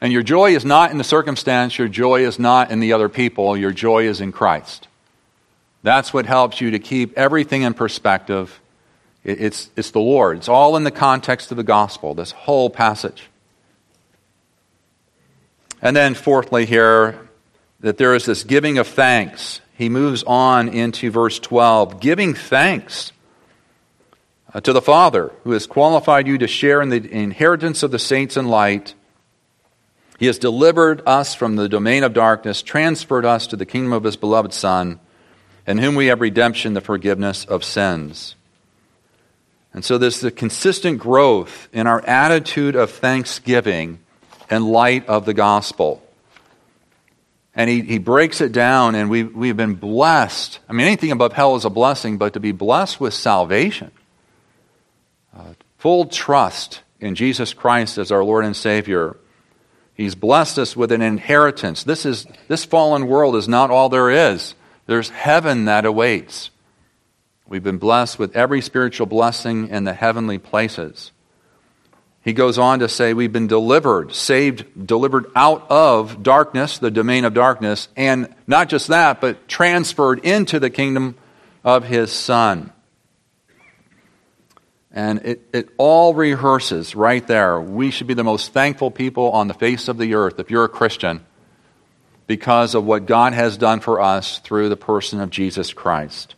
And 0.00 0.12
your 0.12 0.24
joy 0.24 0.56
is 0.56 0.64
not 0.64 0.90
in 0.90 0.98
the 0.98 1.04
circumstance, 1.04 1.78
your 1.78 1.86
joy 1.86 2.26
is 2.26 2.38
not 2.38 2.72
in 2.72 2.80
the 2.80 2.92
other 2.92 3.08
people, 3.08 3.56
your 3.56 3.70
joy 3.70 4.08
is 4.08 4.20
in 4.20 4.32
Christ. 4.32 4.88
That's 5.82 6.14
what 6.14 6.26
helps 6.26 6.60
you 6.60 6.70
to 6.72 6.78
keep 6.78 7.16
everything 7.18 7.62
in 7.62 7.74
perspective. 7.74 8.60
It's, 9.24 9.70
it's 9.76 9.90
the 9.90 10.00
Lord. 10.00 10.38
It's 10.38 10.48
all 10.48 10.76
in 10.76 10.84
the 10.84 10.90
context 10.90 11.50
of 11.50 11.56
the 11.56 11.62
gospel, 11.62 12.14
this 12.14 12.32
whole 12.32 12.70
passage. 12.70 13.28
And 15.80 15.96
then, 15.96 16.14
fourthly, 16.14 16.66
here, 16.66 17.28
that 17.80 17.98
there 17.98 18.14
is 18.14 18.24
this 18.24 18.44
giving 18.44 18.78
of 18.78 18.86
thanks. 18.86 19.60
He 19.74 19.88
moves 19.88 20.22
on 20.24 20.68
into 20.68 21.10
verse 21.10 21.38
12 21.40 22.00
giving 22.00 22.34
thanks. 22.34 23.12
Uh, 24.54 24.60
to 24.60 24.72
the 24.72 24.82
Father, 24.82 25.32
who 25.44 25.52
has 25.52 25.66
qualified 25.66 26.26
you 26.26 26.38
to 26.38 26.46
share 26.46 26.82
in 26.82 26.90
the 26.90 27.10
inheritance 27.10 27.82
of 27.82 27.90
the 27.90 27.98
saints 27.98 28.36
in 28.36 28.48
light, 28.48 28.94
he 30.18 30.26
has 30.26 30.38
delivered 30.38 31.02
us 31.06 31.34
from 31.34 31.56
the 31.56 31.68
domain 31.68 32.04
of 32.04 32.12
darkness, 32.12 32.62
transferred 32.62 33.24
us 33.24 33.46
to 33.48 33.56
the 33.56 33.66
kingdom 33.66 33.92
of 33.92 34.04
his 34.04 34.16
beloved 34.16 34.52
Son, 34.52 35.00
in 35.66 35.78
whom 35.78 35.94
we 35.94 36.06
have 36.06 36.20
redemption, 36.20 36.74
the 36.74 36.80
forgiveness 36.80 37.44
of 37.44 37.64
sins. 37.64 38.34
And 39.74 39.84
so 39.84 39.98
there's 39.98 40.20
the 40.20 40.30
consistent 40.30 40.98
growth 40.98 41.68
in 41.72 41.86
our 41.86 42.04
attitude 42.06 42.76
of 42.76 42.90
thanksgiving 42.90 44.00
in 44.50 44.66
light 44.66 45.08
of 45.08 45.24
the 45.24 45.34
gospel. 45.34 46.02
And 47.54 47.68
he, 47.68 47.82
he 47.82 47.98
breaks 47.98 48.40
it 48.40 48.52
down, 48.52 48.94
and 48.94 49.10
we, 49.10 49.24
we've 49.24 49.56
been 49.56 49.74
blessed. 49.74 50.58
I 50.68 50.72
mean, 50.72 50.86
anything 50.86 51.12
above 51.12 51.32
hell 51.32 51.56
is 51.56 51.64
a 51.64 51.70
blessing, 51.70 52.18
but 52.18 52.32
to 52.34 52.40
be 52.40 52.52
blessed 52.52 53.00
with 53.00 53.14
salvation, 53.14 53.90
uh, 55.36 55.54
full 55.78 56.06
trust 56.06 56.82
in 57.00 57.14
Jesus 57.14 57.52
Christ 57.52 57.98
as 57.98 58.10
our 58.10 58.24
Lord 58.24 58.44
and 58.44 58.56
Savior. 58.56 59.16
He's 59.94 60.14
blessed 60.14 60.58
us 60.58 60.76
with 60.76 60.92
an 60.92 61.02
inheritance. 61.02 61.84
This, 61.84 62.06
is, 62.06 62.26
this 62.48 62.64
fallen 62.64 63.06
world 63.06 63.36
is 63.36 63.48
not 63.48 63.70
all 63.70 63.88
there 63.88 64.10
is, 64.10 64.54
there's 64.86 65.10
heaven 65.10 65.66
that 65.66 65.84
awaits. 65.84 66.50
We've 67.46 67.62
been 67.62 67.78
blessed 67.78 68.18
with 68.18 68.36
every 68.36 68.60
spiritual 68.60 69.06
blessing 69.06 69.68
in 69.68 69.84
the 69.84 69.92
heavenly 69.92 70.38
places. 70.38 71.12
He 72.22 72.32
goes 72.32 72.56
on 72.56 72.78
to 72.78 72.88
say, 72.88 73.14
We've 73.14 73.32
been 73.32 73.48
delivered, 73.48 74.14
saved, 74.14 74.86
delivered 74.86 75.26
out 75.34 75.66
of 75.70 76.22
darkness, 76.22 76.78
the 76.78 76.90
domain 76.90 77.24
of 77.24 77.34
darkness, 77.34 77.88
and 77.96 78.32
not 78.46 78.68
just 78.68 78.88
that, 78.88 79.20
but 79.20 79.48
transferred 79.48 80.24
into 80.24 80.60
the 80.60 80.70
kingdom 80.70 81.16
of 81.64 81.84
His 81.84 82.12
Son. 82.12 82.72
And 84.92 85.20
it, 85.24 85.48
it 85.52 85.68
all 85.78 86.14
rehearses 86.14 86.94
right 86.94 87.26
there. 87.26 87.60
We 87.60 87.90
should 87.90 88.06
be 88.06 88.14
the 88.14 88.24
most 88.24 88.52
thankful 88.52 88.90
people 88.90 89.30
on 89.32 89.48
the 89.48 89.54
face 89.54 89.88
of 89.88 89.98
the 89.98 90.14
earth 90.14 90.38
if 90.38 90.50
you're 90.50 90.64
a 90.64 90.68
Christian 90.68 91.24
because 92.32 92.74
of 92.74 92.86
what 92.86 93.04
God 93.04 93.34
has 93.34 93.58
done 93.58 93.80
for 93.80 94.00
us 94.00 94.38
through 94.38 94.70
the 94.70 94.76
person 94.76 95.20
of 95.20 95.28
Jesus 95.28 95.74
Christ. 95.74 96.34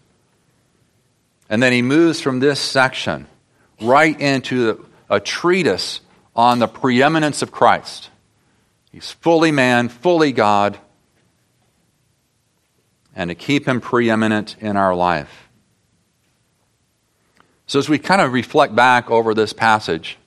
And 1.48 1.62
then 1.62 1.72
he 1.72 1.82
moves 1.82 2.20
from 2.20 2.40
this 2.40 2.58
section 2.58 3.28
right 3.80 4.20
into 4.20 4.84
a 5.08 5.20
treatise 5.20 6.00
on 6.34 6.58
the 6.58 6.66
preeminence 6.66 7.42
of 7.42 7.52
Christ. 7.52 8.10
He's 8.90 9.12
fully 9.12 9.52
man, 9.52 9.88
fully 9.88 10.32
God, 10.32 10.80
and 13.14 13.30
to 13.30 13.36
keep 13.36 13.68
him 13.68 13.80
preeminent 13.80 14.56
in 14.58 14.76
our 14.76 14.96
life. 14.96 15.48
So, 17.68 17.78
as 17.78 17.88
we 17.88 18.00
kind 18.00 18.20
of 18.20 18.32
reflect 18.32 18.74
back 18.74 19.12
over 19.12 19.32
this 19.32 19.52
passage, 19.52 20.18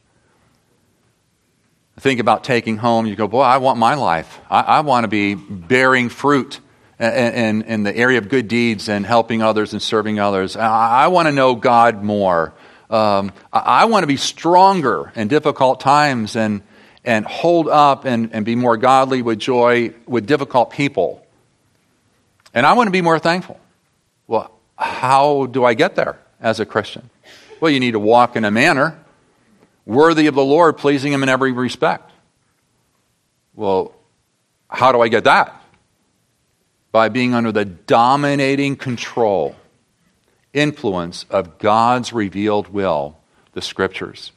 think 2.00 2.20
about 2.20 2.44
taking 2.44 2.78
home, 2.78 3.06
you 3.06 3.16
go, 3.16 3.28
Boy, 3.28 3.42
I 3.42 3.58
want 3.58 3.80
my 3.80 3.96
life. 3.96 4.40
I, 4.50 4.62
I 4.62 4.80
want 4.82 5.04
to 5.04 5.08
be 5.08 5.36
bearing 5.36 6.10
fruit 6.10 6.60
in, 7.00 7.64
in, 7.64 7.84
the 7.84 7.96
area 7.96 8.18
of 8.18 8.30
good 8.30 8.48
deeds 8.48 8.90
and 8.90 9.06
helping 9.06 9.42
others 9.42 9.74
and 9.74 9.82
serving 9.82 10.20
others. 10.20 10.56
I, 10.56 11.04
I 11.04 11.08
want 11.08 11.28
to 11.28 11.32
know 11.32 11.56
God 11.56 12.04
more. 12.04 12.54
Um, 12.90 13.32
I, 13.52 13.60
I 13.60 13.86
want 13.86 14.04
to 14.04 14.08
be 14.08 14.18
stronger 14.18 15.12
in 15.16 15.28
difficult 15.28 15.80
times 15.80 16.36
and, 16.36 16.62
and 17.04 17.26
hold 17.26 17.68
up 17.68 18.06
and, 18.06 18.34
and 18.34 18.46
be 18.46 18.56
more 18.56 18.78
godly 18.78 19.22
with 19.22 19.40
joy 19.40 19.94
with 20.08 20.26
difficult 20.26 20.72
people. 20.72 21.26
And 22.54 22.66
I 22.66 22.74
want 22.74 22.88
to 22.88 22.92
be 22.92 23.02
more 23.02 23.20
thankful. 23.20 23.60
Well, 24.26 24.52
how 24.78 25.46
do 25.48 25.64
I 25.64 25.74
get 25.74 25.96
there 25.96 26.18
as 26.42 26.60
a 26.60 26.66
Christian? 26.66 27.10
Well, 27.60 27.72
you 27.72 27.80
need 27.80 27.92
to 27.92 28.00
walk 28.00 28.36
in 28.36 28.46
a 28.46 28.52
manner 28.52 29.00
worthy 29.88 30.28
of 30.28 30.36
the 30.36 30.44
Lord, 30.44 30.78
pleasing 30.78 31.14
Him 31.14 31.24
in 31.24 31.30
every 31.30 31.54
respect. 31.54 32.12
Well, 33.56 33.94
how 34.70 34.92
do 34.92 35.02
I 35.02 35.08
get 35.08 35.24
that? 35.24 35.60
By 36.92 37.10
being 37.10 37.34
under 37.34 37.52
the 37.52 37.66
dominating 37.66 38.76
control 38.76 39.56
influence 40.54 41.26
of 41.30 41.58
God's 41.58 42.12
revealed 42.14 42.68
will, 42.68 43.18
the 43.54 43.62
Scriptures. 43.62 44.32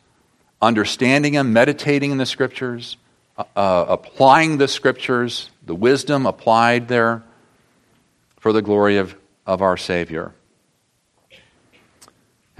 Understanding 0.62 1.32
them, 1.34 1.53
meditating 1.53 2.12
in 2.12 2.18
the 2.18 2.26
Scriptures, 2.26 2.96
uh, 3.36 3.44
uh, 3.57 3.86
applying 3.88 4.59
the 4.59 4.68
Scriptures, 4.68 5.51
the 5.66 5.74
wisdom 5.74 6.26
applied 6.26 6.88
there 6.88 7.22
for 8.38 8.53
the 8.53 8.62
glory 8.62 8.98
of, 8.98 9.16
of 9.46 9.62
our 9.62 9.76
Savior. 9.76 10.32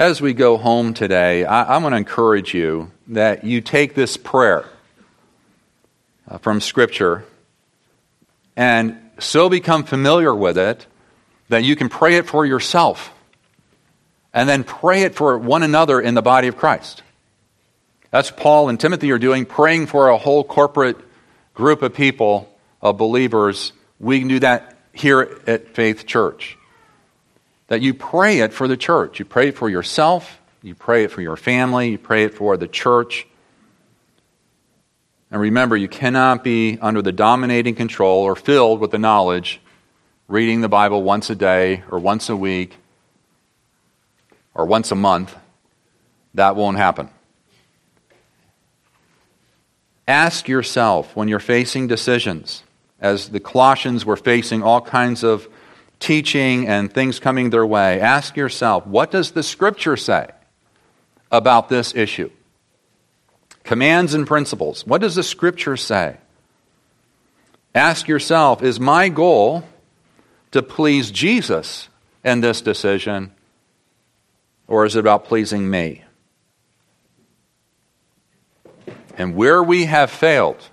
As 0.01 0.18
we 0.22 0.32
go 0.32 0.57
home 0.57 0.94
today, 0.94 1.44
I, 1.44 1.76
am 1.76 1.82
going 1.82 1.90
to 1.90 1.98
encourage 1.98 2.55
you 2.55 2.90
that 3.09 3.44
you 3.44 3.61
take 3.61 3.94
this 3.94 4.16
prayer 4.16 4.64
uh, 6.26 6.38
from 6.38 6.62
Scripture 6.62 7.26
and 8.57 8.96
so 9.18 9.51
become 9.51 9.84
familiar 9.84 10.34
with 10.34 10.57
it 10.57 10.86
that 11.51 11.64
you 11.64 11.76
can 11.76 11.90
pray 11.90 12.16
it 12.16 12.26
for 12.26 12.46
yourself 12.46 13.12
and 14.32 14.48
then 14.48 14.64
pray 14.64 15.03
it 15.03 15.14
for 15.14 15.36
one 15.36 15.62
another 15.62 16.01
in 16.01 16.14
the 16.14 16.22
body 16.22 16.48
of 16.48 16.57
Christ. 16.57 17.03
That's 18.11 18.30
Paul 18.30 18.70
and 18.70 18.80
Timothy 18.80 19.11
are 19.11 19.18
doing, 19.18 19.44
praying 19.44 19.88
for 19.88 20.09
a 20.09 20.16
whole 20.16 20.44
corporate 20.44 20.96
group 21.53 21.82
of 21.82 21.92
people, 21.92 22.51
of 22.80 22.96
believers. 22.96 23.72
We 23.98 24.18
can 24.18 24.28
do 24.28 24.38
that 24.38 24.78
here 24.94 25.42
at 25.46 25.74
Faith 25.74 26.07
Church. 26.07 26.57
That 27.70 27.80
you 27.80 27.94
pray 27.94 28.40
it 28.40 28.52
for 28.52 28.66
the 28.66 28.76
church. 28.76 29.20
You 29.20 29.24
pray 29.24 29.48
it 29.48 29.56
for 29.56 29.70
yourself, 29.70 30.40
you 30.60 30.74
pray 30.74 31.04
it 31.04 31.12
for 31.12 31.22
your 31.22 31.36
family, 31.36 31.90
you 31.90 31.98
pray 31.98 32.24
it 32.24 32.34
for 32.34 32.56
the 32.56 32.66
church. 32.66 33.28
And 35.30 35.40
remember, 35.40 35.76
you 35.76 35.86
cannot 35.86 36.42
be 36.42 36.78
under 36.82 37.00
the 37.00 37.12
dominating 37.12 37.76
control 37.76 38.24
or 38.24 38.34
filled 38.34 38.80
with 38.80 38.90
the 38.90 38.98
knowledge 38.98 39.60
reading 40.26 40.62
the 40.62 40.68
Bible 40.68 41.04
once 41.04 41.30
a 41.30 41.36
day 41.36 41.84
or 41.90 42.00
once 42.00 42.28
a 42.28 42.34
week 42.34 42.76
or 44.52 44.66
once 44.66 44.90
a 44.90 44.96
month, 44.96 45.36
that 46.34 46.56
won't 46.56 46.76
happen. 46.76 47.08
Ask 50.08 50.48
yourself 50.48 51.14
when 51.14 51.28
you're 51.28 51.38
facing 51.38 51.86
decisions, 51.86 52.64
as 52.98 53.28
the 53.28 53.38
Colossians 53.38 54.04
were 54.04 54.16
facing 54.16 54.60
all 54.60 54.80
kinds 54.80 55.22
of 55.22 55.48
teaching 56.01 56.66
and 56.66 56.92
things 56.92 57.20
coming 57.20 57.51
their 57.51 57.66
way, 57.66 58.01
ask 58.01 58.36
yourself, 58.36 58.86
what 58.86 59.11
does 59.11 59.30
the 59.30 59.42
Scripture 59.42 59.96
say 59.96 60.30
about 61.30 61.68
this 61.68 61.94
issue? 61.94 62.30
Commands 63.62 64.14
and 64.14 64.26
principles. 64.26 64.84
What 64.86 65.01
does 65.01 65.14
the 65.14 65.22
Scripture 65.22 65.76
say? 65.76 66.16
Ask 67.74 68.09
yourself, 68.09 68.62
is 68.62 68.80
my 68.80 69.09
goal 69.09 69.64
to 70.51 70.62
please 70.62 71.11
Jesus 71.11 71.88
in 72.24 72.40
this 72.40 72.61
decision 72.61 73.32
or 74.66 74.84
is 74.86 74.96
it 74.96 75.01
about 75.01 75.26
pleasing 75.26 75.68
me? 75.68 76.03
And 79.18 79.34
where 79.34 79.62
we 79.62 79.84
have 79.84 80.11
failed 80.11 80.70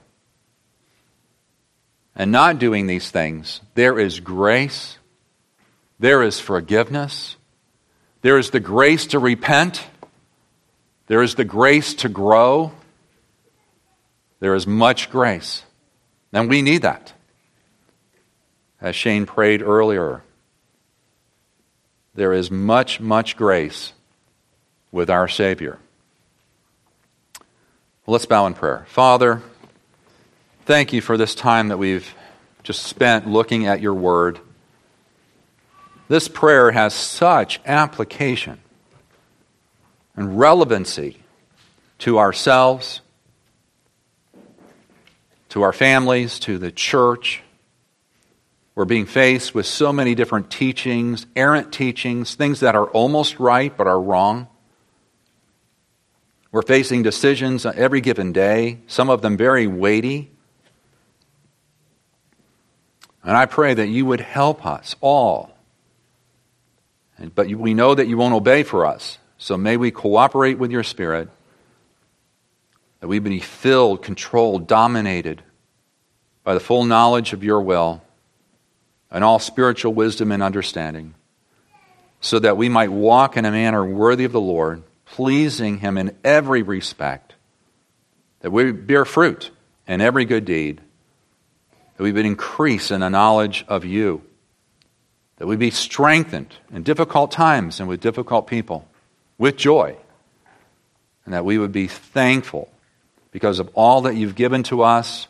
and 2.15 2.31
not 2.31 2.59
doing 2.59 2.87
these 2.87 3.11
things, 3.11 3.61
there 3.75 3.99
is 3.99 4.19
grace, 4.19 4.97
there 5.99 6.23
is 6.23 6.39
forgiveness, 6.39 7.35
there 8.21 8.37
is 8.37 8.51
the 8.51 8.59
grace 8.59 9.07
to 9.07 9.19
repent, 9.19 9.85
there 11.07 11.21
is 11.21 11.35
the 11.35 11.45
grace 11.45 11.93
to 11.95 12.09
grow, 12.09 12.71
there 14.39 14.55
is 14.55 14.67
much 14.67 15.09
grace. 15.09 15.63
And 16.33 16.49
we 16.49 16.61
need 16.61 16.83
that. 16.83 17.13
As 18.79 18.95
Shane 18.95 19.25
prayed 19.25 19.61
earlier, 19.63 20.21
there 22.13 22.33
is 22.33 22.51
much, 22.51 22.99
much 22.99 23.35
grace 23.35 23.93
with 24.91 25.09
our 25.09 25.27
Savior. 25.27 25.79
Well, 28.05 28.13
let's 28.13 28.25
bow 28.25 28.45
in 28.45 28.53
prayer. 28.53 28.85
Father, 28.89 29.41
thank 30.65 30.93
you 30.93 31.01
for 31.01 31.17
this 31.17 31.33
time 31.33 31.69
that 31.69 31.77
we've 31.77 32.13
just 32.63 32.83
spent 32.83 33.27
looking 33.27 33.65
at 33.65 33.81
your 33.81 33.93
word. 33.93 34.39
This 36.07 36.27
prayer 36.27 36.71
has 36.71 36.93
such 36.93 37.59
application 37.65 38.59
and 40.15 40.39
relevancy 40.39 41.17
to 41.99 42.17
ourselves, 42.17 43.01
to 45.49 45.63
our 45.63 45.73
families, 45.73 46.39
to 46.39 46.57
the 46.57 46.71
church. 46.71 47.43
We're 48.73 48.85
being 48.85 49.05
faced 49.05 49.53
with 49.53 49.65
so 49.65 49.91
many 49.91 50.15
different 50.15 50.49
teachings, 50.49 51.25
errant 51.35 51.73
teachings, 51.73 52.35
things 52.35 52.61
that 52.61 52.75
are 52.75 52.87
almost 52.87 53.39
right 53.39 53.75
but 53.75 53.87
are 53.87 53.99
wrong. 53.99 54.47
We're 56.51 56.61
facing 56.61 57.03
decisions 57.03 57.65
every 57.65 57.99
given 57.99 58.31
day, 58.31 58.79
some 58.87 59.09
of 59.09 59.21
them 59.21 59.35
very 59.35 59.67
weighty. 59.67 60.31
And 63.23 63.35
I 63.35 63.45
pray 63.45 63.73
that 63.73 63.87
you 63.87 64.05
would 64.05 64.21
help 64.21 64.65
us 64.65 64.95
all. 65.01 65.56
But 67.19 67.47
we 67.47 67.73
know 67.73 67.95
that 67.95 68.07
you 68.07 68.17
won't 68.17 68.35
obey 68.35 68.63
for 68.63 68.85
us. 68.85 69.17
So 69.37 69.57
may 69.57 69.77
we 69.77 69.91
cooperate 69.91 70.57
with 70.57 70.71
your 70.71 70.83
Spirit, 70.83 71.29
that 72.99 73.07
we 73.07 73.19
be 73.19 73.39
filled, 73.39 74.01
controlled, 74.01 74.67
dominated 74.67 75.43
by 76.43 76.53
the 76.53 76.59
full 76.59 76.85
knowledge 76.85 77.33
of 77.33 77.43
your 77.43 77.61
will 77.61 78.01
and 79.11 79.23
all 79.23 79.39
spiritual 79.39 79.93
wisdom 79.93 80.31
and 80.31 80.43
understanding, 80.43 81.13
so 82.19 82.39
that 82.39 82.57
we 82.57 82.69
might 82.69 82.91
walk 82.91 83.37
in 83.37 83.45
a 83.45 83.51
manner 83.51 83.85
worthy 83.85 84.25
of 84.25 84.31
the 84.31 84.41
Lord, 84.41 84.83
pleasing 85.05 85.79
him 85.79 85.97
in 85.97 86.15
every 86.23 86.61
respect, 86.61 87.35
that 88.41 88.51
we 88.51 88.71
bear 88.71 89.05
fruit 89.05 89.51
in 89.87 90.01
every 90.01 90.25
good 90.25 90.45
deed, 90.45 90.81
that 91.95 92.03
we 92.03 92.11
would 92.11 92.25
increase 92.25 92.91
in 92.91 93.01
the 93.01 93.09
knowledge 93.09 93.63
of 93.67 93.85
you, 93.85 94.23
that 95.37 95.47
we 95.47 95.55
be 95.55 95.71
strengthened 95.71 96.53
in 96.71 96.83
difficult 96.83 97.31
times 97.31 97.79
and 97.79 97.87
with 97.87 98.01
difficult 98.01 98.47
people, 98.47 98.87
with 99.37 99.55
joy, 99.55 99.95
and 101.25 101.33
that 101.33 101.45
we 101.45 101.57
would 101.57 101.71
be 101.71 101.87
thankful 101.87 102.69
because 103.31 103.59
of 103.59 103.69
all 103.73 104.01
that 104.01 104.15
you've 104.15 104.35
given 104.35 104.63
to 104.63 104.81
us 104.81 105.27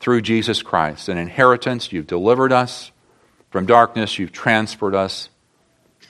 through 0.00 0.22
Jesus 0.22 0.62
Christ. 0.62 1.08
An 1.08 1.18
inheritance, 1.18 1.92
you've 1.92 2.06
delivered 2.06 2.52
us 2.52 2.90
from 3.50 3.66
darkness, 3.66 4.18
you've 4.18 4.32
transferred 4.32 4.94
us 4.94 5.28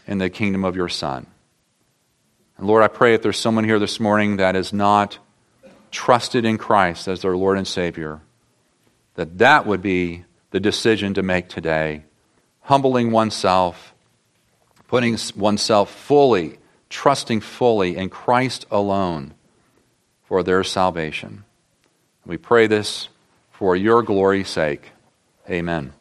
in 0.07 0.19
the 0.19 0.31
kingdom 0.31 0.65
of 0.65 0.77
your 0.77 0.89
Son. 0.89 1.27
And 2.57 2.67
Lord, 2.67 2.83
I 2.83 2.89
pray 2.89 3.15
if 3.15 3.23
there's 3.23 3.39
someone 3.39 3.65
here 3.65 3.79
this 3.79 4.01
morning 4.01 4.37
that 4.37 4.57
is 4.57 4.73
not 4.73 5.19
trusted 5.91 6.45
in 6.45 6.59
Christ 6.59 7.09
as 7.09 7.23
their 7.23 7.37
Lord 7.37 7.57
and 7.57 7.67
Savior, 7.67 8.21
that 9.15 9.39
that 9.39 9.67
would 9.67 9.83
be 9.83 10.25
the 10.51 10.61
decision 10.61 11.15
to 11.15 11.23
make 11.23 11.49
today. 11.49 12.05
Humbling 12.69 13.11
oneself, 13.11 13.95
putting 14.89 15.17
oneself 15.35 15.91
fully, 15.91 16.59
trusting 16.91 17.41
fully 17.41 17.97
in 17.97 18.11
Christ 18.11 18.67
alone 18.71 19.33
for 20.25 20.43
their 20.43 20.63
salvation. 20.63 21.45
We 22.27 22.37
pray 22.37 22.67
this 22.67 23.09
for 23.51 23.75
your 23.75 24.03
glory's 24.03 24.51
sake. 24.51 24.93
Amen. 25.49 25.95